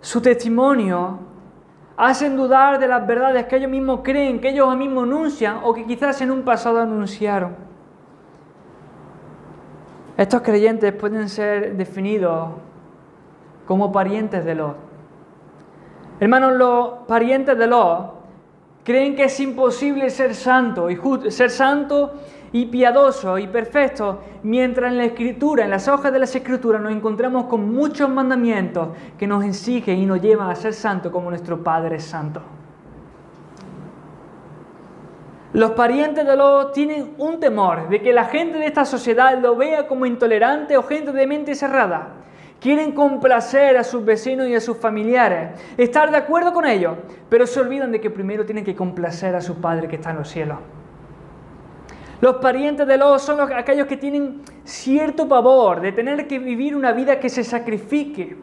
su 0.00 0.20
testimonio, 0.20 1.18
hacen 1.96 2.36
dudar 2.36 2.78
de 2.78 2.88
las 2.88 3.06
verdades 3.06 3.46
que 3.46 3.56
ellos 3.56 3.70
mismos 3.70 4.00
creen, 4.02 4.40
que 4.40 4.48
ellos 4.48 4.74
mismos 4.76 5.04
anuncian 5.04 5.60
o 5.62 5.74
que 5.74 5.84
quizás 5.84 6.20
en 6.22 6.30
un 6.30 6.42
pasado 6.42 6.80
anunciaron. 6.80 7.54
Estos 10.16 10.40
creyentes 10.42 10.92
pueden 10.94 11.28
ser 11.28 11.76
definidos 11.76 12.50
como 13.70 13.92
parientes 13.92 14.44
de 14.44 14.56
Lot. 14.56 14.74
Hermanos, 16.18 16.54
los 16.54 16.90
parientes 17.06 17.56
de 17.56 17.68
Lot 17.68 18.14
creen 18.82 19.14
que 19.14 19.22
es 19.26 19.38
imposible 19.38 20.10
ser 20.10 20.34
santo 20.34 20.90
y 20.90 20.98
ser 21.30 21.50
santo 21.50 22.14
y 22.50 22.66
piadoso 22.66 23.38
y 23.38 23.46
perfecto, 23.46 24.22
mientras 24.42 24.90
en 24.90 24.98
la 24.98 25.04
escritura, 25.04 25.62
en 25.62 25.70
las 25.70 25.86
hojas 25.86 26.12
de 26.12 26.18
las 26.18 26.34
escrituras 26.34 26.82
nos 26.82 26.90
encontramos 26.90 27.44
con 27.44 27.72
muchos 27.72 28.10
mandamientos 28.10 28.88
que 29.16 29.28
nos 29.28 29.44
exigen 29.44 29.98
y 29.98 30.04
nos 30.04 30.20
llevan 30.20 30.50
a 30.50 30.56
ser 30.56 30.74
santos 30.74 31.12
como 31.12 31.30
nuestro 31.30 31.62
Padre 31.62 32.00
Santo. 32.00 32.42
Los 35.52 35.70
parientes 35.70 36.26
de 36.26 36.34
los 36.34 36.72
tienen 36.72 37.14
un 37.18 37.38
temor 37.38 37.88
de 37.88 38.02
que 38.02 38.12
la 38.12 38.24
gente 38.24 38.58
de 38.58 38.66
esta 38.66 38.84
sociedad 38.84 39.38
lo 39.40 39.54
vea 39.54 39.86
como 39.86 40.06
intolerante 40.06 40.76
o 40.76 40.82
gente 40.82 41.12
de 41.12 41.26
mente 41.28 41.54
cerrada. 41.54 42.16
Quieren 42.60 42.92
complacer 42.92 43.78
a 43.78 43.84
sus 43.84 44.04
vecinos 44.04 44.46
y 44.46 44.54
a 44.54 44.60
sus 44.60 44.76
familiares, 44.76 45.58
estar 45.78 46.10
de 46.10 46.18
acuerdo 46.18 46.52
con 46.52 46.66
ellos, 46.66 46.98
pero 47.30 47.46
se 47.46 47.58
olvidan 47.58 47.90
de 47.90 48.00
que 48.00 48.10
primero 48.10 48.44
tienen 48.44 48.64
que 48.64 48.76
complacer 48.76 49.34
a 49.34 49.40
su 49.40 49.60
Padre 49.62 49.88
que 49.88 49.96
está 49.96 50.10
en 50.10 50.18
los 50.18 50.28
cielos. 50.28 50.58
Los 52.20 52.36
parientes 52.36 52.86
de 52.86 52.98
los 52.98 53.22
son 53.22 53.40
aquellos 53.54 53.86
que 53.86 53.96
tienen 53.96 54.42
cierto 54.64 55.26
pavor 55.26 55.80
de 55.80 55.92
tener 55.92 56.26
que 56.26 56.38
vivir 56.38 56.76
una 56.76 56.92
vida 56.92 57.18
que 57.18 57.30
se 57.30 57.44
sacrifique, 57.44 58.36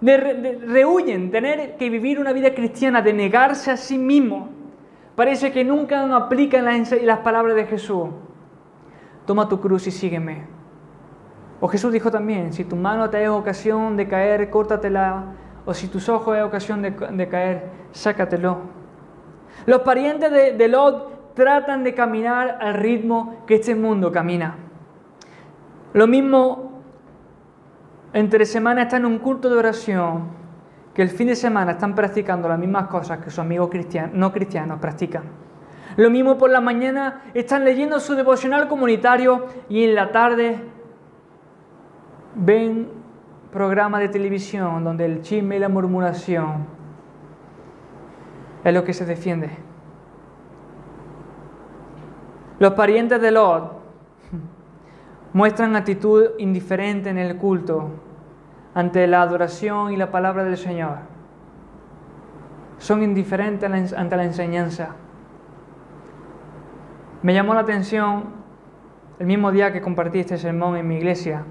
de, 0.00 0.16
rehuyen 0.64 1.32
tener 1.32 1.76
que 1.76 1.90
vivir 1.90 2.20
una 2.20 2.32
vida 2.32 2.54
cristiana, 2.54 3.02
de 3.02 3.12
negarse 3.12 3.72
a 3.72 3.76
sí 3.76 3.98
mismo. 3.98 4.50
Parece 5.16 5.50
que 5.50 5.64
nunca 5.64 6.04
aplican 6.14 6.64
las, 6.64 6.92
las 7.02 7.18
palabras 7.18 7.56
de 7.56 7.66
Jesús. 7.66 8.10
Toma 9.26 9.48
tu 9.48 9.60
cruz 9.60 9.88
y 9.88 9.90
sígueme. 9.90 10.57
O 11.60 11.68
Jesús 11.68 11.92
dijo 11.92 12.10
también, 12.10 12.52
si 12.52 12.64
tu 12.64 12.76
mano 12.76 13.10
te 13.10 13.22
es 13.22 13.28
ocasión 13.28 13.96
de 13.96 14.06
caer, 14.06 14.48
córtatela. 14.50 15.24
O 15.64 15.74
si 15.74 15.88
tus 15.88 16.08
ojos 16.08 16.36
es 16.36 16.42
ocasión 16.42 16.80
de, 16.82 17.28
caer, 17.28 17.70
sácatelo. 17.92 18.58
Los 19.66 19.82
parientes 19.82 20.30
de, 20.30 20.52
de 20.52 20.68
Lot 20.68 21.34
tratan 21.34 21.84
de 21.84 21.94
caminar 21.94 22.58
al 22.60 22.74
ritmo 22.74 23.44
que 23.46 23.56
este 23.56 23.74
mundo 23.74 24.10
camina. 24.10 24.56
Lo 25.92 26.06
mismo 26.06 26.82
entre 28.12 28.46
semana 28.46 28.82
están 28.82 29.02
en 29.02 29.06
un 29.06 29.18
culto 29.18 29.50
de 29.50 29.56
oración 29.56 30.38
que 30.94 31.02
el 31.02 31.10
fin 31.10 31.28
de 31.28 31.36
semana 31.36 31.72
están 31.72 31.94
practicando 31.94 32.48
las 32.48 32.58
mismas 32.58 32.88
cosas 32.88 33.18
que 33.18 33.30
sus 33.30 33.38
amigos 33.38 33.68
cristianos, 33.70 34.14
no 34.14 34.32
cristianos 34.32 34.80
practican. 34.80 35.22
Lo 35.96 36.10
mismo 36.10 36.38
por 36.38 36.50
la 36.50 36.60
mañana 36.60 37.22
están 37.34 37.64
leyendo 37.64 38.00
su 38.00 38.14
devocional 38.14 38.68
comunitario 38.68 39.46
y 39.68 39.84
en 39.84 39.94
la 39.94 40.10
tarde 40.10 40.58
ven 42.34 42.88
programas 43.52 44.00
de 44.00 44.08
televisión 44.08 44.84
donde 44.84 45.04
el 45.04 45.22
chisme 45.22 45.56
y 45.56 45.58
la 45.58 45.68
murmuración 45.68 46.66
es 48.64 48.74
lo 48.74 48.84
que 48.84 48.92
se 48.92 49.06
defiende. 49.06 49.50
Los 52.58 52.74
parientes 52.74 53.20
de 53.20 53.30
Lot 53.30 53.78
muestran 55.32 55.76
actitud 55.76 56.30
indiferente 56.38 57.08
en 57.10 57.18
el 57.18 57.36
culto 57.36 57.90
ante 58.74 59.06
la 59.06 59.22
adoración 59.22 59.92
y 59.92 59.96
la 59.96 60.10
palabra 60.10 60.44
del 60.44 60.56
Señor. 60.56 60.98
Son 62.78 63.02
indiferentes 63.02 63.92
ante 63.92 64.16
la 64.16 64.24
enseñanza. 64.24 64.94
Me 67.22 67.34
llamó 67.34 67.54
la 67.54 67.60
atención 67.60 68.24
el 69.18 69.26
mismo 69.26 69.50
día 69.50 69.72
que 69.72 69.80
compartí 69.80 70.20
este 70.20 70.38
sermón 70.38 70.76
en 70.76 70.86
mi 70.86 70.96
iglesia, 70.96 71.44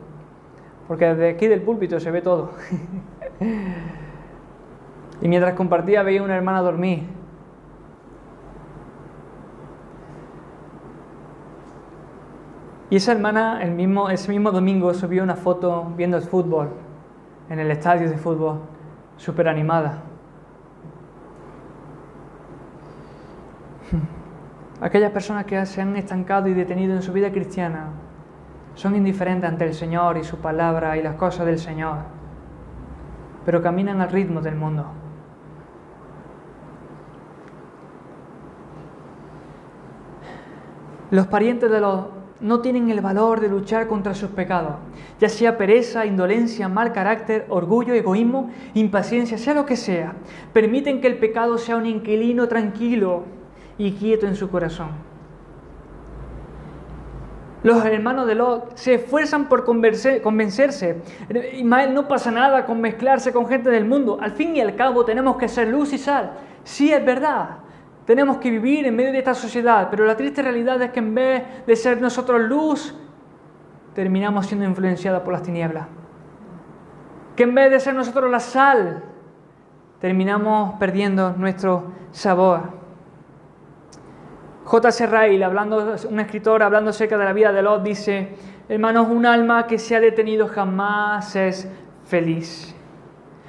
porque 0.87 1.05
desde 1.05 1.29
aquí 1.29 1.47
del 1.47 1.61
púlpito 1.61 1.99
se 1.99 2.11
ve 2.11 2.21
todo. 2.21 2.51
y 5.21 5.27
mientras 5.27 5.53
compartía 5.53 6.03
veía 6.03 6.23
una 6.23 6.35
hermana 6.35 6.61
dormir 6.61 7.17
Y 12.89 12.95
esa 12.95 13.11
hermana 13.11 13.61
el 13.61 13.71
mismo, 13.71 14.09
ese 14.09 14.31
mismo 14.31 14.51
domingo 14.51 14.93
subió 14.93 15.21
una 15.21 15.35
foto 15.35 15.91
viendo 15.97 16.15
el 16.15 16.23
fútbol, 16.23 16.69
en 17.49 17.59
el 17.59 17.69
estadio 17.69 18.09
de 18.09 18.17
fútbol, 18.17 18.61
súper 19.17 19.49
animada. 19.49 20.03
Aquellas 24.81 25.11
personas 25.11 25.43
que 25.45 25.65
se 25.65 25.81
han 25.81 25.97
estancado 25.97 26.47
y 26.47 26.53
detenido 26.53 26.95
en 26.95 27.01
su 27.01 27.11
vida 27.11 27.29
cristiana 27.29 27.89
son 28.77 28.95
indiferentes 28.95 29.49
ante 29.49 29.65
el 29.65 29.73
Señor 29.73 30.17
y 30.17 30.23
su 30.23 30.37
palabra 30.37 30.97
y 30.97 31.01
las 31.01 31.15
cosas 31.15 31.47
del 31.47 31.57
Señor, 31.57 31.97
pero 33.43 33.59
caminan 33.61 34.01
al 34.01 34.11
ritmo 34.11 34.39
del 34.39 34.55
mundo. 34.55 34.85
Los 41.09 41.25
parientes 41.25 41.71
de 41.71 41.81
los 41.81 42.05
no 42.39 42.59
tienen 42.59 42.91
el 42.91 43.01
valor 43.01 43.39
de 43.39 43.49
luchar 43.49 43.87
contra 43.87 44.13
sus 44.13 44.29
pecados, 44.29 44.75
ya 45.19 45.27
sea 45.27 45.57
pereza, 45.57 46.05
indolencia, 46.05 46.69
mal 46.69 46.93
carácter, 46.93 47.47
orgullo, 47.49 47.95
egoísmo, 47.95 48.51
impaciencia, 48.75 49.39
sea 49.39 49.55
lo 49.55 49.65
que 49.65 49.75
sea. 49.75 50.13
Permiten 50.53 51.01
que 51.01 51.07
el 51.07 51.17
pecado 51.17 51.57
sea 51.57 51.77
un 51.77 51.87
inquilino 51.87 52.47
tranquilo 52.47 53.23
y 53.79 53.93
quieto 53.93 54.27
en 54.27 54.35
su 54.35 54.51
corazón. 54.51 55.06
Los 57.67 57.83
hermanos 57.83 58.25
de 58.27 58.35
Lot 58.35 58.77
se 58.77 58.93
esfuerzan 58.93 59.49
por 59.49 59.65
convencerse. 59.65 61.01
Ismael, 61.51 61.93
no 61.93 62.07
pasa 62.07 62.31
nada 62.31 62.65
con 62.65 62.79
mezclarse 62.79 63.33
con 63.33 63.45
gente 63.45 63.69
del 63.69 63.83
mundo. 63.83 64.17
Al 64.21 64.31
fin 64.31 64.55
y 64.55 64.61
al 64.61 64.73
cabo 64.77 65.03
tenemos 65.03 65.35
que 65.35 65.49
ser 65.49 65.67
luz 65.67 65.91
y 65.91 65.97
sal. 65.97 66.31
Sí, 66.63 66.93
es 66.93 67.03
verdad. 67.03 67.57
Tenemos 68.05 68.37
que 68.37 68.51
vivir 68.51 68.87
en 68.87 68.95
medio 68.95 69.11
de 69.11 69.17
esta 69.17 69.33
sociedad, 69.33 69.89
pero 69.91 70.05
la 70.05 70.15
triste 70.15 70.41
realidad 70.41 70.81
es 70.81 70.91
que 70.91 70.99
en 70.99 71.13
vez 71.13 71.43
de 71.67 71.75
ser 71.75 71.99
nosotros 71.99 72.39
luz, 72.39 72.95
terminamos 73.93 74.45
siendo 74.45 74.63
influenciados 74.63 75.21
por 75.23 75.33
las 75.33 75.43
tinieblas. 75.43 75.87
Que 77.35 77.43
en 77.43 77.53
vez 77.53 77.69
de 77.69 77.81
ser 77.81 77.95
nosotros 77.95 78.31
la 78.31 78.39
sal, 78.39 79.03
terminamos 79.99 80.75
perdiendo 80.79 81.33
nuestro 81.33 81.91
sabor. 82.11 82.76
J.C. 84.67 85.07
Ryle, 85.07 85.45
hablando, 85.45 85.95
un 86.09 86.19
escritor 86.19 86.61
hablando 86.61 86.89
acerca 86.89 87.17
de 87.17 87.23
la 87.23 87.31
vida 87.31 87.53
de 87.53 87.61
Lot, 87.61 87.83
dice, 87.83 88.35
hermanos, 88.67 89.07
un 89.09 89.25
alma 89.25 89.65
que 89.65 89.79
se 89.79 89.95
ha 89.95 90.01
detenido 90.01 90.45
jamás 90.49 91.37
es 91.37 91.71
feliz. 92.03 92.75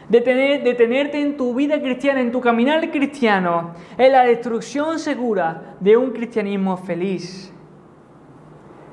Detenerte 0.08 1.20
en 1.20 1.36
tu 1.36 1.54
vida 1.54 1.80
cristiana, 1.80 2.20
en 2.20 2.30
tu 2.30 2.40
caminar 2.40 2.88
cristiano, 2.92 3.72
es 3.96 4.12
la 4.12 4.22
destrucción 4.22 5.00
segura 5.00 5.74
de 5.80 5.96
un 5.96 6.12
cristianismo 6.12 6.76
feliz. 6.76 7.52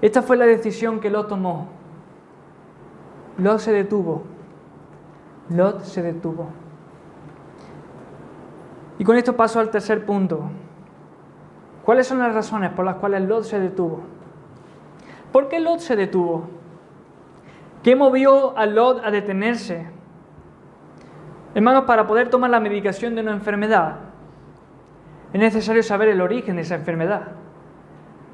Esta 0.01 0.23
fue 0.23 0.35
la 0.35 0.47
decisión 0.47 0.99
que 0.99 1.11
Lot 1.11 1.29
tomó. 1.29 1.69
Lot 3.37 3.59
se 3.59 3.71
detuvo. 3.71 4.23
Lot 5.49 5.81
se 5.81 6.01
detuvo. 6.01 6.49
Y 8.97 9.03
con 9.03 9.15
esto 9.15 9.35
paso 9.35 9.59
al 9.59 9.69
tercer 9.69 10.03
punto. 10.07 10.49
¿Cuáles 11.85 12.07
son 12.07 12.17
las 12.17 12.33
razones 12.33 12.71
por 12.71 12.83
las 12.83 12.95
cuales 12.95 13.21
Lot 13.21 13.43
se 13.43 13.59
detuvo? 13.59 14.01
¿Por 15.31 15.47
qué 15.47 15.59
Lot 15.59 15.79
se 15.79 15.95
detuvo? 15.95 16.49
¿Qué 17.83 17.95
movió 17.95 18.57
a 18.57 18.65
Lot 18.65 19.05
a 19.05 19.11
detenerse? 19.11 19.85
Hermanos, 21.53 21.83
para 21.83 22.07
poder 22.07 22.29
tomar 22.29 22.49
la 22.49 22.59
medicación 22.59 23.13
de 23.13 23.21
una 23.21 23.33
enfermedad, 23.33 23.97
es 25.31 25.39
necesario 25.39 25.83
saber 25.83 26.09
el 26.09 26.21
origen 26.21 26.55
de 26.55 26.63
esa 26.63 26.73
enfermedad. 26.73 27.27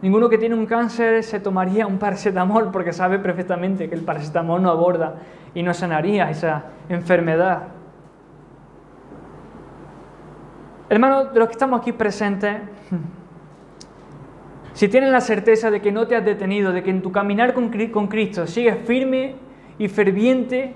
Ninguno 0.02 0.30
que 0.30 0.38
tiene 0.38 0.56
un 0.56 0.66
cáncer 0.66 1.22
se 1.22 1.42
tomaría 1.42 1.86
un 1.86 2.00
paracetamol 2.00 2.72
porque 2.72 2.94
sabe 2.94 3.20
perfectamente 3.20 3.90
que 3.90 3.96
el 3.96 4.06
paracetamol 4.06 4.62
no 4.62 4.72
aborda 4.72 5.16
y 5.54 5.62
no 5.62 5.74
sanaría 5.74 6.30
esa 6.30 6.64
enfermedad. 6.88 7.64
Hermanos, 10.90 11.34
de 11.34 11.40
los 11.40 11.50
que 11.50 11.54
estamos 11.54 11.82
aquí 11.82 11.92
presentes, 11.92 12.62
si 14.74 14.88
tienen 14.88 15.12
la 15.12 15.22
certeza 15.22 15.70
de 15.70 15.82
que 15.82 15.92
no 15.92 16.08
te 16.08 16.16
has 16.16 16.26
detenido, 16.26 16.72
de 16.72 16.84
que 16.84 16.90
en 16.90 17.02
tu 17.02 17.12
caminar 17.12 17.54
con 17.54 18.08
Cristo 18.08 18.48
sigues 18.48 18.78
firme 18.86 19.36
y 19.78 19.88
ferviente, 19.88 20.76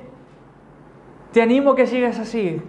te 1.31 1.41
animo 1.41 1.71
a 1.71 1.75
que 1.75 1.87
sigas 1.87 2.19
así. 2.19 2.61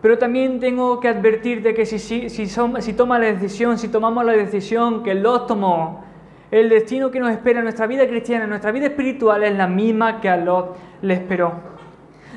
Pero 0.00 0.16
también 0.16 0.60
tengo 0.60 1.00
que 1.00 1.08
advertirte 1.08 1.74
que 1.74 1.84
si, 1.84 2.94
tomas 2.94 3.20
la 3.20 3.26
decisión, 3.26 3.78
si 3.78 3.88
tomamos 3.88 4.24
la 4.24 4.32
decisión 4.32 5.02
que 5.02 5.14
Lot 5.14 5.48
tomó, 5.48 6.04
el 6.50 6.68
destino 6.68 7.10
que 7.10 7.18
nos 7.18 7.30
espera 7.30 7.58
en 7.58 7.64
nuestra 7.64 7.86
vida 7.86 8.06
cristiana, 8.06 8.44
en 8.44 8.50
nuestra 8.50 8.70
vida 8.70 8.86
espiritual, 8.86 9.42
es 9.42 9.56
la 9.56 9.66
misma 9.66 10.20
que 10.20 10.28
a 10.28 10.36
Lot 10.36 10.76
le 11.02 11.14
esperó. 11.14 11.52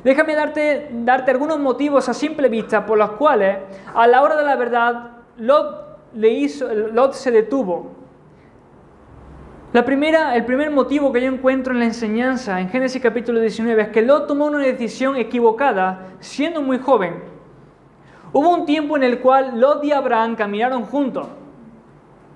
Déjame 0.03 0.35
darte, 0.35 0.89
darte 0.91 1.31
algunos 1.31 1.59
motivos 1.59 2.09
a 2.09 2.13
simple 2.13 2.49
vista 2.49 2.85
por 2.85 2.97
los 2.97 3.11
cuales, 3.11 3.57
a 3.93 4.07
la 4.07 4.23
hora 4.23 4.35
de 4.35 4.43
la 4.43 4.55
verdad, 4.55 5.11
Lot, 5.37 6.13
le 6.15 6.49
Lot 6.91 7.13
se 7.13 7.29
detuvo. 7.29 8.00
La 9.73 9.85
primera, 9.85 10.35
el 10.35 10.43
primer 10.43 10.69
motivo 10.69 11.13
que 11.13 11.21
yo 11.21 11.31
encuentro 11.31 11.71
en 11.71 11.79
la 11.79 11.85
enseñanza 11.85 12.59
en 12.59 12.67
Génesis 12.67 13.01
capítulo 13.01 13.39
19 13.39 13.83
es 13.83 13.87
que 13.87 14.01
Lot 14.01 14.27
tomó 14.27 14.47
una 14.47 14.57
decisión 14.59 15.15
equivocada 15.15 16.09
siendo 16.19 16.61
muy 16.61 16.77
joven. 16.77 17.23
Hubo 18.33 18.49
un 18.49 18.65
tiempo 18.65 18.97
en 18.97 19.03
el 19.03 19.19
cual 19.19 19.61
Lot 19.61 19.81
y 19.85 19.93
Abraham 19.93 20.35
caminaron 20.35 20.83
juntos. 20.83 21.25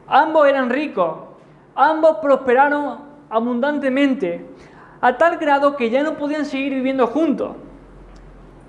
Ambos 0.07 0.47
eran 0.47 0.69
ricos, 0.69 1.13
ambos 1.75 2.19
prosperaron 2.21 2.99
abundantemente, 3.29 4.45
a 5.01 5.17
tal 5.17 5.37
grado 5.37 5.75
que 5.75 5.89
ya 5.89 6.03
no 6.03 6.13
podían 6.13 6.45
seguir 6.45 6.73
viviendo 6.73 7.05
juntos. 7.07 7.51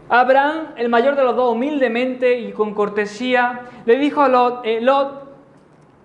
Abraham, 0.08 0.72
el 0.76 0.88
mayor 0.88 1.14
de 1.14 1.22
los 1.22 1.36
dos, 1.36 1.52
humildemente 1.52 2.40
y 2.40 2.50
con 2.50 2.74
cortesía, 2.74 3.60
le 3.84 3.96
dijo 3.96 4.22
a 4.22 4.28
Lot, 4.28 4.62
eh, 4.64 4.80
Lot, 4.80 5.25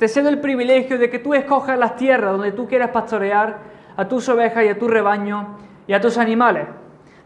te 0.02 0.08
cedo 0.08 0.30
el 0.30 0.39
privilegio 0.39 0.97
de 0.97 1.12
que 1.12 1.20
tú 1.20 1.36
escojas 1.36 1.78
las 1.78 1.95
tierras 1.95 2.32
donde 2.32 2.54
tú 2.54 2.68
quieras 2.68 2.89
pastorear 2.89 3.60
a 3.95 4.08
tus 4.08 4.28
ovejas 4.30 4.66
y 4.66 4.68
a 4.68 4.80
tu 4.80 4.88
rebaño 4.88 5.60
y 5.86 5.93
a 5.93 6.02
tus 6.02 6.18
animales. 6.18 6.66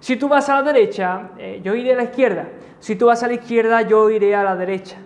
Si 0.01 0.17
tú 0.17 0.27
vas 0.27 0.49
a 0.49 0.55
la 0.55 0.73
derecha, 0.73 1.29
eh, 1.37 1.61
yo 1.63 1.73
iré 1.73 1.93
a 1.93 1.95
la 1.95 2.03
izquierda. 2.03 2.49
Si 2.79 2.97
tú 2.97 3.05
vas 3.05 3.23
a 3.23 3.27
la 3.27 3.35
izquierda, 3.35 3.83
yo 3.83 4.09
iré 4.09 4.35
a 4.35 4.43
la 4.43 4.57
derecha. 4.57 4.97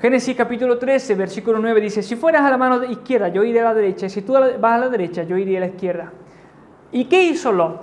Génesis 0.00 0.34
capítulo 0.34 0.78
13, 0.78 1.14
versículo 1.14 1.58
9 1.58 1.78
dice, 1.78 2.02
si 2.02 2.16
fueras 2.16 2.40
a 2.40 2.48
la 2.48 2.56
mano 2.56 2.82
izquierda, 2.84 3.28
yo 3.28 3.44
iré 3.44 3.60
a 3.60 3.64
la 3.64 3.74
derecha, 3.74 4.08
si 4.08 4.22
tú 4.22 4.32
vas 4.32 4.72
a 4.72 4.78
la 4.78 4.88
derecha, 4.88 5.24
yo 5.24 5.36
iré 5.36 5.58
a 5.58 5.60
la 5.60 5.66
izquierda. 5.66 6.10
¿Y 6.90 7.04
qué 7.04 7.22
hizo 7.22 7.52
Lot? 7.52 7.82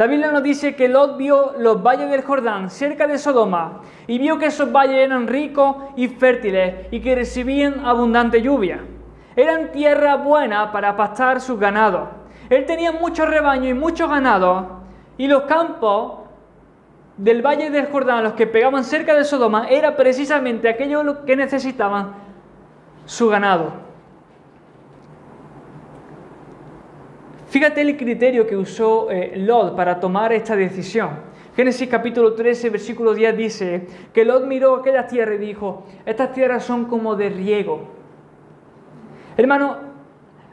La 0.00 0.06
Biblia 0.06 0.32
nos 0.32 0.42
dice 0.42 0.74
que 0.76 0.88
Lot 0.88 1.18
vio 1.18 1.52
los 1.58 1.82
valles 1.82 2.10
del 2.10 2.22
Jordán 2.22 2.70
cerca 2.70 3.06
de 3.06 3.18
Sodoma 3.18 3.82
y 4.06 4.18
vio 4.18 4.38
que 4.38 4.46
esos 4.46 4.72
valles 4.72 4.96
eran 4.96 5.26
ricos 5.26 5.76
y 5.94 6.08
fértiles 6.08 6.86
y 6.90 7.00
que 7.00 7.14
recibían 7.14 7.84
abundante 7.84 8.40
lluvia. 8.40 8.80
Eran 9.36 9.72
tierra 9.72 10.16
buena 10.16 10.72
para 10.72 10.96
pastar 10.96 11.42
sus 11.42 11.60
ganados. 11.60 12.08
Él 12.48 12.64
tenía 12.64 12.92
mucho 12.92 13.26
rebaño 13.26 13.68
y 13.68 13.74
mucho 13.74 14.08
ganado 14.08 14.80
y 15.18 15.26
los 15.26 15.42
campos 15.42 16.20
del 17.18 17.42
valle 17.42 17.68
del 17.68 17.88
Jordán, 17.88 18.24
los 18.24 18.32
que 18.32 18.46
pegaban 18.46 18.84
cerca 18.84 19.14
de 19.14 19.24
Sodoma, 19.24 19.68
era 19.68 19.96
precisamente 19.96 20.70
aquello 20.70 21.26
que 21.26 21.36
necesitaban 21.36 22.14
su 23.04 23.28
ganado. 23.28 23.89
Fíjate 27.50 27.80
el 27.80 27.96
criterio 27.96 28.46
que 28.46 28.56
usó 28.56 29.10
eh, 29.10 29.32
Lot 29.36 29.74
para 29.74 29.98
tomar 29.98 30.32
esta 30.32 30.54
decisión. 30.54 31.10
Génesis 31.56 31.88
capítulo 31.88 32.34
13, 32.34 32.70
versículo 32.70 33.12
10 33.12 33.36
dice 33.36 33.86
que 34.14 34.24
Lot 34.24 34.46
miró 34.46 34.76
aquella 34.76 35.08
tierra 35.08 35.34
y 35.34 35.38
dijo, 35.38 35.84
estas 36.06 36.32
tierras 36.32 36.62
son 36.62 36.84
como 36.84 37.16
de 37.16 37.28
riego. 37.28 37.88
Hermano, 39.36 39.78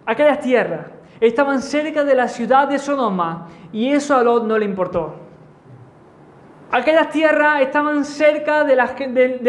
aquellas 0.07 0.39
tierras 0.39 0.87
estaban 1.19 1.61
cerca 1.61 2.03
de 2.03 2.15
la 2.15 2.27
ciudad 2.27 2.67
de 2.67 2.79
Sodoma 2.79 3.47
y 3.71 3.89
eso 3.89 4.15
a 4.15 4.23
Lot 4.23 4.45
no 4.45 4.57
le 4.57 4.65
importó. 4.65 5.26
Aquellas 6.69 7.09
tierras 7.11 7.61
estaban 7.61 8.03
cerca 8.03 8.65
de, 8.65 8.81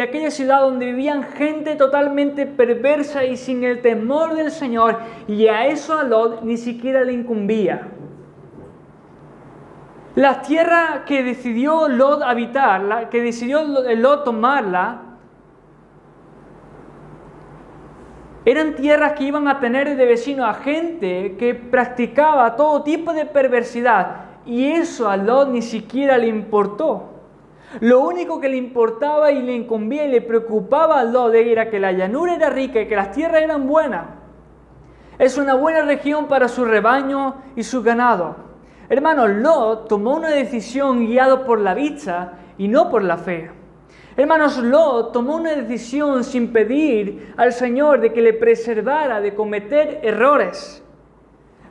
aquella 0.01 0.31
ciudad 0.31 0.61
donde 0.61 0.87
vivían 0.87 1.25
gente 1.25 1.75
totalmente 1.75 2.47
perversa 2.47 3.25
y 3.25 3.37
sin 3.37 3.65
el 3.65 3.83
temor 3.83 4.37
del 4.37 4.53
Señor, 4.53 4.99
y 5.27 5.49
a 5.49 5.67
eso 5.67 5.99
a 5.99 6.05
Lot 6.05 6.43
ni 6.43 6.57
siquiera 6.57 7.03
le 7.03 7.13
incumbía. 7.13 7.89
Las 10.15 10.43
tierras 10.43 11.01
que 11.07 11.25
decidió 11.25 11.89
Lot 11.89 12.23
habitar, 12.23 13.09
que 13.09 13.21
decidió 13.21 13.63
Lot 13.63 14.25
tomarla, 14.25 15.03
eran 18.45 18.77
tierras 18.77 19.15
que 19.15 19.25
iban 19.25 19.49
a 19.49 19.59
tener 19.59 19.97
de 19.97 20.07
vecino 20.07 20.47
a 20.47 20.55
gente 20.55 21.37
que 21.37 21.55
practicaba 21.55 22.55
todo 22.55 22.83
tipo 22.85 23.13
de 23.13 23.27
perversidad, 23.27 24.28
y 24.49 24.65
eso 24.65 25.11
a 25.11 25.17
Lot 25.19 25.51
ni 25.51 25.61
siquiera 25.61 26.17
le 26.17 26.27
importó. 26.27 27.11
Lo 27.81 28.01
único 28.01 28.41
que 28.41 28.49
le 28.49 28.57
importaba 28.57 29.31
y 29.31 29.43
le 29.43 29.53
incumbía 29.53 30.07
y 30.07 30.11
le 30.11 30.23
preocupaba 30.23 30.99
a 30.99 31.05
Lot 31.05 31.35
era 31.35 31.69
que 31.69 31.79
la 31.79 31.93
llanura 31.93 32.35
era 32.35 32.49
rica 32.49 32.81
y 32.81 32.89
que 32.89 32.97
las 32.97 33.13
tierras 33.13 33.43
eran 33.43 33.69
buenas. 33.69 34.07
Es 35.19 35.37
una 35.37 35.53
buena 35.53 35.83
región 35.83 36.29
para 36.29 36.49
su 36.49 36.65
rebaño 36.65 37.35
y 37.57 37.63
su 37.63 37.83
ganado. 37.83 38.37
Hermano, 38.89 39.29
Lot 39.29 39.87
tomó 39.87 40.17
una 40.17 40.31
decisión 40.31 41.07
guiado 41.07 41.45
por 41.45 41.61
la 41.61 41.75
vista 41.75 42.39
y 42.57 42.69
no 42.69 42.89
por 42.89 43.05
la 43.05 43.19
fe. 43.19 43.51
Hermanos, 44.17 44.57
Lot 44.57 45.13
tomó 45.13 45.37
una 45.37 45.51
decisión 45.51 46.25
sin 46.25 46.55
pedir 46.55 47.35
al 47.37 47.53
Señor 47.53 48.01
de 48.01 48.15
que 48.15 48.23
le 48.23 48.33
preservara 48.33 49.21
de 49.21 49.35
cometer 49.35 50.01
errores. 50.03 50.83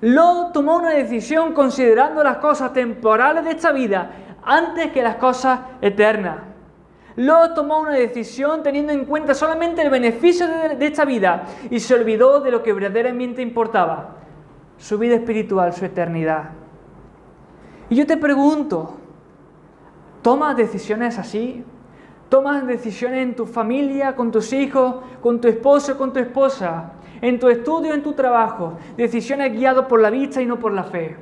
Lot 0.01 0.53
tomó 0.53 0.77
una 0.77 0.91
decisión 0.91 1.53
considerando 1.53 2.23
las 2.23 2.37
cosas 2.37 2.73
temporales 2.73 3.45
de 3.45 3.51
esta 3.51 3.71
vida 3.71 4.11
antes 4.43 4.91
que 4.91 5.01
las 5.01 5.15
cosas 5.15 5.59
eternas. 5.81 6.37
Lot 7.15 7.55
tomó 7.55 7.79
una 7.79 7.93
decisión 7.93 8.61
teniendo 8.61 8.93
en 8.93 9.05
cuenta 9.05 9.33
solamente 9.33 9.81
el 9.81 9.89
beneficio 9.89 10.47
de, 10.47 10.85
esta 10.85 11.03
vida 11.03 11.45
y 11.71 11.79
se 11.79 11.95
olvidó 11.95 12.41
de 12.41 12.51
lo 12.51 12.61
que 12.61 12.73
verdaderamente 12.73 13.41
importaba, 13.41 14.17
su 14.77 14.99
vida 14.99 15.15
espiritual, 15.15 15.73
su 15.73 15.83
eternidad. 15.85 16.51
Y 17.89 17.95
yo 17.95 18.05
te 18.05 18.17
pregunto, 18.17 18.97
¿tomas 20.21 20.55
decisiones 20.55 21.17
así? 21.17 21.65
¿Tomas 22.29 22.67
decisiones 22.67 23.23
en 23.23 23.35
tu 23.35 23.47
familia, 23.47 24.15
con 24.15 24.31
tus 24.31 24.53
hijos, 24.53 24.97
con 25.21 25.41
tu 25.41 25.47
esposo, 25.47 25.97
con 25.97 26.13
tu 26.13 26.19
esposa? 26.19 26.91
En 27.22 27.39
tu 27.39 27.49
estudio, 27.49 27.93
en 27.93 28.03
tu 28.03 28.13
trabajo, 28.13 28.78
decisiones 28.95 29.53
guiadas 29.53 29.86
por 29.86 30.01
la 30.01 30.09
vista 30.09 30.41
y 30.41 30.45
no 30.45 30.59
por 30.59 30.74
la 30.74 30.84
fe, 30.84 31.15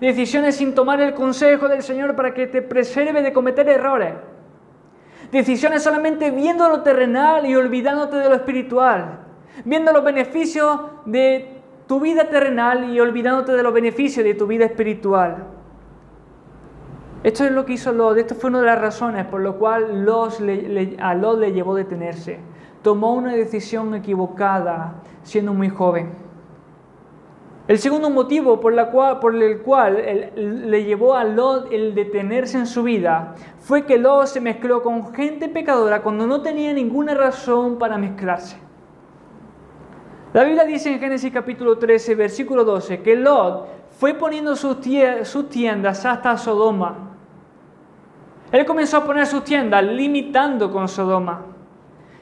decisiones 0.00 0.56
sin 0.56 0.74
tomar 0.74 1.00
el 1.00 1.14
consejo 1.14 1.68
del 1.68 1.82
Señor 1.82 2.16
para 2.16 2.34
que 2.34 2.46
te 2.46 2.62
preserve 2.62 3.22
de 3.22 3.32
cometer 3.32 3.68
errores, 3.68 4.14
decisiones 5.32 5.82
solamente 5.82 6.30
viendo 6.30 6.68
lo 6.68 6.82
terrenal 6.82 7.46
y 7.46 7.54
olvidándote 7.54 8.16
de 8.16 8.28
lo 8.28 8.34
espiritual, 8.34 9.20
viendo 9.64 9.92
los 9.92 10.04
beneficios 10.04 10.80
de 11.04 11.60
tu 11.86 12.00
vida 12.00 12.28
terrenal 12.28 12.90
y 12.90 13.00
olvidándote 13.00 13.52
de 13.52 13.62
los 13.62 13.72
beneficios 13.72 14.24
de 14.24 14.34
tu 14.34 14.46
vida 14.46 14.64
espiritual. 14.64 15.46
Esto 17.22 17.44
es 17.44 17.50
lo 17.50 17.66
que 17.66 17.74
hizo 17.74 17.92
Lot, 17.92 18.16
esto 18.16 18.34
fue 18.34 18.48
una 18.48 18.60
de 18.60 18.66
las 18.66 18.80
razones 18.80 19.26
por 19.26 19.40
lo 19.40 19.58
cual 19.58 20.06
a 20.98 21.14
Lot 21.14 21.38
le 21.38 21.52
llevó 21.52 21.74
a 21.74 21.78
detenerse. 21.78 22.38
Tomó 22.82 23.12
una 23.12 23.34
decisión 23.34 23.94
equivocada 23.94 24.94
siendo 25.22 25.52
muy 25.52 25.68
joven. 25.68 26.10
El 27.70 27.78
segundo 27.78 28.10
motivo 28.10 28.58
por, 28.58 28.74
el 29.36 29.58
cual 29.60 30.32
le 30.34 30.84
llevó 30.84 31.14
a 31.14 31.22
Lot 31.22 31.72
el 31.72 31.94
detenerse 31.94 32.58
en 32.58 32.66
su 32.66 32.82
vida 32.82 33.36
fue 33.60 33.86
que 33.86 33.96
Lot 33.96 34.26
se 34.26 34.40
mezcló 34.40 34.82
con 34.82 35.14
gente 35.14 35.48
pecadora 35.48 36.02
cuando 36.02 36.26
no 36.26 36.42
tenía 36.42 36.72
ninguna 36.72 37.14
razón 37.14 37.78
para 37.78 37.96
mezclarse. 37.96 38.56
La 40.32 40.42
Biblia 40.42 40.64
dice 40.64 40.92
en 40.92 40.98
Génesis 40.98 41.32
capítulo 41.32 41.78
13, 41.78 42.16
versículo 42.16 42.64
12, 42.64 43.02
que 43.02 43.14
Lot 43.14 43.68
fue 44.00 44.14
poniendo 44.14 44.56
sus, 44.56 44.78
sus 45.22 45.48
tiendas 45.48 46.04
hasta 46.04 46.36
Sodoma. 46.38 47.10
Él 48.50 48.66
comenzó 48.66 48.96
a 48.96 49.04
poner 49.04 49.26
sus 49.26 49.44
tiendas 49.44 49.84
limitando 49.84 50.72
con 50.72 50.88
Sodoma. 50.88 51.49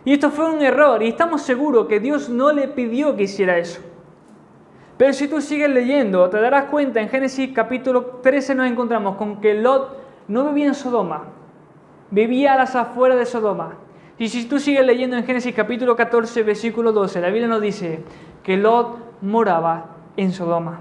Y 0.04 0.12
esto 0.12 0.30
fue 0.30 0.50
un 0.50 0.62
error 0.62 1.02
y 1.02 1.08
estamos 1.08 1.42
seguros 1.42 1.86
que 1.86 2.00
Dios 2.00 2.28
no 2.28 2.52
le 2.52 2.68
pidió 2.68 3.16
que 3.16 3.24
hiciera 3.24 3.58
eso. 3.58 3.80
Pero 4.96 5.12
si 5.12 5.28
tú 5.28 5.40
sigues 5.40 5.70
leyendo, 5.70 6.28
te 6.28 6.40
darás 6.40 6.64
cuenta, 6.64 7.00
en 7.00 7.08
Génesis 7.08 7.50
capítulo 7.54 8.20
13 8.22 8.54
nos 8.54 8.66
encontramos 8.66 9.16
con 9.16 9.40
que 9.40 9.54
Lot 9.54 9.96
no 10.26 10.48
vivía 10.48 10.66
en 10.66 10.74
Sodoma, 10.74 11.24
vivía 12.10 12.54
a 12.54 12.56
las 12.56 12.74
afueras 12.74 13.18
de 13.18 13.26
Sodoma. 13.26 13.76
Y 14.18 14.28
si 14.28 14.46
tú 14.46 14.58
sigues 14.58 14.84
leyendo 14.84 15.16
en 15.16 15.24
Génesis 15.24 15.54
capítulo 15.54 15.94
14, 15.94 16.42
versículo 16.42 16.90
12, 16.92 17.20
la 17.20 17.28
Biblia 17.28 17.46
nos 17.46 17.60
dice 17.60 18.02
que 18.42 18.56
Lot 18.56 19.22
moraba 19.22 19.96
en 20.16 20.32
Sodoma. 20.32 20.80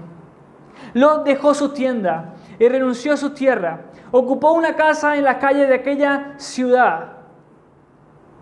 Lot 0.94 1.24
dejó 1.24 1.54
su 1.54 1.68
tienda 1.68 2.34
y 2.58 2.68
renunció 2.68 3.12
a 3.12 3.16
su 3.16 3.30
tierra. 3.30 3.82
Ocupó 4.10 4.52
una 4.52 4.74
casa 4.74 5.16
en 5.16 5.24
las 5.24 5.36
calles 5.36 5.68
de 5.68 5.74
aquella 5.74 6.34
ciudad 6.38 7.17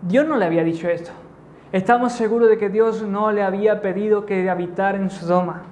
Dios 0.01 0.27
no 0.27 0.37
le 0.37 0.45
había 0.45 0.63
dicho 0.63 0.87
esto. 0.87 1.11
Estamos 1.71 2.13
seguros 2.13 2.49
de 2.49 2.57
que 2.57 2.69
Dios 2.69 3.01
no 3.03 3.31
le 3.31 3.43
había 3.43 3.81
pedido 3.81 4.25
que 4.25 4.49
habitara 4.49 4.97
en 4.97 5.09
Sodoma. 5.09 5.63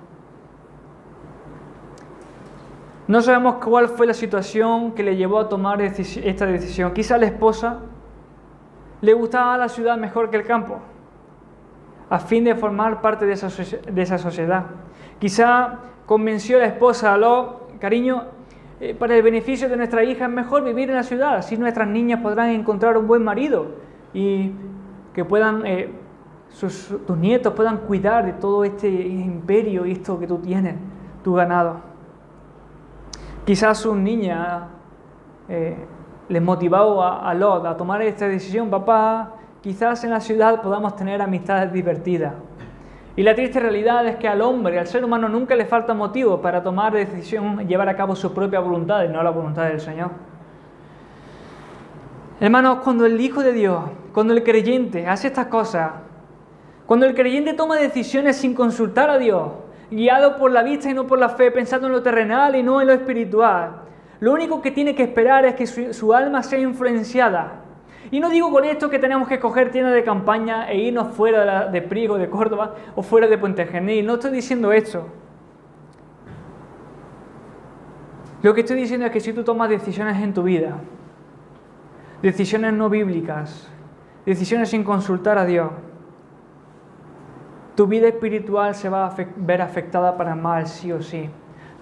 No 3.08 3.22
sabemos 3.22 3.56
cuál 3.64 3.88
fue 3.88 4.08
la 4.08 4.14
situación 4.14 4.94
que 4.94 5.04
le 5.04 5.16
llevó 5.16 5.40
a 5.40 5.48
tomar 5.48 5.82
esta 5.82 6.46
decisión. 6.48 6.92
Quizá 6.94 7.18
la 7.18 7.28
esposa 7.28 7.80
le 9.02 9.14
gustaba 9.14 9.58
la 9.58 9.70
ciudad 9.70 9.98
mejor 9.98 10.32
que 10.32 10.38
el 10.38 10.44
campo, 10.44 10.80
a 12.10 12.20
fin 12.20 12.44
de 12.44 12.56
formar 12.56 13.02
parte 13.02 13.26
de 13.26 13.34
esa, 13.34 14.18
sociedad. 14.18 14.66
Quizá 15.20 15.80
convenció 16.08 16.58
a 16.58 16.62
la 16.62 16.66
esposa 16.66 17.14
a 17.14 17.18
lo, 17.18 17.68
cariño, 17.80 18.24
eh, 18.80 18.96
para 18.96 19.16
el 19.16 19.22
beneficio 19.22 19.70
de 19.70 19.78
nuestra 19.78 20.04
hija 20.04 20.26
es 20.26 20.32
mejor 20.32 20.64
vivir 20.64 20.90
en 20.90 20.96
la 20.96 21.04
ciudad, 21.04 21.36
así 21.36 21.56
nuestras 21.58 21.88
niñas 21.88 22.22
podrán 22.22 22.50
encontrar 22.50 22.98
un 22.98 23.06
buen 23.08 23.24
marido 23.24 23.68
y 24.16 24.54
que 25.14 25.26
puedan, 25.26 25.66
eh, 25.66 25.92
tus 26.60 27.18
nietos 27.18 27.54
puedan 27.54 27.80
cuidar 27.80 28.26
de 28.26 28.34
todo 28.34 28.64
este 28.64 28.90
imperio 28.90 29.86
y 29.86 29.92
esto 29.92 30.18
que 30.18 30.26
tú 30.26 30.38
tienes, 30.40 30.76
tu 31.24 31.34
ganado. 31.34 31.82
Quizás 33.46 33.78
su 33.78 33.94
niña 33.94 34.70
eh, 35.50 35.76
les 36.30 36.42
motivó 36.42 37.04
a, 37.04 37.30
a 37.30 37.34
Lot 37.34 37.66
a 37.66 37.76
tomar 37.76 38.02
esta 38.02 38.28
decisión, 38.28 38.70
papá, 38.70 39.34
quizás 39.62 40.04
en 40.06 40.12
la 40.12 40.22
ciudad 40.22 40.62
podamos 40.62 40.96
tener 40.96 41.22
amistades 41.22 41.74
divertidas. 41.74 42.34
Y 43.18 43.24
la 43.24 43.36
triste 43.36 43.60
realidad 43.60 44.08
es 44.08 44.16
que 44.16 44.28
al 44.28 44.42
hombre, 44.42 44.80
al 44.80 44.88
ser 44.88 45.04
humano, 45.04 45.28
nunca 45.30 45.56
le 45.56 45.66
falta 45.66 45.94
motivo 45.94 46.42
para 46.42 46.64
tomar 46.64 46.94
decisión 46.94 47.68
llevar 47.68 47.90
a 47.90 47.96
cabo 47.96 48.16
su 48.16 48.34
propia 48.34 48.60
voluntad 48.60 49.04
y 49.04 49.10
no 49.10 49.22
la 49.24 49.30
voluntad 49.30 49.66
del 49.68 49.80
Señor. 49.80 50.12
Hermanos, 52.40 52.80
cuando 52.84 53.06
el 53.06 53.20
Hijo 53.22 53.44
de 53.44 53.54
Dios, 53.54 53.84
cuando 54.14 54.34
el 54.34 54.44
creyente 54.44 55.08
hace 55.08 55.28
estas 55.28 55.48
cosas, 55.48 55.92
cuando 56.86 57.06
el 57.06 57.16
creyente 57.16 57.54
toma 57.54 57.78
decisiones 57.78 58.36
sin 58.36 58.54
consultar 58.54 59.10
a 59.10 59.18
Dios, 59.18 59.52
guiado 59.90 60.38
por 60.38 60.52
la 60.52 60.62
vista 60.62 60.90
y 60.90 60.94
no 60.94 61.08
por 61.08 61.18
la 61.18 61.30
fe, 61.30 61.50
pensando 61.50 61.88
en 61.88 61.94
lo 61.94 62.04
terrenal 62.04 62.56
y 62.56 62.64
no 62.64 62.82
en 62.82 62.88
lo 62.88 62.94
espiritual, 62.94 63.82
lo 64.20 64.34
único 64.34 64.62
que 64.62 64.72
tiene 64.72 64.96
que 64.96 65.04
esperar 65.04 65.46
es 65.46 65.56
que 65.56 65.66
su, 65.66 66.14
alma 66.14 66.44
sea 66.44 66.60
influenciada 66.60 67.62
y 68.12 68.20
no 68.20 68.30
digo 68.30 68.52
con 68.52 68.66
esto 68.66 68.90
que 68.90 69.00
tenemos 69.00 69.28
que 69.28 69.40
coger 69.40 69.72
tiendas 69.72 69.94
de 69.94 70.04
campaña 70.04 70.70
e 70.70 70.78
irnos 70.78 71.14
fuera 71.16 71.70
de, 71.70 71.82
Priego, 71.82 72.18
de 72.18 72.30
Córdoba 72.30 72.76
o 72.96 73.02
fuera 73.02 73.28
de 73.28 73.38
Puente 73.38 73.66
Genil. 73.66 74.06
No 74.06 74.16
estoy 74.16 74.32
diciendo 74.32 74.72
esto. 74.72 75.08
Lo 78.44 78.54
que 78.54 78.62
estoy 78.62 78.78
diciendo 78.78 79.08
es 79.08 79.12
que 79.12 79.20
si 79.20 79.34
tú 79.34 79.44
tomas 79.44 79.70
decisiones 79.70 80.22
en 80.22 80.34
tu 80.34 80.44
vida, 80.44 80.78
decisiones 82.26 82.74
no 82.74 82.90
bíblicas, 82.90 83.68
decisiones 84.26 84.70
sin 84.70 84.84
consultar 84.84 85.38
a 85.38 85.46
Dios, 85.46 85.70
tu 87.76 87.86
vida 87.86 88.08
espiritual 88.08 88.74
se 88.74 88.90
va 88.90 89.06
a 89.06 89.16
ver 89.38 89.62
afectada 89.62 90.18
para 90.18 90.34
mal, 90.34 90.66
sí 90.66 90.92
o 90.92 91.04
sí. 91.04 91.30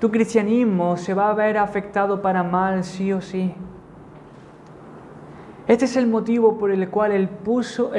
Tu 0.02 0.12
cristianismo 0.12 0.98
se 0.98 1.14
va 1.14 1.30
a 1.30 1.34
ver 1.34 1.58
afectado 1.58 2.22
para 2.22 2.44
mal, 2.44 2.84
sí 2.84 3.14
o 3.14 3.22
sí. 3.22 3.54
Este 5.66 5.86
es 5.86 5.96
el 5.96 6.08
motivo 6.08 6.58
por 6.58 6.72
el 6.72 6.90
cual 6.90 7.14
el 7.14 7.30
pulso, 7.30 7.94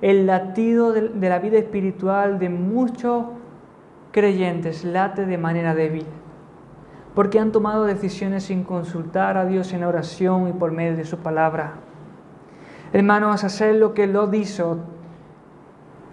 el, 0.00 0.26
latido 0.26 0.92
de 0.92 1.28
la 1.28 1.38
vida 1.38 1.58
espiritual 1.58 2.40
de 2.40 2.48
muchos 2.48 3.26
creyentes 4.10 4.84
late 4.84 5.24
de 5.24 5.38
manera 5.38 5.72
débil, 5.76 6.06
porque 7.18 7.40
han 7.40 7.50
tomado 7.50 7.84
decisiones 7.84 8.44
sin 8.44 8.62
consultar 8.62 9.36
a 9.36 9.44
Dios 9.44 9.72
en 9.72 9.82
oración 9.82 10.46
y 10.48 10.52
por 10.52 10.70
medio 10.70 10.96
de 10.96 11.04
su 11.04 11.18
palabra. 11.18 11.72
Hermanos, 12.92 13.42
hacer 13.42 13.74
lo 13.74 13.92
que 13.92 14.06
lo 14.06 14.32
hizo, 14.32 14.78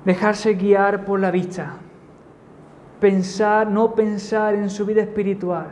dejarse 0.04 0.56
guiar 0.56 1.06
por 1.06 1.20
la 1.20 1.30
vista, 1.30 1.74
pensar, 3.00 3.70
no 3.70 3.94
pensar 3.94 4.56
en 4.56 4.72
su 4.72 4.84
vida 4.88 5.04
espiritual, 5.04 5.68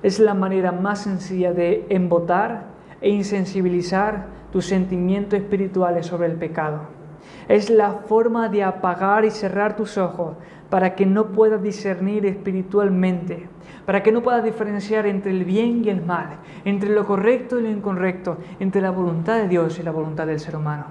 es 0.00 0.20
la 0.20 0.34
manera 0.34 0.70
más 0.70 1.00
sencilla 1.00 1.52
de 1.52 1.86
embotar 1.88 2.66
e 3.00 3.10
insensibilizar 3.10 4.26
tus 4.52 4.64
sentimientos 4.64 5.40
espirituales 5.40 6.06
sobre 6.06 6.28
el 6.28 6.36
pecado. 6.36 6.99
Es 7.48 7.70
la 7.70 7.92
forma 7.92 8.48
de 8.48 8.62
apagar 8.62 9.24
y 9.24 9.30
cerrar 9.30 9.76
tus 9.76 9.98
ojos 9.98 10.36
para 10.68 10.94
que 10.94 11.04
no 11.04 11.32
puedas 11.32 11.62
discernir 11.62 12.24
espiritualmente, 12.26 13.48
para 13.86 14.02
que 14.02 14.12
no 14.12 14.22
puedas 14.22 14.44
diferenciar 14.44 15.06
entre 15.06 15.32
el 15.32 15.44
bien 15.44 15.84
y 15.84 15.90
el 15.90 16.04
mal, 16.04 16.38
entre 16.64 16.90
lo 16.90 17.06
correcto 17.06 17.58
y 17.58 17.62
lo 17.62 17.70
incorrecto, 17.70 18.38
entre 18.60 18.80
la 18.80 18.90
voluntad 18.90 19.36
de 19.36 19.48
Dios 19.48 19.78
y 19.78 19.82
la 19.82 19.90
voluntad 19.90 20.26
del 20.26 20.38
ser 20.38 20.56
humano. 20.56 20.86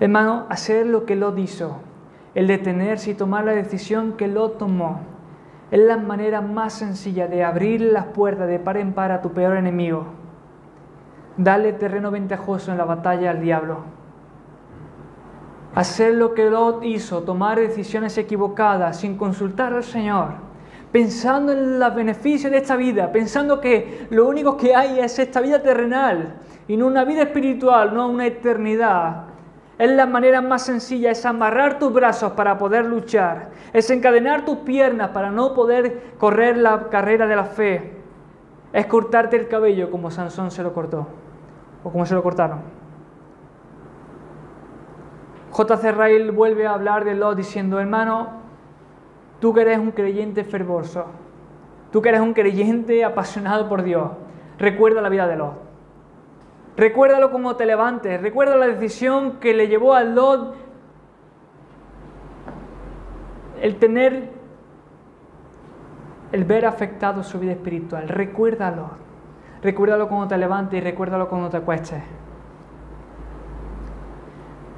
Hermano, 0.00 0.46
hacer 0.48 0.86
lo 0.86 1.04
que 1.04 1.16
Lot 1.16 1.38
hizo, 1.38 1.80
el 2.34 2.46
detenerse 2.46 3.10
y 3.10 3.14
tomar 3.14 3.44
la 3.44 3.52
decisión 3.52 4.14
que 4.14 4.26
Lot 4.26 4.58
tomó, 4.58 5.00
es 5.70 5.80
la 5.80 5.96
manera 5.96 6.40
más 6.40 6.72
sencilla 6.72 7.28
de 7.28 7.44
abrir 7.44 7.80
las 7.80 8.06
puertas 8.06 8.48
de 8.48 8.58
par 8.58 8.76
en 8.78 8.92
par 8.92 9.12
a 9.12 9.22
tu 9.22 9.32
peor 9.32 9.56
enemigo. 9.56 10.06
Dale 11.36 11.72
terreno 11.72 12.10
ventajoso 12.10 12.72
en 12.72 12.78
la 12.78 12.84
batalla 12.84 13.30
al 13.30 13.40
diablo. 13.40 14.01
Hacer 15.74 16.14
lo 16.14 16.34
que 16.34 16.50
Lot 16.50 16.84
hizo, 16.84 17.22
tomar 17.22 17.58
decisiones 17.58 18.18
equivocadas 18.18 19.00
sin 19.00 19.16
consultar 19.16 19.72
al 19.72 19.82
Señor, 19.82 20.34
pensando 20.92 21.52
en 21.52 21.78
los 21.78 21.94
beneficios 21.94 22.52
de 22.52 22.58
esta 22.58 22.76
vida, 22.76 23.10
pensando 23.10 23.58
que 23.58 24.06
lo 24.10 24.28
único 24.28 24.58
que 24.58 24.76
hay 24.76 25.00
es 25.00 25.18
esta 25.18 25.40
vida 25.40 25.62
terrenal 25.62 26.34
y 26.68 26.76
no 26.76 26.86
una 26.86 27.04
vida 27.04 27.22
espiritual, 27.22 27.94
no 27.94 28.08
una 28.08 28.26
eternidad. 28.26 29.24
Es 29.78 29.90
la 29.90 30.04
manera 30.04 30.42
más 30.42 30.66
sencilla, 30.66 31.10
es 31.10 31.24
amarrar 31.24 31.78
tus 31.78 31.90
brazos 31.90 32.32
para 32.32 32.58
poder 32.58 32.84
luchar, 32.84 33.48
es 33.72 33.88
encadenar 33.90 34.44
tus 34.44 34.58
piernas 34.58 35.08
para 35.08 35.30
no 35.30 35.54
poder 35.54 36.12
correr 36.18 36.58
la 36.58 36.90
carrera 36.90 37.26
de 37.26 37.36
la 37.36 37.44
fe, 37.44 37.92
es 38.74 38.86
cortarte 38.86 39.36
el 39.36 39.48
cabello 39.48 39.90
como 39.90 40.10
Sansón 40.10 40.50
se 40.50 40.62
lo 40.62 40.74
cortó, 40.74 41.06
o 41.82 41.90
como 41.90 42.04
se 42.04 42.14
lo 42.14 42.22
cortaron. 42.22 42.81
J.C. 45.52 45.92
Rail 45.92 46.32
vuelve 46.32 46.66
a 46.66 46.72
hablar 46.72 47.04
de 47.04 47.14
Lot 47.14 47.36
diciendo, 47.36 47.78
hermano, 47.78 48.28
tú 49.38 49.52
que 49.52 49.60
eres 49.60 49.78
un 49.78 49.90
creyente 49.90 50.44
fervoroso, 50.44 51.04
tú 51.90 52.00
que 52.00 52.08
eres 52.08 52.22
un 52.22 52.32
creyente 52.32 53.04
apasionado 53.04 53.68
por 53.68 53.82
Dios, 53.82 54.10
recuerda 54.58 55.02
la 55.02 55.10
vida 55.10 55.26
de 55.26 55.36
Lot. 55.36 55.72
Recuérdalo 56.74 57.30
como 57.30 57.54
te 57.56 57.66
levantes. 57.66 58.20
Recuerda 58.22 58.56
la 58.56 58.66
decisión 58.66 59.32
que 59.40 59.52
le 59.52 59.68
llevó 59.68 59.94
a 59.94 60.04
Lot 60.04 60.54
el 63.60 63.76
tener, 63.76 64.30
el 66.32 66.44
ver 66.44 66.64
afectado 66.64 67.22
su 67.22 67.38
vida 67.38 67.52
espiritual. 67.52 68.08
Recuérdalo. 68.08 68.90
Recuérdalo 69.62 70.08
cuando 70.08 70.28
te 70.28 70.38
levantes 70.38 70.80
y 70.80 70.82
recuérdalo 70.82 71.28
cuando 71.28 71.50
te 71.50 71.58
acuestes. 71.58 72.02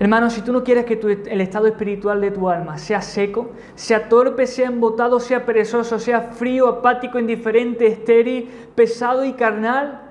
Hermano, 0.01 0.28
si 0.28 0.42
tú 0.42 0.53
no 0.53 0.64
quieres 0.64 0.84
que 0.86 0.95
el 1.30 1.40
estado 1.40 1.66
espiritual 1.66 2.20
de 2.20 2.32
tu 2.32 2.49
alma 2.49 2.78
sea 2.78 3.01
seco, 3.01 3.51
sea 3.76 4.09
torpe, 4.09 4.47
sea 4.47 4.66
embotado, 4.66 5.20
sea 5.20 5.47
perezoso, 5.47 5.99
sea 5.99 6.20
frío, 6.20 6.68
apático, 6.68 7.18
indiferente, 7.18 7.86
estéril, 7.86 8.51
pesado 8.74 9.24
y 9.24 9.34
carnal, 9.34 10.05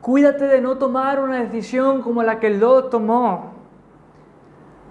Cuídate 0.00 0.46
de 0.46 0.60
no 0.60 0.78
tomar 0.78 1.20
una 1.20 1.42
decisión 1.42 2.02
como 2.02 2.22
la 2.22 2.38
que 2.38 2.50
Lot 2.50 2.90
tomó. 2.90 3.52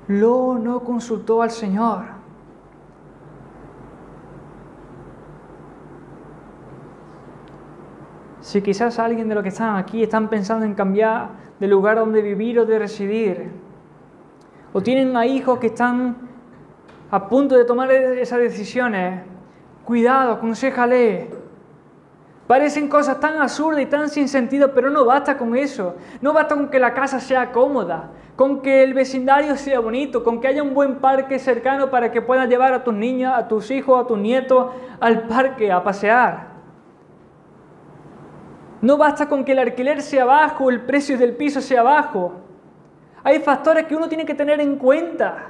Lot 0.07 0.59
no 0.59 0.83
consultó 0.83 1.41
al 1.41 1.51
Señor. 1.51 2.17
Si 8.41 8.61
quizás 8.61 8.99
alguien 8.99 9.27
de 9.27 9.35
los 9.35 9.43
que 9.43 9.49
están 9.49 9.75
aquí 9.75 10.03
están 10.03 10.29
pensando 10.29 10.65
en 10.65 10.73
cambiar 10.73 11.29
de 11.59 11.67
lugar 11.67 11.97
donde 11.97 12.21
vivir 12.21 12.59
o 12.59 12.65
de 12.65 12.79
residir, 12.79 13.51
o 14.74 14.82
tienen 14.82 15.15
a 15.18 15.26
hijos 15.26 15.59
que 15.59 15.68
están 15.68 16.18
a 17.09 17.28
punto 17.28 17.55
de 17.55 17.65
tomar 17.65 17.91
esas 17.91 18.39
decisiones, 18.39 19.22
cuidado, 19.86 20.34
aconsejale 20.34 21.30
Parecen 22.47 22.88
cosas 22.88 23.20
tan 23.20 23.41
absurdas 23.41 23.82
y 23.82 23.86
tan 23.88 24.07
sin 24.07 24.30
sentido, 24.30 24.74
pero 24.74 24.89
no 24.89 25.03
basta 25.03 25.38
con 25.38 25.55
eso. 25.55 25.95
No 26.22 26.32
basta 26.32 26.55
con 26.55 26.70
que 26.70 26.80
la 26.80 26.93
casa 26.93 27.20
sea 27.20 27.51
cómoda, 27.51 28.09
con 28.38 28.61
que 28.61 28.84
el 28.84 28.93
vecindario 28.93 29.57
sea 29.57 29.82
bonito, 29.82 30.24
con 30.24 30.39
que 30.39 30.47
haya 30.47 30.63
un 30.63 30.74
buen 30.74 30.95
parque 30.95 31.39
cercano 31.39 31.89
para 31.89 32.09
que 32.09 32.22
puedas 32.22 32.47
llevar 32.47 32.74
a 32.74 32.86
tus 32.86 32.93
niños, 32.93 33.34
a 33.36 33.49
tus 33.49 33.70
hijos, 33.70 34.01
a 34.01 34.07
tus 34.07 34.18
nietos 34.18 34.68
al 35.01 35.28
parque 35.28 35.70
a 35.74 35.84
pasear. 35.84 36.55
No 38.82 38.95
basta 38.95 39.28
con 39.28 39.43
que 39.43 39.51
el 39.51 39.59
alquiler 39.59 40.01
sea 40.01 40.24
bajo, 40.24 40.70
el 40.70 40.82
precio 40.82 41.18
del 41.18 41.36
piso 41.36 41.59
sea 41.59 41.84
bajo. 41.84 42.47
Hay 43.28 43.39
factores 43.39 43.84
que 43.88 43.93
uno 43.93 44.07
tiene 44.07 44.25
que 44.25 44.36
tener 44.36 44.61
en 44.61 44.78
cuenta. 44.78 45.49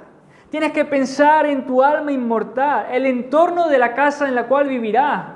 Tienes 0.50 0.72
que 0.72 0.84
pensar 0.84 1.46
en 1.46 1.68
tu 1.68 1.84
alma 1.84 2.12
inmortal, 2.12 2.88
el 2.92 3.06
entorno 3.06 3.70
de 3.70 3.78
la 3.78 3.94
casa 3.94 4.28
en 4.28 4.34
la 4.34 4.48
cual 4.48 4.68
vivirás. 4.68 5.28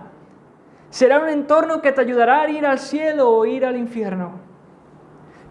Será 0.90 1.20
un 1.20 1.30
entorno 1.30 1.84
que 1.84 1.92
te 1.92 2.02
ayudará 2.02 2.42
a 2.42 2.50
ir 2.50 2.66
al 2.66 2.80
cielo 2.80 3.30
o 3.30 3.46
ir 3.46 3.64
al 3.64 3.78
infierno. 3.78 4.40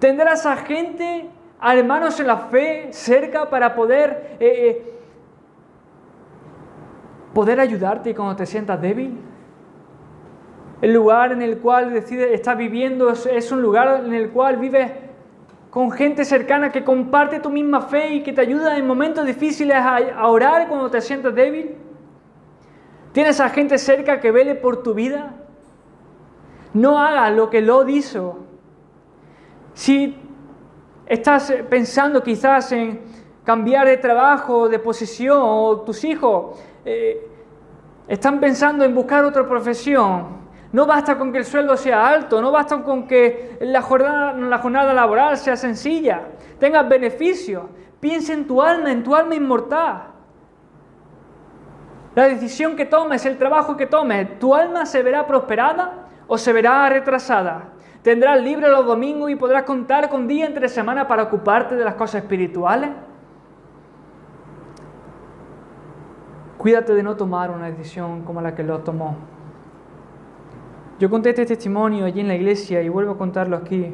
Tendrás 0.00 0.44
a 0.46 0.56
gente, 0.56 1.30
a 1.60 1.76
hermanos 1.76 2.18
en 2.18 2.26
la 2.26 2.38
fe, 2.38 2.88
cerca 2.90 3.48
para 3.48 3.76
poder, 3.76 4.38
eh, 4.40 4.48
eh, 4.50 4.94
poder 7.32 7.60
ayudarte 7.60 8.16
cuando 8.16 8.34
te 8.34 8.46
sientas 8.46 8.82
débil. 8.82 9.16
El 10.82 10.92
lugar 10.92 11.30
en 11.30 11.42
el 11.42 11.58
cual 11.58 11.92
decides, 11.92 12.32
estás 12.32 12.58
viviendo 12.58 13.10
es, 13.10 13.52
un 13.52 13.62
lugar 13.62 14.02
en 14.04 14.12
el 14.12 14.30
cual 14.30 14.56
vives 14.56 14.90
con 15.70 15.90
gente 15.92 16.24
cercana 16.24 16.72
que 16.72 16.84
comparte 16.84 17.40
tu 17.40 17.50
misma 17.50 17.82
fe 17.82 18.14
y 18.14 18.22
que 18.22 18.32
te 18.32 18.40
ayuda 18.40 18.76
en 18.76 18.86
momentos 18.86 19.24
difíciles 19.24 19.76
a 19.76 20.26
orar 20.26 20.68
cuando 20.68 20.90
te 20.90 21.00
sientas 21.00 21.34
débil. 21.34 21.76
¿Tienes 23.12 23.40
a 23.40 23.48
gente 23.48 23.78
cerca 23.78 24.20
que 24.20 24.30
vele 24.30 24.54
por 24.54 24.82
tu 24.82 24.94
vida? 24.94 25.34
No 26.74 26.98
hagas 26.98 27.32
lo 27.34 27.50
que 27.50 27.60
lo 27.60 27.88
hizo. 27.88 28.38
Si 29.74 30.16
estás 31.06 31.52
pensando 31.68 32.22
quizás 32.22 32.70
en 32.72 33.00
cambiar 33.44 33.86
de 33.86 33.96
trabajo, 33.96 34.68
de 34.68 34.78
posición, 34.78 35.40
o 35.42 35.80
tus 35.80 36.04
hijos 36.04 36.60
eh, 36.84 37.26
están 38.06 38.38
pensando 38.38 38.84
en 38.84 38.94
buscar 38.94 39.24
otra 39.24 39.46
profesión, 39.48 40.39
no 40.72 40.86
basta 40.86 41.18
con 41.18 41.32
que 41.32 41.38
el 41.38 41.44
sueldo 41.44 41.76
sea 41.76 42.06
alto, 42.06 42.40
no 42.40 42.52
basta 42.52 42.82
con 42.82 43.08
que 43.08 43.58
la 43.60 43.82
jornada, 43.82 44.32
la 44.34 44.58
jornada 44.58 44.94
laboral 44.94 45.36
sea 45.36 45.56
sencilla, 45.56 46.22
tengas 46.58 46.88
beneficios. 46.88 47.64
Piensa 47.98 48.32
en 48.32 48.46
tu 48.46 48.62
alma, 48.62 48.90
en 48.90 49.02
tu 49.02 49.14
alma 49.14 49.34
inmortal. 49.34 50.04
La 52.14 52.24
decisión 52.24 52.76
que 52.76 52.86
tomes, 52.86 53.26
el 53.26 53.36
trabajo 53.36 53.76
que 53.76 53.86
tomes, 53.86 54.38
tu 54.38 54.54
alma 54.54 54.86
se 54.86 55.02
verá 55.02 55.26
prosperada 55.26 56.06
o 56.26 56.38
se 56.38 56.52
verá 56.52 56.88
retrasada. 56.88 57.68
Tendrás 58.02 58.40
libre 58.42 58.68
los 58.68 58.86
domingos 58.86 59.30
y 59.30 59.36
podrás 59.36 59.64
contar 59.64 60.08
con 60.08 60.26
día 60.26 60.46
entre 60.46 60.68
semana 60.68 61.06
para 61.06 61.24
ocuparte 61.24 61.76
de 61.76 61.84
las 61.84 61.94
cosas 61.94 62.22
espirituales. 62.22 62.90
Cuídate 66.56 66.94
de 66.94 67.02
no 67.02 67.16
tomar 67.16 67.50
una 67.50 67.66
decisión 67.66 68.22
como 68.22 68.40
la 68.40 68.54
que 68.54 68.62
lo 68.62 68.80
tomó. 68.80 69.16
Yo 71.00 71.08
conté 71.08 71.30
este 71.30 71.46
testimonio 71.46 72.04
allí 72.04 72.20
en 72.20 72.28
la 72.28 72.34
iglesia 72.34 72.82
y 72.82 72.90
vuelvo 72.90 73.12
a 73.12 73.16
contarlo 73.16 73.56
aquí. 73.56 73.90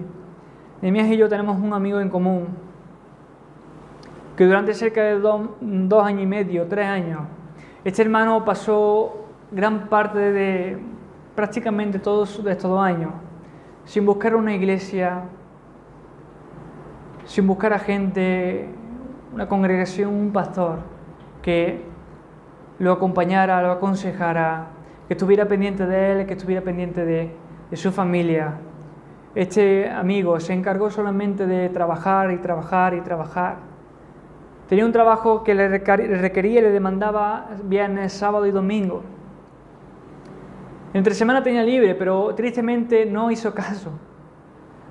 Nehemías 0.83 1.07
y 1.07 1.17
yo 1.17 1.29
tenemos 1.29 1.57
un 1.57 1.73
amigo 1.73 2.01
en 2.01 2.11
común 2.11 2.49
que 4.37 4.45
durante 4.45 4.75
cerca 4.75 5.05
de 5.05 5.21
dos, 5.21 6.05
años 6.05 6.23
y 6.25 6.27
medio, 6.27 6.67
tres 6.67 6.85
años, 6.85 7.21
este 7.85 8.03
hermano 8.03 8.45
pasó 8.45 9.25
gran 9.53 9.89
parte 9.89 10.19
de 10.19 10.79
prácticamente 11.37 12.01
todos 12.01 12.41
estos 12.45 12.69
dos 12.69 12.81
años 12.81 13.13
sin 13.85 14.05
buscar 14.05 14.35
una 14.35 14.53
iglesia, 14.53 15.23
sin 17.25 17.47
buscar 17.47 17.73
a 17.73 17.79
gente, 17.79 18.69
una 19.33 19.49
congregación, 19.49 20.13
un 20.13 20.33
pastor 20.33 20.81
que 21.41 21.85
lo 22.81 22.91
acompañara, 22.91 23.63
lo 23.63 23.71
aconsejara, 23.71 24.71
que 25.09 25.15
estuviera 25.15 25.47
pendiente 25.47 25.87
de 25.87 26.13
él, 26.13 26.27
que 26.27 26.35
estuviera 26.35 26.63
pendiente 26.63 27.05
de, 27.05 27.47
su 27.75 27.91
familia. 27.91 28.55
Este 29.35 29.91
amigo 29.91 30.39
se 30.41 30.53
encargó 30.53 30.89
solamente 30.91 31.47
de 31.47 31.69
trabajar 31.69 32.31
y 32.31 32.39
trabajar 32.39 32.95
y 32.95 33.01
trabajar. 33.01 33.57
Tenía 34.69 34.87
un 34.87 34.93
trabajo 34.93 35.43
que 35.43 35.55
le 35.55 35.69
requería 35.69 36.61
y 36.61 36.63
le 36.63 36.71
demandaba 36.71 37.49
viernes, 37.65 38.13
sábado 38.13 38.47
y 38.47 38.53
domingo. 38.53 39.03
Entre 40.95 41.15
semana 41.15 41.43
tenía 41.43 41.63
libre, 41.63 41.95
pero 41.95 42.35
tristemente 42.35 43.05
no 43.05 43.31
hizo 43.31 43.53
caso. 43.53 43.91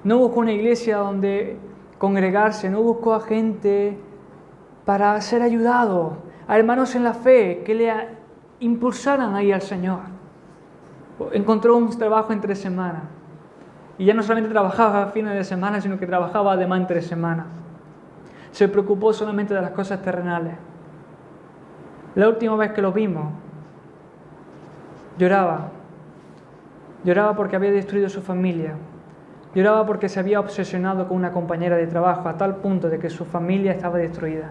No 0.03 0.19
buscó 0.19 0.41
una 0.41 0.51
iglesia 0.51 0.97
donde 0.97 1.57
congregarse, 1.97 2.69
no 2.69 2.83
buscó 2.83 3.15
a 3.15 3.21
gente 3.21 3.97
para 4.85 5.19
ser 5.21 5.41
ayudado, 5.41 6.17
a 6.47 6.57
hermanos 6.59 6.93
en 6.95 7.03
la 7.03 7.13
fe 7.13 7.63
que 7.65 7.73
le 7.73 7.91
impulsaran 8.65 9.35
ahí 9.35 9.51
al 9.51 9.61
Señor. 9.61 9.99
Encontró 11.31 11.77
un 11.77 11.89
trabajo 11.97 12.33
entre 12.33 12.55
semana. 12.55 13.03
Y 13.97 14.05
ya 14.05 14.13
no 14.13 14.23
solamente 14.23 14.49
trabajaba 14.49 15.03
a 15.03 15.07
fines 15.07 15.33
de 15.33 15.43
semana, 15.43 15.79
sino 15.79 15.97
que 15.97 16.07
trabajaba 16.07 16.53
además 16.53 16.81
entre 16.81 17.01
semana. 17.01 17.45
Se 18.51 18.67
preocupó 18.67 19.13
solamente 19.13 19.53
de 19.53 19.61
las 19.61 19.71
cosas 19.71 20.01
terrenales. 20.01 20.55
La 22.15 22.27
última 22.27 22.55
vez 22.55 22.71
que 22.71 22.81
lo 22.81 22.91
vimos, 22.91 23.25
lloraba. 25.17 25.69
Lloraba 27.03 27.35
porque 27.35 27.55
había 27.55 27.71
destruido 27.71 28.09
su 28.09 28.21
familia. 28.21 28.73
Lloraba 29.53 29.85
porque 29.85 30.09
se 30.09 30.19
había 30.19 30.39
obsesionado 30.39 31.07
con 31.07 31.17
una 31.17 31.31
compañera 31.31 31.77
de 31.77 31.87
trabajo 31.87 32.27
a 32.27 32.37
tal 32.37 32.57
punto 32.57 32.89
de 32.89 32.99
que 32.99 33.09
su 33.09 33.25
familia 33.25 33.71
estaba 33.71 33.97
destruida. 33.97 34.49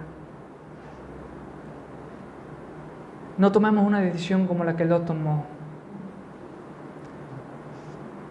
No 3.36 3.50
tomemos 3.50 3.84
una 3.84 4.00
decisión 4.00 4.46
como 4.46 4.62
la 4.64 4.76
que 4.76 4.84
Lot 4.84 5.06
tomó. 5.06 5.44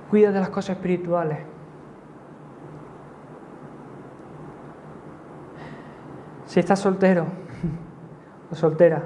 Cuida 0.10 0.32
de 0.32 0.40
las 0.40 0.50
cosas 0.50 0.78
espirituales. 0.78 1.40
Si 6.46 6.60
estás 6.60 6.80
soltero 6.80 7.26
o 8.52 8.56
soltera, 8.56 9.04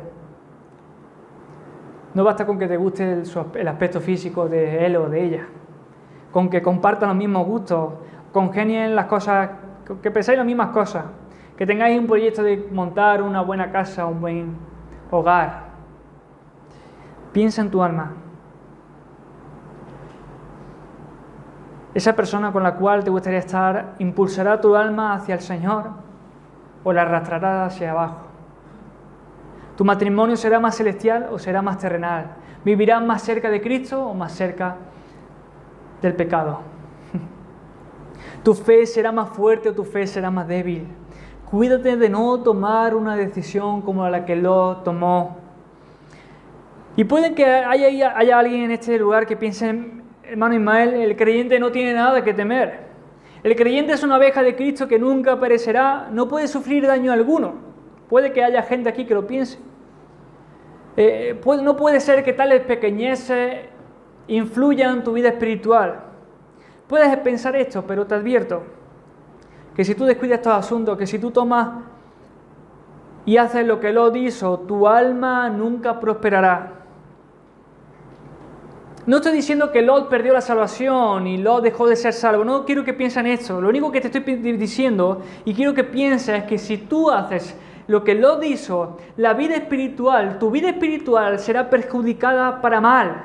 no 2.13 2.23
basta 2.23 2.45
con 2.45 2.59
que 2.59 2.67
te 2.67 2.77
guste 2.77 3.23
el, 3.53 3.67
aspecto 3.67 4.01
físico 4.01 4.49
de 4.49 4.85
él 4.85 4.97
o 4.97 5.09
de 5.09 5.23
ella, 5.23 5.47
con 6.31 6.49
que 6.49 6.61
compartan 6.61 7.09
los 7.09 7.17
mismos 7.17 7.45
gustos, 7.45 7.93
congenien 8.33 8.95
las 8.95 9.05
cosas, 9.05 9.51
que 10.01 10.11
pensáis 10.11 10.37
las 10.37 10.45
mismas 10.45 10.69
cosas, 10.69 11.05
que 11.55 11.65
tengáis 11.65 11.99
un 11.99 12.07
proyecto 12.07 12.43
de 12.43 12.67
montar 12.71 13.21
una 13.21 13.41
buena 13.41 13.71
casa, 13.71 14.05
un 14.07 14.19
buen 14.19 14.57
hogar, 15.09 15.66
Piensa 17.37 17.61
en 17.61 17.69
tu 17.69 17.83
alma. 17.83 18.13
Esa 21.93 22.15
persona 22.15 22.51
con 22.51 22.63
la 22.63 22.73
cual 22.73 23.03
te 23.03 23.11
gustaría 23.11 23.37
estar 23.37 23.93
impulsará 23.99 24.59
tu 24.59 24.75
alma 24.75 25.13
hacia 25.13 25.35
el 25.35 25.41
Señor 25.41 25.83
o 26.83 26.91
la 26.91 27.03
arrastrará 27.03 27.65
hacia 27.65 27.91
abajo. 27.91 28.21
Tu 29.75 29.85
matrimonio 29.85 30.35
será 30.35 30.59
más 30.59 30.77
celestial 30.77 31.27
o 31.31 31.37
será 31.37 31.61
más 31.61 31.77
terrenal. 31.77 32.31
Vivirás 32.65 33.03
más 33.03 33.21
cerca 33.21 33.51
de 33.51 33.61
Cristo 33.61 34.03
o 34.03 34.15
más 34.15 34.31
cerca 34.31 34.77
del 36.01 36.15
pecado. 36.15 36.61
Tu 38.43 38.55
fe 38.55 38.87
será 38.87 39.11
más 39.11 39.29
fuerte 39.29 39.69
o 39.69 39.75
tu 39.75 39.83
fe 39.83 40.07
será 40.07 40.31
más 40.31 40.47
débil. 40.47 40.87
Cuídate 41.51 41.97
de 41.97 42.09
no 42.09 42.39
tomar 42.39 42.95
una 42.95 43.15
decisión 43.15 43.83
como 43.83 44.09
la 44.09 44.25
que 44.25 44.35
lo 44.35 44.77
tomó 44.77 45.46
y 46.97 47.03
puede 47.03 47.35
que 47.35 47.45
haya, 47.45 48.09
alguien 48.39 48.63
en 48.63 48.71
este 48.71 48.97
lugar 48.97 49.27
que 49.27 49.37
piense, 49.37 49.85
hermano 50.23 50.55
Ismael, 50.55 50.95
el 50.95 51.15
creyente 51.15 51.59
no 51.59 51.71
tiene 51.71 51.93
nada 51.93 52.23
que 52.23 52.33
temer. 52.33 52.87
El 53.43 53.55
creyente 53.55 53.93
es 53.93 54.01
una 54.01 54.15
abeja 54.15 54.41
de 54.41 54.55
Cristo 54.55 54.87
que 54.87 54.97
nunca 54.97 55.39
perecerá, 55.39 56.09
no 56.11 56.27
puede 56.27 56.47
sufrir 56.47 56.87
daño 56.87 57.11
alguno. 57.11 57.53
Puede 58.09 58.33
que 58.33 58.43
haya 58.43 58.63
gente 58.63 58.89
aquí 58.89 59.05
que 59.05 59.13
lo 59.13 59.27
piense. 59.27 59.59
Eh, 60.97 61.39
no 61.61 61.77
puede 61.77 61.99
ser 61.99 62.23
que 62.23 62.33
tales 62.33 62.61
pequeñeces 62.61 63.67
influyan 64.27 65.03
tu 65.03 65.13
vida 65.13 65.29
espiritual. 65.29 65.99
Puedes 66.87 67.15
pensar 67.17 67.55
esto, 67.55 67.85
pero 67.85 68.07
te 68.07 68.15
advierto 68.15 68.63
que 69.75 69.85
si 69.85 69.93
tú 69.93 70.05
descuidas 70.05 70.39
estos 70.39 70.53
asuntos, 70.53 70.97
que 70.97 71.05
si 71.05 71.19
tú 71.19 71.29
tomas 71.29 71.83
y 73.23 73.37
haces 73.37 73.67
lo 73.67 73.79
que 73.79 73.93
lo 73.93 74.15
hizo, 74.15 74.61
tu 74.61 74.87
alma 74.87 75.51
nunca 75.51 75.99
prosperará. 75.99 76.86
No 79.07 79.17
estoy 79.17 79.31
diciendo 79.31 79.71
que 79.71 79.81
Lot 79.81 80.09
perdió 80.09 80.33
la 80.33 80.41
salvación 80.41 81.27
y 81.27 81.37
Lot 81.37 81.63
dejó 81.63 81.87
de 81.87 81.95
ser 81.95 82.11
salvo. 82.11 82.43
No 82.43 82.65
quiero 82.65 82.83
que 82.83 82.93
piensen 82.93 83.25
eso. 83.25 83.61
Lo 83.61 83.69
único 83.69 83.89
que 83.89 84.01
te 84.01 84.07
estoy 84.07 84.35
diciendo 84.57 85.21
y 85.45 85.53
quiero 85.53 85.73
que 85.73 85.85
pienses 85.85 86.39
es 86.39 86.43
que 86.43 86.57
si 86.57 86.75
tú 86.75 87.09
haces 87.09 87.57
lo 87.87 88.03
que 88.03 88.15
Lot 88.15 88.43
hizo, 88.43 88.97
la 89.15 89.33
vida 89.33 89.55
espiritual, 89.55 90.37
tu 90.39 90.51
vida 90.51 90.71
espiritual 90.71 91.39
será 91.39 91.69
perjudicada 91.69 92.59
para 92.59 92.81
mal. 92.81 93.23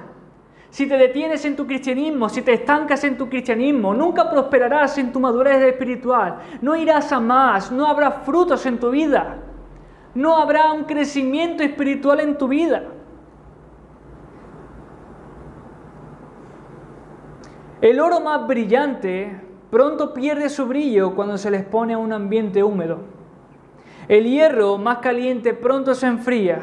Si 0.70 0.86
te 0.86 0.96
detienes 0.96 1.44
en 1.46 1.56
tu 1.56 1.66
cristianismo, 1.66 2.28
si 2.28 2.42
te 2.42 2.52
estancas 2.52 3.02
en 3.02 3.18
tu 3.18 3.28
cristianismo, 3.28 3.92
nunca 3.92 4.30
prosperarás 4.30 4.96
en 4.98 5.12
tu 5.12 5.18
madurez 5.18 5.60
espiritual. 5.64 6.38
No 6.60 6.76
irás 6.76 7.10
a 7.10 7.18
más, 7.18 7.72
no 7.72 7.88
habrá 7.88 8.12
frutos 8.12 8.64
en 8.66 8.78
tu 8.78 8.90
vida. 8.90 9.38
No 10.14 10.36
habrá 10.36 10.72
un 10.72 10.84
crecimiento 10.84 11.64
espiritual 11.64 12.20
en 12.20 12.38
tu 12.38 12.46
vida. 12.46 12.84
El 17.82 17.98
oro 17.98 18.20
más 18.20 18.46
brillante 18.46 19.40
pronto 19.68 20.14
pierde 20.14 20.48
su 20.48 20.66
brillo 20.66 21.16
cuando 21.16 21.36
se 21.36 21.50
le 21.50 21.56
expone 21.56 21.94
a 21.94 21.98
un 21.98 22.12
ambiente 22.12 22.62
húmedo. 22.62 22.98
El 24.06 24.24
hierro 24.24 24.78
más 24.78 24.98
caliente 24.98 25.52
pronto 25.52 25.92
se 25.96 26.06
enfría. 26.06 26.60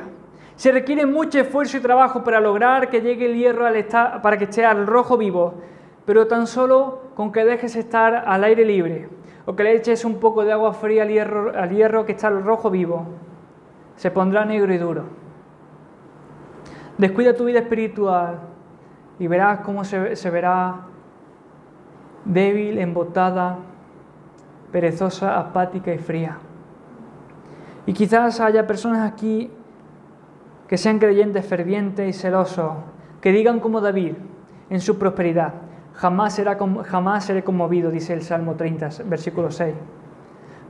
Se 0.56 0.72
requiere 0.72 1.06
mucho 1.06 1.42
esfuerzo 1.42 1.76
y 1.76 1.82
trabajo 1.82 2.24
para 2.24 2.40
lograr 2.40 2.90
que 2.90 3.02
llegue 3.02 3.26
el 3.26 3.36
hierro 3.36 3.66
al 3.66 3.86
para 4.22 4.38
que 4.38 4.46
esté 4.46 4.64
al 4.64 4.88
rojo 4.88 5.18
vivo, 5.18 5.56
pero 6.06 6.26
tan 6.26 6.48
solo 6.48 7.02
con 7.16 7.34
que 7.34 7.44
dejes 7.44 7.76
estar 7.76 8.24
al 8.26 8.46
aire 8.46 8.64
libre 8.64 9.10
o 9.46 9.58
que 9.58 9.66
le 9.66 9.76
eches 9.76 10.06
un 10.06 10.22
poco 10.22 10.46
de 10.46 10.54
agua 10.54 10.72
fría 10.72 11.04
al 11.04 11.10
hierro, 11.10 11.52
al 11.54 11.70
hierro 11.70 12.06
que 12.06 12.14
está 12.14 12.28
al 12.28 12.46
rojo 12.46 12.70
vivo, 12.70 13.06
se 13.98 14.10
pondrá 14.10 14.46
negro 14.46 14.74
y 14.74 14.78
duro. 14.78 15.04
Descuida 16.98 17.36
tu 17.36 17.44
vida 17.44 17.60
espiritual 17.60 18.40
y 19.20 19.28
verás 19.28 19.60
cómo 19.60 19.84
se 19.84 20.30
verá 20.30 20.86
débil, 22.26 22.78
embotada, 22.78 23.58
perezosa, 24.72 25.40
apática 25.40 25.94
y 25.94 25.98
fría. 25.98 26.38
Y 27.86 27.94
quizás 27.94 28.40
haya 28.40 28.68
personas 28.68 29.10
aquí 29.10 29.52
que 30.68 30.78
sean 30.78 31.00
creyentes 31.00 31.46
fervientes 31.46 32.08
y 32.08 32.14
celosos, 32.14 32.74
que 33.22 33.32
digan 33.32 33.60
como 33.60 33.82
David 33.82 34.14
en 34.70 34.80
su 34.80 35.00
prosperidad, 35.00 35.54
jamás, 35.94 36.36
será, 36.36 36.58
jamás 36.86 37.26
seré 37.26 37.44
conmovido, 37.44 37.90
dice 37.90 38.14
el 38.14 38.22
Salmo 38.22 38.56
30, 38.56 38.90
versículo 39.06 39.50
6. 39.50 39.74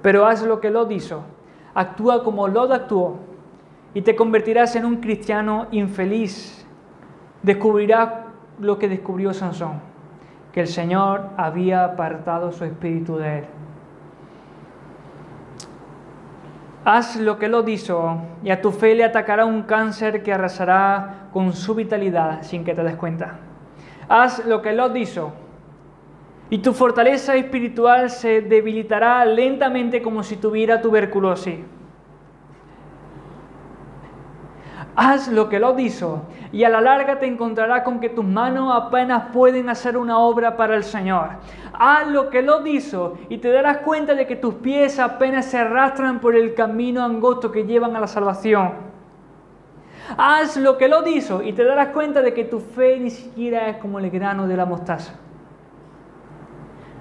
Pero 0.02 0.26
haz 0.26 0.43
lo 0.43 0.62
que 0.62 0.70
Lot 0.70 0.91
hizo, 0.91 1.24
actúa 1.74 2.24
como 2.24 2.47
Lot 2.47 2.72
actuó 2.72 3.18
y 3.93 4.02
te 4.02 4.16
convertirás 4.16 4.76
en 4.76 4.86
un 4.86 4.97
cristiano 4.97 5.68
infeliz. 5.72 6.66
Descubrirás 7.43 8.10
lo 8.60 8.80
que 8.80 8.88
descubrió 8.88 9.34
Sansón, 9.34 9.82
que 10.52 10.62
el 10.62 10.68
Señor 10.68 11.30
había 11.38 11.86
apartado 11.86 12.52
su 12.52 12.66
espíritu 12.66 13.18
de 13.18 13.39
él. 13.39 13.45
Haz 16.86 17.18
lo 17.18 17.38
que 17.38 17.50
Lot 17.50 17.68
hizo 17.70 18.18
y 18.43 18.50
a 18.50 18.62
tu 18.62 18.72
fe 18.72 18.95
le 18.95 19.04
atacará 19.04 19.45
un 19.45 19.64
cáncer 19.64 20.24
que 20.24 20.34
arrasará 20.34 21.28
con 21.32 21.54
su 21.54 21.76
vitalidad 21.76 22.41
sin 22.41 22.64
que 22.64 22.74
te 22.74 22.84
des 22.84 22.95
cuenta. 22.95 23.39
Haz 24.08 24.45
lo 24.45 24.62
que 24.62 24.74
Lot 24.74 24.95
hizo 24.95 25.34
y 26.50 26.60
tu 26.60 26.74
fortaleza 26.74 27.36
espiritual 27.36 28.10
se 28.10 28.41
debilitará 28.41 29.24
lentamente 29.26 30.02
como 30.02 30.24
si 30.24 30.38
tuviera 30.38 30.82
tuberculosis. 30.82 31.60
Haz 35.02 35.30
lo 35.30 35.47
que 35.47 35.60
Lot 35.60 35.80
hizo 35.80 36.24
y 36.52 36.66
a 36.66 36.70
la 36.70 36.82
larga 36.82 37.20
te 37.20 37.26
encontrarás 37.26 37.84
con 37.84 38.02
que 38.02 38.10
tus 38.10 38.26
manos 38.26 38.70
apenas 38.76 39.28
pueden 39.32 39.70
hacer 39.70 39.95
una 39.95 40.20
obra 40.20 40.58
para 40.58 40.76
el 40.76 40.84
Señor. 40.84 41.30
Haz 41.72 42.10
lo 42.10 42.30
que 42.30 42.41
Lot 42.41 42.68
hizo 42.68 43.18
y 43.30 43.38
te 43.38 43.50
darás 43.50 43.78
cuenta 43.78 44.14
de 44.14 44.28
que 44.28 44.36
tus 44.36 44.56
pies 44.56 45.00
apenas 45.00 45.45
se 45.45 45.58
arrastran 45.58 46.20
por 46.20 46.36
el 46.36 46.54
camino 46.54 47.02
angosto 47.02 47.50
que 47.50 47.64
llevan 47.64 47.95
a 47.95 48.02
la 48.02 48.08
salvación. 48.08 48.74
Haz 50.18 50.58
lo 50.58 50.78
que 50.78 50.89
Lot 50.89 51.08
hizo 51.08 51.43
y 51.43 51.54
te 51.54 51.64
darás 51.64 51.93
cuenta 51.93 52.22
de 52.22 52.34
que 52.34 52.43
tu 52.43 52.60
fe 52.60 53.00
ni 53.00 53.10
siquiera 53.10 53.70
es 53.70 53.78
como 53.78 54.00
el 54.00 54.10
grano 54.10 54.47
de 54.47 54.58
la 54.58 54.66
mostaza. 54.66 55.14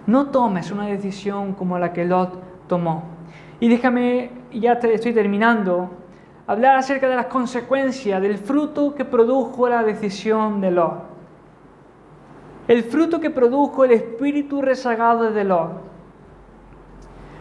No 0.07 0.27
tomes 0.27 0.71
una 0.71 0.87
decisión 0.87 1.55
como 1.55 1.77
la 1.81 1.93
que 1.93 2.05
Lot 2.05 2.69
tomó. 2.69 3.03
Y 3.59 3.69
déjame, 3.69 4.31
ya 4.53 4.79
te 4.79 4.95
estoy 4.95 5.13
terminando, 5.13 5.91
hablar 6.49 6.77
acerca 6.77 7.09
de 7.09 7.15
las 7.15 7.27
consecuencias 7.27 8.21
del 8.21 8.39
fruto 8.39 8.95
que 8.97 9.05
produjo 9.05 9.69
la 9.69 9.85
decisión 9.85 10.61
de 10.61 10.73
Lot. 10.73 11.05
El 12.67 12.83
fruto 12.83 13.21
que 13.21 13.31
produjo 13.31 13.85
el 13.85 13.93
espíritu 13.93 14.61
rezagado 14.61 15.31
de 15.31 15.45
Lot. 15.45 15.71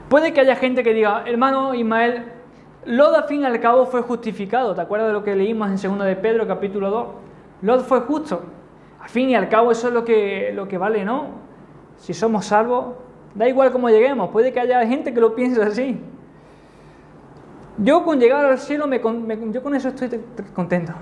Puede 0.09 0.31
que 0.31 0.41
haya 0.41 0.55
gente 0.55 0.83
que 0.83 0.93
diga, 0.93 1.23
hermano 1.25 1.73
Ismael, 1.73 2.25
Lot 2.85 3.15
al 3.15 3.23
fin 3.23 3.41
y 3.41 3.45
al 3.45 3.59
cabo 3.59 3.87
fue 3.87 4.01
justificado. 4.03 4.75
¿Te 4.75 4.81
acuerdas 4.81 5.07
de 5.07 5.13
lo 5.13 5.23
que 5.23 5.35
leímos 5.35 5.83
en 5.83 5.97
2 5.97 6.05
de 6.05 6.15
Pedro 6.15 6.47
capítulo 6.47 6.91
2? 6.91 7.07
Lot 7.63 7.81
fue 7.85 8.01
justo. 8.01 8.43
Al 9.01 9.09
fin 9.09 9.31
y 9.31 9.35
al 9.35 9.49
cabo 9.49 9.71
eso 9.71 9.87
es 9.87 9.93
lo 9.93 10.05
que, 10.05 10.51
lo 10.53 10.67
que 10.67 10.77
vale, 10.77 11.03
¿no? 11.03 11.47
si 11.97 12.13
somos 12.13 12.45
salvos, 12.45 12.95
da 13.35 13.47
igual 13.47 13.71
cómo 13.71 13.89
lleguemos, 13.89 14.29
puede 14.29 14.53
que 14.53 14.59
haya 14.59 14.85
gente 14.85 15.13
que 15.13 15.19
lo 15.19 15.35
piense 15.35 15.61
así. 15.61 15.99
Yo 17.77 18.03
con 18.03 18.19
llegar 18.19 18.45
al 18.45 18.57
cielo, 18.57 18.87
me, 18.87 18.99
yo 19.51 19.61
con 19.63 19.75
eso 19.75 19.89
estoy 19.89 20.21
contento. 20.53 20.93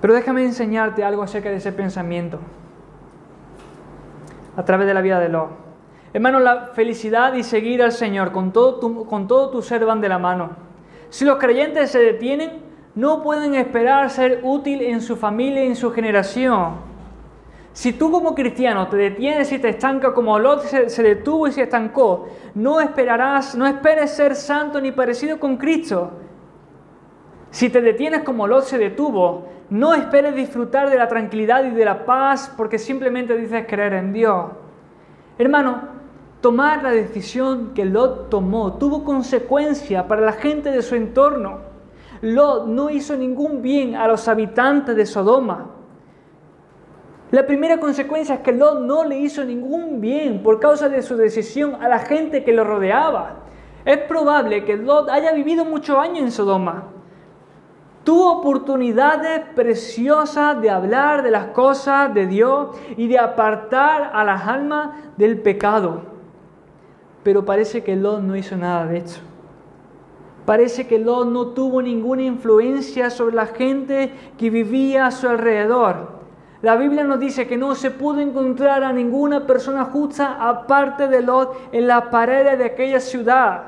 Pero 0.00 0.14
déjame 0.14 0.44
enseñarte 0.44 1.04
algo 1.04 1.22
acerca 1.22 1.50
de 1.50 1.56
ese 1.56 1.72
pensamiento 1.72 2.38
a 4.56 4.64
través 4.64 4.86
de 4.86 4.94
la 4.94 5.00
vida 5.00 5.20
de 5.20 5.28
Lot. 5.28 5.50
Hermano, 6.12 6.40
la 6.40 6.68
felicidad 6.68 7.34
y 7.34 7.42
seguir 7.42 7.82
al 7.82 7.92
Señor 7.92 8.32
con 8.32 8.52
todo, 8.52 8.76
tu, 8.80 9.04
con 9.06 9.26
todo 9.26 9.50
tu 9.50 9.60
ser 9.60 9.84
van 9.84 10.00
de 10.00 10.08
la 10.08 10.18
mano. 10.18 10.50
Si 11.10 11.24
los 11.24 11.36
creyentes 11.36 11.90
se 11.90 11.98
detienen, 11.98 12.62
no 12.94 13.22
pueden 13.22 13.54
esperar 13.54 14.08
ser 14.08 14.40
útil 14.42 14.80
en 14.80 15.02
su 15.02 15.16
familia 15.16 15.64
y 15.64 15.68
en 15.68 15.76
su 15.76 15.92
generación. 15.92 16.85
Si 17.76 17.92
tú 17.92 18.10
como 18.10 18.34
cristiano 18.34 18.88
te 18.88 18.96
detienes 18.96 19.52
y 19.52 19.58
te 19.58 19.68
estancas 19.68 20.12
como 20.14 20.38
Lot 20.38 20.62
se, 20.62 21.02
detuvo 21.02 21.46
y 21.46 21.52
se 21.52 21.64
estancó, 21.64 22.26
no 22.54 22.80
esperarás, 22.80 23.54
no 23.54 23.66
esperes 23.66 24.12
ser 24.12 24.34
santo 24.34 24.80
ni 24.80 24.92
parecido 24.92 25.38
con 25.38 25.58
Cristo. 25.58 26.10
Si 27.50 27.68
te 27.68 27.82
detienes 27.82 28.22
como 28.22 28.46
Lot 28.46 28.64
se 28.64 28.78
detuvo, 28.78 29.48
no 29.68 29.92
esperes 29.92 30.34
disfrutar 30.34 30.88
de 30.88 30.96
la 30.96 31.06
tranquilidad 31.06 31.66
y 31.66 31.70
de 31.72 31.84
la 31.84 32.06
paz 32.06 32.50
porque 32.56 32.78
simplemente 32.78 33.36
dices 33.36 33.66
creer 33.68 33.92
en 33.92 34.14
Dios. 34.14 34.46
Hermano, 35.36 35.82
tomar 36.40 36.82
la 36.82 36.92
decisión 36.92 37.74
que 37.74 37.84
Lot 37.84 38.30
tomó 38.30 38.78
tuvo 38.78 39.04
consecuencia 39.04 40.08
para 40.08 40.22
la 40.22 40.32
gente 40.32 40.70
de 40.70 40.80
su 40.80 40.94
entorno. 40.94 41.58
Lot 42.22 42.68
no 42.68 42.88
hizo 42.88 43.18
ningún 43.18 43.60
bien 43.60 43.96
a 43.96 44.08
los 44.08 44.28
habitantes 44.28 44.96
de 44.96 45.04
Sodoma. 45.04 45.75
La 47.32 47.44
primera 47.44 47.80
consecuencia 47.80 48.36
es 48.36 48.40
que 48.42 48.52
Lot 48.52 48.80
no 48.80 49.04
le 49.04 49.18
hizo 49.18 49.44
ningún 49.44 50.00
bien 50.00 50.44
por 50.44 50.60
causa 50.60 50.88
de 50.88 51.02
su 51.02 51.16
decisión 51.16 51.76
a 51.82 51.88
la 51.88 51.98
gente 51.98 52.44
que 52.44 52.52
lo 52.52 52.62
rodeaba. 52.62 53.38
Es 53.84 53.98
probable 53.98 54.64
que 54.64 54.76
Lot 54.76 55.08
haya 55.10 55.32
vivido 55.32 55.64
muchos 55.64 55.98
años 55.98 56.20
en 56.20 56.30
Sodoma. 56.30 56.84
Tuvo 58.04 58.38
oportunidades 58.38 59.42
preciosas 59.56 60.60
de 60.60 60.70
hablar 60.70 61.24
de 61.24 61.32
las 61.32 61.46
cosas 61.46 62.14
de 62.14 62.28
Dios 62.28 62.76
y 62.96 63.08
de 63.08 63.18
apartar 63.18 64.12
a 64.14 64.22
las 64.22 64.46
almas 64.46 64.90
del 65.16 65.40
pecado. 65.40 66.02
Pero 67.24 67.44
parece 67.44 67.82
que 67.82 67.96
Lot 67.96 68.22
no 68.22 68.36
hizo 68.36 68.56
nada 68.56 68.86
de 68.86 68.98
eso. 68.98 69.20
Parece 70.44 70.86
que 70.86 71.00
Lot 71.00 71.26
no 71.26 71.48
tuvo 71.48 71.82
ninguna 71.82 72.22
influencia 72.22 73.10
sobre 73.10 73.34
la 73.34 73.46
gente 73.46 74.12
que 74.38 74.48
vivía 74.48 75.06
a 75.06 75.10
su 75.10 75.28
alrededor. 75.28 76.15
La 76.66 76.74
Biblia 76.74 77.04
nos 77.04 77.20
dice 77.20 77.46
que 77.46 77.56
no 77.56 77.76
se 77.76 77.92
pudo 77.92 78.18
encontrar 78.18 78.82
a 78.82 78.92
ninguna 78.92 79.46
persona 79.46 79.84
justa 79.84 80.36
aparte 80.40 81.06
de 81.06 81.22
Lot 81.22 81.56
en 81.70 81.86
las 81.86 82.06
paredes 82.06 82.58
de 82.58 82.64
aquella 82.64 82.98
ciudad. 82.98 83.66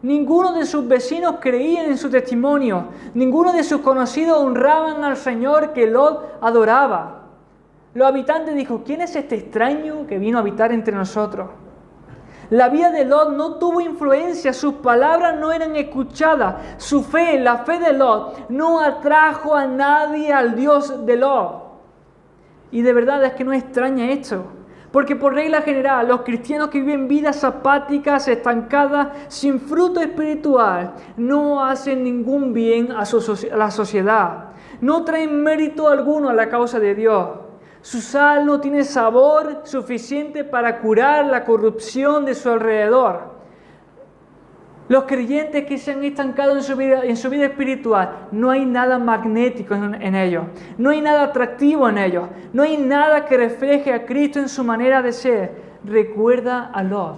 Ninguno 0.00 0.54
de 0.54 0.64
sus 0.64 0.88
vecinos 0.88 1.34
creía 1.40 1.84
en 1.84 1.98
su 1.98 2.08
testimonio. 2.08 2.86
Ninguno 3.12 3.52
de 3.52 3.62
sus 3.62 3.82
conocidos 3.82 4.38
honraban 4.38 5.04
al 5.04 5.18
Señor 5.18 5.74
que 5.74 5.88
Lot 5.88 6.38
adoraba. 6.40 7.24
Los 7.92 8.08
habitantes 8.08 8.54
dijo, 8.54 8.80
¿quién 8.82 9.02
es 9.02 9.14
este 9.14 9.34
extraño 9.34 10.06
que 10.06 10.16
vino 10.16 10.38
a 10.38 10.40
habitar 10.40 10.72
entre 10.72 10.94
nosotros? 10.94 11.50
La 12.48 12.70
vida 12.70 12.90
de 12.92 13.04
Lot 13.04 13.34
no 13.34 13.56
tuvo 13.56 13.82
influencia, 13.82 14.54
sus 14.54 14.76
palabras 14.76 15.38
no 15.38 15.52
eran 15.52 15.76
escuchadas, 15.76 16.78
su 16.78 17.04
fe, 17.04 17.38
la 17.38 17.58
fe 17.58 17.78
de 17.78 17.92
Lot, 17.92 18.48
no 18.48 18.80
atrajo 18.80 19.54
a 19.54 19.66
nadie 19.66 20.32
al 20.32 20.56
Dios 20.56 21.04
de 21.04 21.16
Lot. 21.18 21.65
Y 22.70 22.82
de 22.82 22.92
verdad 22.92 23.24
es 23.24 23.32
que 23.34 23.44
no 23.44 23.52
extraña 23.52 24.10
esto. 24.10 24.44
Porque 24.92 25.14
por 25.14 25.34
regla 25.34 25.62
general, 25.62 26.08
los 26.08 26.22
cristianos 26.22 26.68
que 26.68 26.80
viven 26.80 27.06
vidas 27.06 27.44
apáticas, 27.44 28.28
estancadas, 28.28 29.08
sin 29.28 29.60
fruto 29.60 30.00
espiritual, 30.00 30.94
no 31.16 31.62
hacen 31.64 32.02
ningún 32.02 32.52
bien 32.52 32.92
a, 32.92 33.02
a 33.02 33.56
la 33.56 33.70
sociedad. 33.70 34.50
No 34.80 35.04
traen 35.04 35.42
mérito 35.42 35.88
alguno 35.88 36.28
a 36.28 36.34
la 36.34 36.48
causa 36.48 36.78
de 36.80 36.94
Dios. 36.94 37.28
Su 37.82 38.00
sal 38.00 38.46
no 38.46 38.60
tiene 38.60 38.84
sabor 38.84 39.60
suficiente 39.64 40.44
para 40.44 40.80
curar 40.80 41.26
la 41.26 41.44
corrupción 41.44 42.24
de 42.24 42.34
su 42.34 42.50
alrededor. 42.50 43.35
Los 44.88 45.04
creyentes 45.04 45.64
que 45.66 45.78
se 45.78 45.92
han 45.92 46.04
estancado 46.04 46.54
en 46.54 46.62
su 46.62 46.76
vida, 46.76 47.04
en 47.04 47.16
su 47.16 47.28
vida 47.28 47.46
espiritual, 47.46 48.28
no 48.30 48.50
hay 48.50 48.64
nada 48.64 48.98
magnético 48.98 49.74
en, 49.74 50.14
ellos, 50.14 50.44
no 50.78 50.90
hay 50.90 51.00
nada 51.00 51.24
atractivo 51.24 51.88
en 51.88 51.98
ellos, 51.98 52.28
no 52.52 52.62
hay 52.62 52.76
nada 52.76 53.24
que 53.24 53.36
refleje 53.36 53.92
a 53.92 54.06
Cristo 54.06 54.38
en 54.38 54.48
su 54.48 54.62
manera 54.62 55.02
de 55.02 55.12
ser. 55.12 55.66
Recuerda 55.84 56.70
a 56.72 56.82
Lot. 56.84 57.16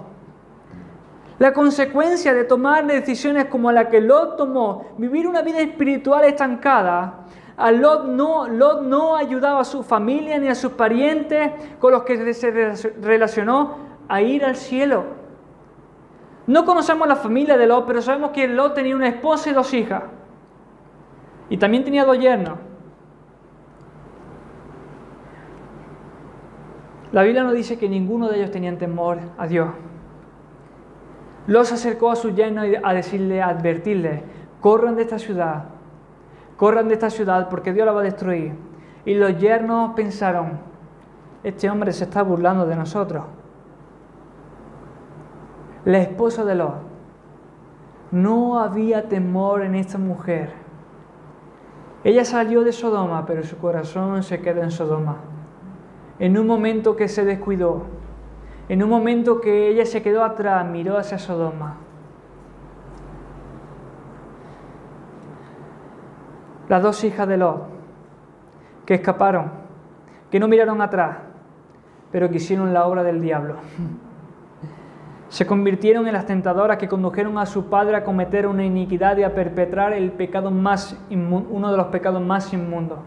La 1.37 1.53
consecuencia 1.53 2.33
de 2.33 2.43
tomar 2.43 2.87
decisiones 2.87 3.45
como 3.45 3.71
la 3.71 3.87
que 3.87 4.01
Lot 4.01 4.35
tomó, 4.35 4.85
vivir 4.97 5.27
una 5.27 5.43
vida 5.43 5.59
espiritual 5.59 6.25
estancada, 6.25 7.27
a 7.55 7.71
Lot 7.71 8.05
no, 8.05 8.47
Lot 8.47 8.81
no 8.81 9.15
ayudaba 9.15 9.61
a 9.61 9.65
su 9.65 9.83
familia 9.83 10.39
ni 10.39 10.47
a 10.47 10.55
sus 10.55 10.71
parientes 10.71 11.51
con 11.79 11.91
los 11.91 12.01
que 12.03 12.33
se 12.33 12.51
relacionó 13.01 13.75
a 14.07 14.21
ir 14.21 14.43
al 14.43 14.55
cielo. 14.55 15.18
No 16.49 16.65
conocemos 16.65 17.07
la 17.07 17.15
familia 17.15 17.59
de 17.59 17.67
Lot, 17.67 17.85
pero 17.85 18.01
sabemos 18.01 18.31
que 18.31 18.47
Lot 18.47 18.73
tenía 18.73 18.95
una 18.95 19.07
esposa 19.07 19.51
y 19.51 19.53
dos 19.53 19.71
hijas. 19.71 20.01
Y 21.47 21.57
también 21.57 21.83
tenía 21.83 22.03
dos 22.05 22.17
yernos. 22.17 22.57
La 27.11 27.21
Biblia 27.21 27.43
nos 27.43 27.53
dice 27.53 27.77
que 27.77 27.87
ninguno 27.87 28.29
de 28.29 28.37
ellos 28.37 28.49
tenía 28.49 28.75
temor 28.75 29.19
a 29.37 29.45
Dios. 29.45 29.69
Lot 31.45 31.65
se 31.65 31.75
acercó 31.75 32.09
a 32.09 32.15
su 32.15 32.31
yerno 32.31 32.63
a 32.81 32.93
decirle, 32.95 33.43
advertirle, 33.43 34.23
corran 34.59 34.95
de 34.95 35.03
esta 35.03 35.19
ciudad, 35.19 35.65
corran 36.57 36.87
de 36.87 36.95
esta 36.95 37.11
ciudad 37.11 37.47
porque 37.47 37.73
Dios 37.73 37.85
la 37.85 37.91
va 37.91 38.01
a 38.01 38.05
destruir. 38.05 38.53
Y 39.05 39.13
los 39.13 39.37
yernos 39.37 39.93
pensaron, 39.93 40.59
este 41.43 41.69
hombre 41.69 41.93
se 41.93 42.05
está 42.05 42.23
burlando 42.23 42.65
de 42.65 42.75
nosotros 42.75 43.25
la 45.85 45.99
esposa 45.99 46.43
de 46.43 46.55
Lot. 46.55 46.75
No 48.11 48.59
había 48.59 49.07
temor 49.07 49.61
en 49.63 49.75
esta 49.75 49.97
mujer. 49.97 50.51
Ella 52.03 52.25
salió 52.25 52.63
de 52.63 52.71
Sodoma, 52.71 53.25
pero 53.25 53.43
su 53.43 53.57
corazón 53.57 54.23
se 54.23 54.41
quedó 54.41 54.63
en 54.63 54.71
Sodoma. 54.71 55.17
en 56.17 56.37
un 56.37 56.47
momento 56.47 56.97
que 56.97 57.07
se 57.07 57.23
descuidó, 57.23 57.83
en 58.67 58.83
un 58.83 58.89
momento 58.89 59.39
que 59.39 59.69
ella 59.69 59.85
se 59.85 60.01
quedó 60.01 60.23
atrás, 60.23 60.65
miró 60.65 60.97
hacia 60.97 61.17
Sodoma. 61.17 61.77
Las 66.67 66.83
dos 66.83 67.03
hijas 67.05 67.25
de 67.27 67.37
Lot, 67.37 67.63
que 68.85 68.95
escaparon, 68.95 69.49
que 70.29 70.41
no 70.41 70.49
miraron 70.49 70.81
atrás, 70.81 71.19
pero 72.11 72.29
que 72.29 72.35
hicieron 72.35 72.73
la 72.73 72.85
obra 72.85 73.03
del 73.03 73.21
diablo. 73.21 73.55
Se 75.29 75.45
convirtieron 75.45 76.07
en 76.07 76.13
las 76.13 76.25
tentadoras 76.25 76.77
que 76.77 76.89
condujeron 76.89 77.37
a 77.37 77.45
su 77.45 77.65
padre 77.65 77.95
a 77.95 78.03
cometer 78.03 78.47
una 78.47 78.65
iniquidad 78.65 79.15
y 79.17 79.23
a 79.23 79.35
perpetrar 79.35 79.93
el 79.93 80.11
pecado 80.11 80.49
más 80.49 80.97
uno 81.11 81.71
de 81.71 81.77
los 81.77 81.87
pecados 81.87 82.21
más 82.21 82.51
inmundos. 82.51 82.97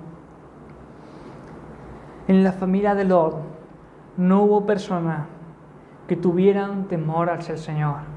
En 2.29 2.45
la 2.45 2.53
familia 2.53 2.95
de 2.95 3.05
Lot 3.05 3.37
no 4.17 4.45
hubo 4.45 4.65
personas 4.65 5.27
que 6.07 6.15
tuvieran 6.15 6.85
temor 6.85 7.29
al 7.29 7.43
Señor. 7.43 8.13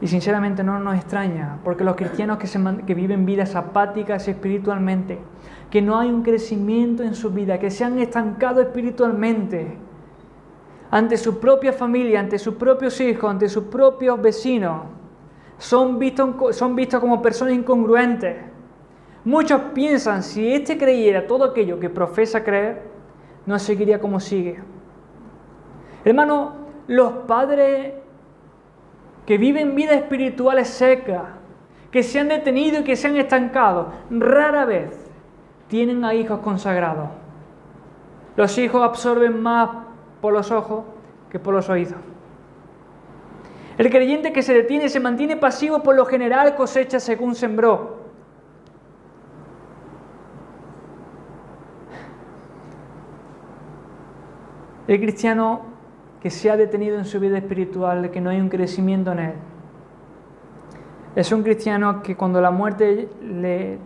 Y 0.00 0.06
sinceramente 0.08 0.64
no 0.64 0.78
nos 0.78 0.96
extraña, 0.96 1.58
porque 1.62 1.84
los 1.84 1.96
cristianos 1.96 2.38
que, 2.38 2.48
que 2.84 2.94
viven 2.94 3.26
vidas 3.26 3.54
apáticas 3.54 4.26
espiritualmente, 4.26 5.18
que 5.70 5.82
no 5.82 5.98
hay 5.98 6.10
un 6.10 6.22
crecimiento 6.22 7.02
en 7.02 7.14
su 7.14 7.30
vida, 7.30 7.58
que 7.58 7.70
se 7.70 7.84
han 7.84 7.98
estancado 7.98 8.60
espiritualmente, 8.60 9.76
ante 10.90 11.16
su 11.16 11.38
propia 11.38 11.72
familia, 11.72 12.20
ante 12.20 12.38
sus 12.38 12.54
propios 12.54 13.00
hijos, 13.00 13.30
ante 13.30 13.48
sus 13.48 13.64
propios 13.64 14.20
vecinos, 14.20 14.82
son 15.58 15.98
vistos, 15.98 16.56
son 16.56 16.76
como 17.00 17.20
personas 17.20 17.54
incongruentes. 17.54 18.36
Muchos 19.24 19.60
piensan, 19.74 20.22
si 20.22 20.52
éste 20.52 20.78
creyera 20.78 21.26
todo 21.26 21.44
aquello 21.44 21.78
que 21.78 21.90
profesa 21.90 22.42
creer, 22.42 22.82
no 23.44 23.58
seguiría 23.58 24.00
como 24.00 24.20
sigue. 24.20 24.60
Hermano, 26.04 26.52
los 26.86 27.12
padres 27.26 27.94
que 29.26 29.36
viven 29.36 29.74
vidas 29.74 29.96
espirituales 29.96 30.68
secas, 30.68 31.22
que 31.90 32.02
se 32.02 32.20
han 32.20 32.28
detenido 32.28 32.80
y 32.80 32.84
que 32.84 32.96
se 32.96 33.08
han 33.08 33.16
estancado, 33.16 33.92
rara 34.10 34.64
vez 34.64 35.10
tienen 35.68 36.04
a 36.04 36.14
hijos 36.14 36.40
consagrados. 36.40 37.08
Los 38.36 38.56
hijos 38.56 38.82
absorben 38.82 39.42
más 39.42 39.87
por 40.20 40.32
los 40.32 40.50
ojos 40.50 40.84
que 41.30 41.38
por 41.38 41.54
los 41.54 41.68
oídos. 41.68 41.98
El 43.76 43.90
creyente 43.90 44.32
que 44.32 44.42
se 44.42 44.54
detiene 44.54 44.88
se 44.88 44.98
mantiene 44.98 45.36
pasivo 45.36 45.82
por 45.82 45.94
lo 45.94 46.04
general 46.04 46.56
cosecha 46.56 46.98
según 46.98 47.34
sembró. 47.36 47.98
El 54.88 54.98
cristiano 55.00 55.60
que 56.20 56.30
se 56.30 56.50
ha 56.50 56.56
detenido 56.56 56.98
en 56.98 57.04
su 57.04 57.20
vida 57.20 57.38
espiritual, 57.38 58.10
que 58.10 58.20
no 58.20 58.30
hay 58.30 58.40
un 58.40 58.48
crecimiento 58.48 59.12
en 59.12 59.18
él, 59.20 59.34
es 61.14 61.30
un 61.30 61.42
cristiano 61.42 62.02
que 62.02 62.16
cuando 62.16 62.40
la 62.40 62.50
muerte 62.50 63.08
le 63.22 63.78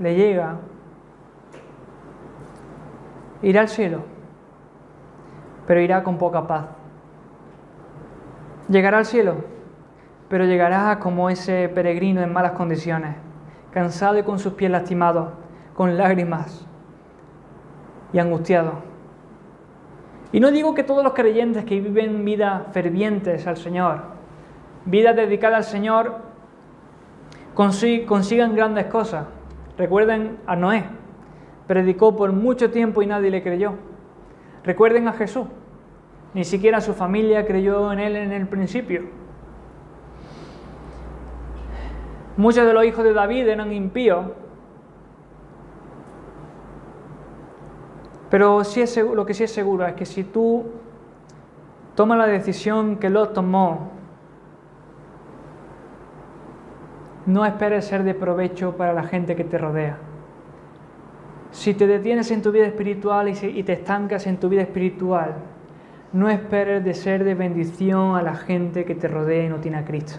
llega, 0.00 0.58
irá 3.40 3.62
al 3.62 3.68
cielo, 3.68 4.11
pero 5.66 5.80
irá 5.80 6.02
con 6.02 6.18
poca 6.18 6.46
paz. 6.46 6.66
Llegará 8.68 8.98
al 8.98 9.06
cielo, 9.06 9.36
pero 10.28 10.44
llegará 10.44 10.98
como 10.98 11.28
ese 11.28 11.68
peregrino 11.68 12.22
en 12.22 12.32
malas 12.32 12.52
condiciones, 12.52 13.16
cansado 13.70 14.18
y 14.18 14.22
con 14.22 14.38
sus 14.38 14.54
pies 14.54 14.70
lastimados, 14.70 15.28
con 15.74 15.96
lágrimas 15.96 16.66
y 18.12 18.18
angustiado. 18.18 18.72
Y 20.32 20.40
no 20.40 20.50
digo 20.50 20.74
que 20.74 20.84
todos 20.84 21.04
los 21.04 21.12
creyentes 21.12 21.64
que 21.64 21.80
viven 21.80 22.24
vidas 22.24 22.62
fervientes 22.72 23.46
al 23.46 23.58
Señor, 23.58 24.00
vidas 24.86 25.14
dedicadas 25.14 25.66
al 25.66 25.72
Señor, 25.72 26.16
consigan 27.54 28.56
grandes 28.56 28.86
cosas. 28.86 29.26
Recuerden 29.76 30.38
a 30.46 30.56
Noé, 30.56 30.84
predicó 31.66 32.16
por 32.16 32.32
mucho 32.32 32.70
tiempo 32.70 33.02
y 33.02 33.06
nadie 33.06 33.30
le 33.30 33.42
creyó. 33.42 33.74
Recuerden 34.64 35.08
a 35.08 35.12
Jesús, 35.12 35.46
ni 36.34 36.44
siquiera 36.44 36.80
su 36.80 36.94
familia 36.94 37.46
creyó 37.46 37.92
en 37.92 37.98
él 37.98 38.16
en 38.16 38.32
el 38.32 38.46
principio. 38.46 39.02
Muchos 42.36 42.66
de 42.66 42.72
los 42.72 42.84
hijos 42.84 43.04
de 43.04 43.12
David 43.12 43.48
eran 43.48 43.72
impíos, 43.72 44.26
Pero 48.32 48.62
lo 49.14 49.26
que 49.26 49.34
sí 49.34 49.44
es 49.44 49.52
seguro 49.52 49.86
es 49.86 49.92
que 49.92 50.06
si 50.06 50.24
tú 50.24 50.64
tomas 51.94 52.16
la 52.16 52.26
decisión 52.26 52.96
que 52.96 53.10
Lot 53.10 53.34
tomó, 53.34 53.90
no 57.26 57.44
esperes 57.44 57.84
ser 57.84 58.04
de 58.04 58.14
provecho 58.14 58.74
para 58.74 58.94
la 58.94 59.02
gente 59.02 59.36
que 59.36 59.44
te 59.44 59.58
rodea. 59.58 59.98
Si 61.52 61.74
te 61.74 61.86
detienes 61.86 62.30
en 62.30 62.40
tu 62.40 62.50
vida 62.50 62.66
espiritual 62.66 63.28
y 63.28 63.62
te 63.62 63.72
estancas 63.74 64.26
en 64.26 64.38
tu 64.38 64.48
vida 64.48 64.62
espiritual, 64.62 65.34
no 66.12 66.28
esperes 66.28 66.82
de 66.82 66.94
ser 66.94 67.24
de 67.24 67.34
bendición 67.34 68.16
a 68.16 68.22
la 68.22 68.34
gente 68.34 68.84
que 68.84 68.94
te 68.94 69.06
rodea 69.06 69.44
y 69.44 69.48
no 69.48 69.60
tiene 69.60 69.76
a 69.76 69.84
Cristo. 69.84 70.18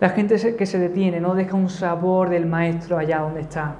La 0.00 0.08
gente 0.10 0.56
que 0.56 0.66
se 0.66 0.78
detiene 0.78 1.20
no 1.20 1.34
deja 1.34 1.56
un 1.56 1.68
sabor 1.68 2.30
del 2.30 2.46
Maestro 2.46 2.96
allá 2.96 3.20
donde 3.20 3.40
está. 3.40 3.74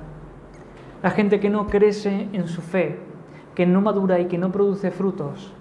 La 1.03 1.11
gente 1.11 1.41
que 1.41 1.49
no 1.49 1.67
crece 1.69 2.29
en 2.33 2.47
su 2.47 2.61
fe, 2.61 2.99
que 3.55 3.65
no 3.65 3.81
madura 3.81 4.19
y 4.19 4.27
que 4.27 4.39
no 4.39 4.53
produce 4.53 4.91
frutos, 4.91 5.55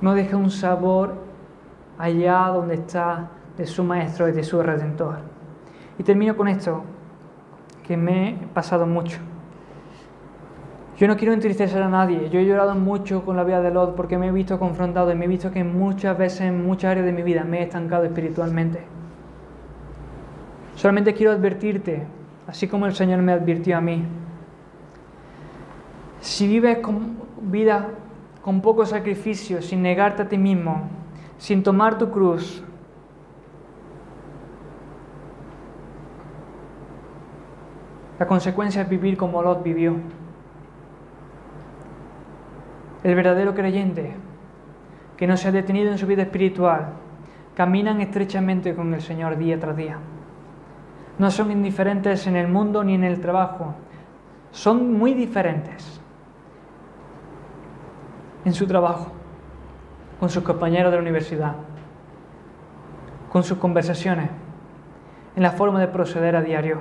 no 0.00 0.14
deja 0.14 0.36
un 0.36 0.50
sabor 0.50 1.14
allá 1.98 2.46
donde 2.46 2.74
está 2.74 3.30
de 3.56 3.66
su 3.66 3.84
Maestro 3.84 4.26
y 4.28 4.32
de 4.32 4.42
su 4.42 4.60
Redentor. 4.62 5.18
Y 5.98 6.02
termino 6.02 6.34
con 6.36 6.48
esto, 6.48 6.82
que 7.90 7.96
me 7.96 8.28
he 8.28 8.34
pasado 8.54 8.86
mucho. 8.86 9.18
Yo 10.96 11.08
no 11.08 11.16
quiero 11.16 11.32
entristecer 11.32 11.82
a 11.82 11.88
nadie. 11.88 12.30
Yo 12.30 12.38
he 12.38 12.46
llorado 12.46 12.76
mucho 12.76 13.24
con 13.24 13.34
la 13.34 13.42
vida 13.42 13.60
de 13.60 13.72
Lot 13.72 13.96
porque 13.96 14.16
me 14.16 14.28
he 14.28 14.30
visto 14.30 14.60
confrontado 14.60 15.10
y 15.10 15.16
me 15.16 15.24
he 15.24 15.28
visto 15.28 15.50
que 15.50 15.64
muchas 15.64 16.16
veces 16.16 16.42
en 16.42 16.64
muchas 16.64 16.92
áreas 16.92 17.06
de 17.06 17.12
mi 17.12 17.24
vida 17.24 17.42
me 17.42 17.58
he 17.58 17.62
estancado 17.64 18.04
espiritualmente. 18.04 18.84
Solamente 20.76 21.12
quiero 21.14 21.32
advertirte 21.32 22.06
así 22.46 22.68
como 22.68 22.86
el 22.86 22.94
Señor 22.94 23.22
me 23.22 23.32
advirtió 23.32 23.76
a 23.76 23.80
mí. 23.80 24.04
Si 26.20 26.46
vives 26.46 26.78
con 26.78 27.16
vida 27.42 27.88
con 28.40 28.60
poco 28.60 28.86
sacrificio, 28.86 29.62
sin 29.62 29.82
negarte 29.82 30.22
a 30.22 30.28
ti 30.28 30.38
mismo, 30.38 30.88
sin 31.38 31.64
tomar 31.64 31.98
tu 31.98 32.08
cruz, 32.12 32.62
la 38.20 38.26
consecuencia 38.26 38.82
es 38.82 38.88
vivir 38.88 39.16
como 39.16 39.42
Lot 39.42 39.64
vivió. 39.64 39.96
El 43.02 43.16
verdadero 43.16 43.52
creyente, 43.54 44.14
que 45.16 45.26
no 45.26 45.36
se 45.36 45.48
ha 45.48 45.52
detenido 45.52 45.90
en 45.90 45.98
su 45.98 46.06
vida 46.06 46.22
espiritual, 46.22 46.90
caminan 47.56 48.00
estrechamente 48.00 48.76
con 48.76 48.94
el 48.94 49.00
Señor 49.00 49.36
día 49.36 49.58
tras 49.58 49.76
día 49.76 49.98
no 51.20 51.30
son 51.30 51.50
indiferentes 51.50 52.26
en 52.26 52.34
el 52.34 52.48
mundo 52.48 52.82
ni 52.82 52.94
en 52.94 53.04
el 53.04 53.20
trabajo, 53.20 53.74
son 54.52 54.94
muy 54.94 55.12
diferentes 55.12 56.00
en 58.46 58.54
su 58.54 58.66
trabajo, 58.66 59.12
con 60.18 60.30
sus 60.30 60.42
compañeros 60.42 60.90
de 60.90 60.96
la 60.96 61.02
universidad, 61.02 61.56
con 63.30 63.42
sus 63.42 63.58
conversaciones, 63.58 64.30
en 65.36 65.42
la 65.42 65.50
forma 65.50 65.78
de 65.78 65.88
proceder 65.88 66.36
a 66.36 66.40
diario. 66.40 66.78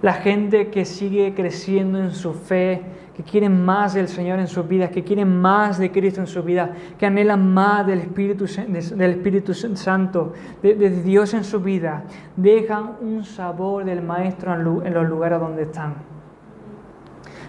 La 0.00 0.14
gente 0.14 0.68
que 0.68 0.84
sigue 0.84 1.34
creciendo 1.34 1.98
en 1.98 2.12
su 2.12 2.32
fe, 2.32 2.82
que 3.16 3.24
quieren 3.24 3.64
más 3.64 3.94
del 3.94 4.06
Señor 4.06 4.38
en 4.38 4.46
sus 4.46 4.68
vidas, 4.68 4.90
que 4.90 5.02
quieren 5.02 5.40
más 5.40 5.76
de 5.76 5.90
Cristo 5.90 6.20
en 6.20 6.28
sus 6.28 6.44
vidas, 6.44 6.70
que 6.96 7.04
anhelan 7.04 7.52
más 7.52 7.84
del 7.84 7.98
Espíritu, 7.98 8.46
del 8.46 9.10
Espíritu 9.10 9.54
Santo, 9.54 10.34
de, 10.62 10.76
de 10.76 11.02
Dios 11.02 11.34
en 11.34 11.42
su 11.42 11.60
vida, 11.60 12.04
dejan 12.36 12.92
un 13.00 13.24
sabor 13.24 13.84
del 13.84 14.02
Maestro 14.02 14.54
en 14.54 14.94
los 14.94 15.08
lugares 15.08 15.40
donde 15.40 15.62
están. 15.62 15.94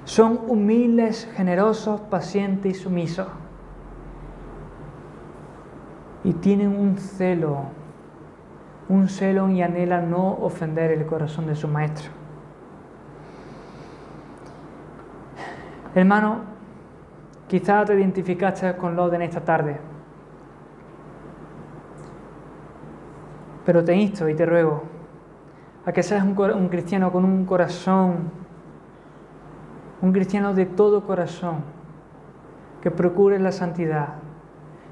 Son 0.06 0.40
humildes, 0.48 1.30
generosos, 1.36 2.02
pacientes 2.02 2.76
y 2.76 2.80
sumisos. 2.80 3.28
Y 6.24 6.34
tienen 6.34 6.76
un 6.76 6.98
celo, 6.98 7.66
un 8.90 9.08
celo 9.08 9.50
y 9.50 9.62
anhelan 9.62 10.10
no 10.10 10.32
ofender 10.32 10.90
el 10.90 11.06
corazón 11.06 11.46
de 11.46 11.56
su 11.56 11.68
Maestro. 11.68 12.19
Hermano, 15.96 16.42
quizás 17.48 17.86
te 17.86 17.96
identificaste 17.96 18.76
con 18.78 18.96
Lot 18.96 19.14
en 19.14 19.24
esta 19.24 19.42
tarde. 19.42 19.78
Pero 23.66 23.84
te 23.84 23.96
insto 23.96 24.30
y 24.30 24.36
te 24.36 24.46
ruego 24.46 24.84
a 25.86 25.92
que 25.92 26.04
seas 26.04 26.24
un, 26.24 26.70
cristiano 26.70 27.12
con 27.12 27.26
un 27.26 27.46
corazón 27.46 28.32
Un 30.02 30.14
cristiano 30.14 30.54
de 30.54 30.66
todo 30.66 31.06
corazón, 31.06 31.58
que 32.82 32.90
procures 32.90 33.42
la 33.42 33.52
santidad, 33.52 34.14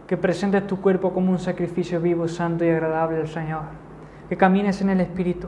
que 0.05 0.17
presentes 0.17 0.67
tu 0.67 0.81
cuerpo 0.81 1.13
como 1.13 1.31
un 1.31 1.39
sacrificio 1.39 2.01
vivo, 2.01 2.27
santo 2.27 2.65
y 2.65 2.69
agradable 2.69 3.21
al 3.21 3.27
Señor, 3.27 3.63
que 4.27 4.35
camines 4.35 4.81
en 4.81 4.89
el 4.89 4.99
Espíritu. 4.99 5.47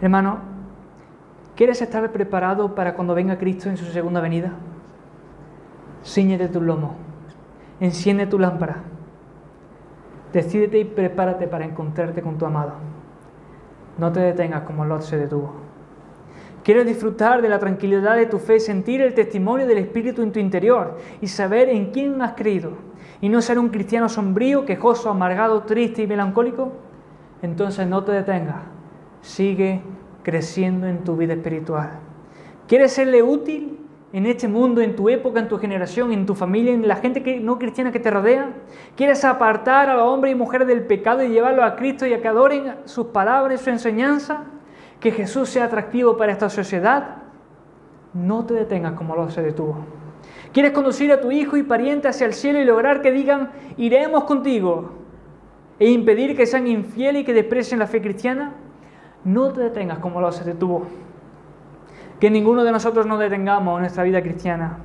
Hermano, 0.00 0.55
¿quieres 1.56 1.82
estar 1.82 2.12
preparado 2.12 2.74
para 2.74 2.94
cuando 2.94 3.14
venga 3.14 3.38
Cristo 3.38 3.68
en 3.68 3.76
su 3.76 3.86
segunda 3.86 4.20
venida? 4.20 4.52
Cíñete 6.04 6.48
tu 6.48 6.60
lomo, 6.60 6.94
enciende 7.80 8.26
tu 8.26 8.38
lámpara, 8.38 8.76
decídete 10.32 10.78
y 10.78 10.84
prepárate 10.84 11.48
para 11.48 11.64
encontrarte 11.64 12.22
con 12.22 12.38
tu 12.38 12.46
amado. 12.46 12.74
No 13.98 14.12
te 14.12 14.20
detengas 14.20 14.62
como 14.62 14.84
Lot 14.84 15.02
se 15.02 15.16
detuvo. 15.16 15.66
Quieres 16.62 16.86
disfrutar 16.86 17.42
de 17.42 17.48
la 17.48 17.58
tranquilidad 17.58 18.16
de 18.16 18.26
tu 18.26 18.38
fe, 18.38 18.60
sentir 18.60 19.00
el 19.00 19.14
testimonio 19.14 19.66
del 19.66 19.78
Espíritu 19.78 20.22
en 20.22 20.32
tu 20.32 20.40
interior 20.40 20.98
y 21.20 21.28
saber 21.28 21.68
en 21.68 21.92
quién 21.92 22.20
has 22.20 22.32
creído 22.32 22.72
y 23.20 23.28
no 23.28 23.40
ser 23.40 23.58
un 23.58 23.68
cristiano 23.68 24.08
sombrío, 24.08 24.64
quejoso, 24.64 25.08
amargado, 25.08 25.62
triste 25.62 26.02
y 26.02 26.06
melancólico. 26.06 26.72
Entonces 27.40 27.86
no 27.86 28.02
te 28.04 28.12
detengas, 28.12 28.62
sigue 29.20 29.80
creciendo 30.26 30.88
en 30.88 31.04
tu 31.04 31.16
vida 31.16 31.34
espiritual. 31.34 32.00
¿Quieres 32.66 32.94
serle 32.94 33.22
útil 33.22 33.78
en 34.12 34.26
este 34.26 34.48
mundo, 34.48 34.80
en 34.80 34.96
tu 34.96 35.08
época, 35.08 35.38
en 35.38 35.46
tu 35.46 35.56
generación, 35.56 36.10
en 36.10 36.26
tu 36.26 36.34
familia, 36.34 36.72
en 36.72 36.88
la 36.88 36.96
gente 36.96 37.22
que, 37.22 37.38
no 37.38 37.60
cristiana 37.60 37.92
que 37.92 38.00
te 38.00 38.10
rodea? 38.10 38.50
¿Quieres 38.96 39.24
apartar 39.24 39.88
a 39.88 39.94
los 39.94 40.02
hombres 40.02 40.32
y 40.32 40.34
mujeres 40.34 40.66
del 40.66 40.82
pecado 40.82 41.22
y 41.22 41.28
llevarlos 41.28 41.64
a 41.64 41.76
Cristo 41.76 42.06
y 42.06 42.12
a 42.12 42.20
que 42.20 42.26
adoren 42.26 42.74
sus 42.86 43.06
palabras 43.06 43.60
y 43.60 43.64
su 43.64 43.70
enseñanza? 43.70 44.46
que 44.98 45.12
Jesús 45.12 45.50
sea 45.50 45.66
atractivo 45.66 46.16
para 46.16 46.32
esta 46.32 46.48
sociedad, 46.48 47.18
no 48.14 48.44
te 48.46 48.54
detengas 48.54 48.94
como 48.94 49.14
lo 49.14 49.30
se 49.30 49.42
detuvo. 49.42 49.84
¿Quieres 50.52 50.72
conducir 50.72 51.12
a 51.12 51.20
tu 51.20 51.30
hijo 51.30 51.56
y 51.56 51.62
pariente 51.62 52.08
hacia 52.08 52.26
el 52.26 52.32
cielo 52.32 52.58
y 52.58 52.64
lograr 52.64 53.02
que 53.02 53.12
digan, 53.12 53.50
iremos 53.76 54.24
contigo? 54.24 54.94
E 55.78 55.90
impedir 55.90 56.34
que 56.34 56.46
sean 56.46 56.66
infieles 56.66 57.22
y 57.22 57.24
que 57.24 57.34
desprecien 57.34 57.78
la 57.78 57.86
fe 57.86 58.00
cristiana? 58.00 58.54
No 59.26 59.52
te 59.52 59.60
detengas 59.60 59.98
como 59.98 60.20
lo 60.20 60.30
se 60.30 60.44
detuvo. 60.44 60.86
Que 62.20 62.30
ninguno 62.30 62.62
de 62.62 62.70
nosotros 62.70 63.06
nos 63.06 63.18
detengamos 63.18 63.74
en 63.74 63.80
nuestra 63.80 64.04
vida 64.04 64.22
cristiana. 64.22 64.78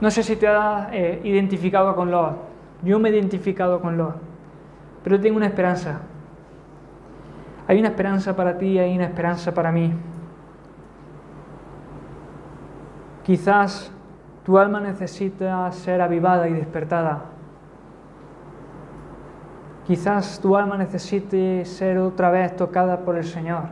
No 0.00 0.10
sé 0.12 0.22
si 0.22 0.36
te 0.36 0.46
has 0.46 0.92
eh, 0.92 1.20
identificado 1.24 1.96
con 1.96 2.12
Lot. 2.12 2.36
Yo 2.84 3.00
me 3.00 3.08
he 3.08 3.12
identificado 3.12 3.80
con 3.80 3.98
Lot. 3.98 4.14
Pero 5.02 5.18
tengo 5.18 5.36
una 5.38 5.46
esperanza. 5.46 6.02
Hay 7.66 7.80
una 7.80 7.88
esperanza 7.88 8.36
para 8.36 8.56
ti, 8.56 8.78
hay 8.78 8.94
una 8.94 9.06
esperanza 9.06 9.52
para 9.52 9.72
mí. 9.72 9.92
Quizás 13.24 13.92
tu 14.44 14.56
alma 14.56 14.80
necesita 14.80 15.70
ser 15.72 16.00
avivada 16.00 16.48
y 16.48 16.52
despertada. 16.52 17.24
Quizás 19.90 20.38
tu 20.38 20.56
alma 20.56 20.76
necesite 20.76 21.64
ser 21.64 21.98
otra 21.98 22.30
vez 22.30 22.54
tocada 22.54 23.00
por 23.00 23.16
el 23.16 23.24
Señor. 23.24 23.64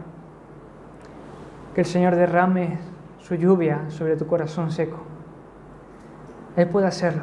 Que 1.76 1.82
el 1.82 1.86
Señor 1.86 2.16
derrame 2.16 2.80
su 3.20 3.36
lluvia 3.36 3.84
sobre 3.86 4.16
tu 4.16 4.26
corazón 4.26 4.72
seco. 4.72 4.98
Él 6.56 6.68
puede 6.70 6.88
hacerlo. 6.88 7.22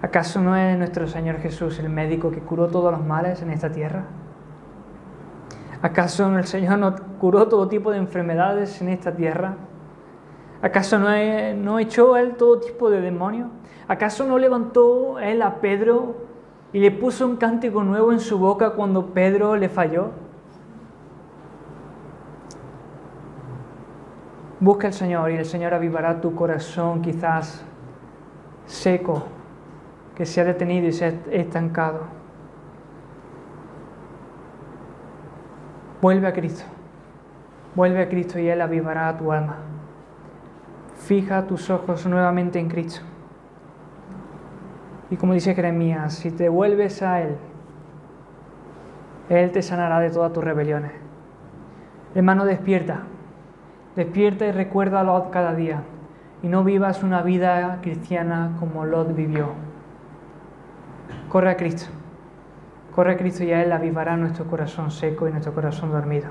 ¿Acaso 0.00 0.40
no 0.40 0.54
es 0.54 0.78
nuestro 0.78 1.08
Señor 1.08 1.38
Jesús 1.38 1.80
el 1.80 1.88
médico 1.88 2.30
que 2.30 2.38
curó 2.38 2.68
todos 2.68 2.92
los 2.92 3.04
males 3.04 3.42
en 3.42 3.50
esta 3.50 3.72
tierra? 3.72 4.04
¿Acaso 5.82 6.38
el 6.38 6.46
Señor 6.46 6.78
no 6.78 6.94
curó 7.18 7.48
todo 7.48 7.66
tipo 7.66 7.90
de 7.90 7.98
enfermedades 7.98 8.80
en 8.80 8.90
esta 8.90 9.16
tierra? 9.16 9.56
¿Acaso 10.62 11.00
no, 11.00 11.08
no 11.56 11.80
echó 11.80 12.16
Él 12.16 12.36
todo 12.36 12.60
tipo 12.60 12.90
de 12.90 13.00
demonios? 13.00 13.48
¿Acaso 13.88 14.24
no 14.24 14.38
levantó 14.38 15.18
Él 15.18 15.42
a 15.42 15.56
Pedro 15.56 16.25
y 16.72 16.80
le 16.80 16.90
puso 16.90 17.26
un 17.26 17.36
cántico 17.36 17.82
nuevo 17.82 18.12
en 18.12 18.20
su 18.20 18.38
boca 18.38 18.70
cuando 18.70 19.06
Pedro 19.06 19.56
le 19.56 19.68
falló? 19.68 20.10
Busca 24.58 24.86
al 24.86 24.92
Señor 24.92 25.30
y 25.30 25.36
el 25.36 25.44
Señor 25.44 25.74
avivará 25.74 26.20
tu 26.20 26.34
corazón 26.34 27.02
quizás 27.02 27.64
seco, 28.66 29.24
que 30.14 30.26
se 30.26 30.40
ha 30.40 30.44
detenido 30.44 30.88
y 30.88 30.92
se 30.92 31.04
ha 31.04 31.08
estancado. 31.30 32.00
Vuelve 36.00 36.26
a 36.26 36.32
Cristo. 36.32 36.64
Vuelve 37.74 38.02
a 38.02 38.08
Cristo 38.08 38.38
y 38.38 38.48
Él 38.48 38.60
avivará 38.60 39.16
tu 39.16 39.32
alma. 39.32 39.56
Fija 40.96 41.46
tus 41.46 41.68
ojos 41.68 42.06
nuevamente 42.06 42.58
en 42.58 42.68
Cristo. 42.68 43.02
Y 45.10 45.16
como 45.16 45.34
dice 45.34 45.54
Jeremías, 45.54 46.14
si 46.14 46.30
te 46.30 46.48
vuelves 46.48 47.02
a 47.02 47.22
Él, 47.22 47.36
Él 49.28 49.52
te 49.52 49.62
sanará 49.62 50.00
de 50.00 50.10
todas 50.10 50.32
tus 50.32 50.42
rebeliones. 50.42 50.92
Hermano, 52.14 52.44
despierta. 52.44 53.02
Despierta 53.94 54.46
y 54.46 54.52
recuerda 54.52 55.00
a 55.00 55.04
Lot 55.04 55.30
cada 55.30 55.54
día. 55.54 55.82
Y 56.42 56.48
no 56.48 56.64
vivas 56.64 57.02
una 57.02 57.22
vida 57.22 57.78
cristiana 57.82 58.56
como 58.58 58.84
Lot 58.84 59.14
vivió. 59.14 59.50
Corre 61.28 61.50
a 61.50 61.56
Cristo. 61.56 61.86
Corre 62.94 63.12
a 63.12 63.16
Cristo 63.16 63.44
y 63.44 63.52
a 63.52 63.62
Él 63.62 63.72
avivará 63.72 64.16
nuestro 64.16 64.46
corazón 64.46 64.90
seco 64.90 65.28
y 65.28 65.30
nuestro 65.30 65.54
corazón 65.54 65.92
dormido. 65.92 66.28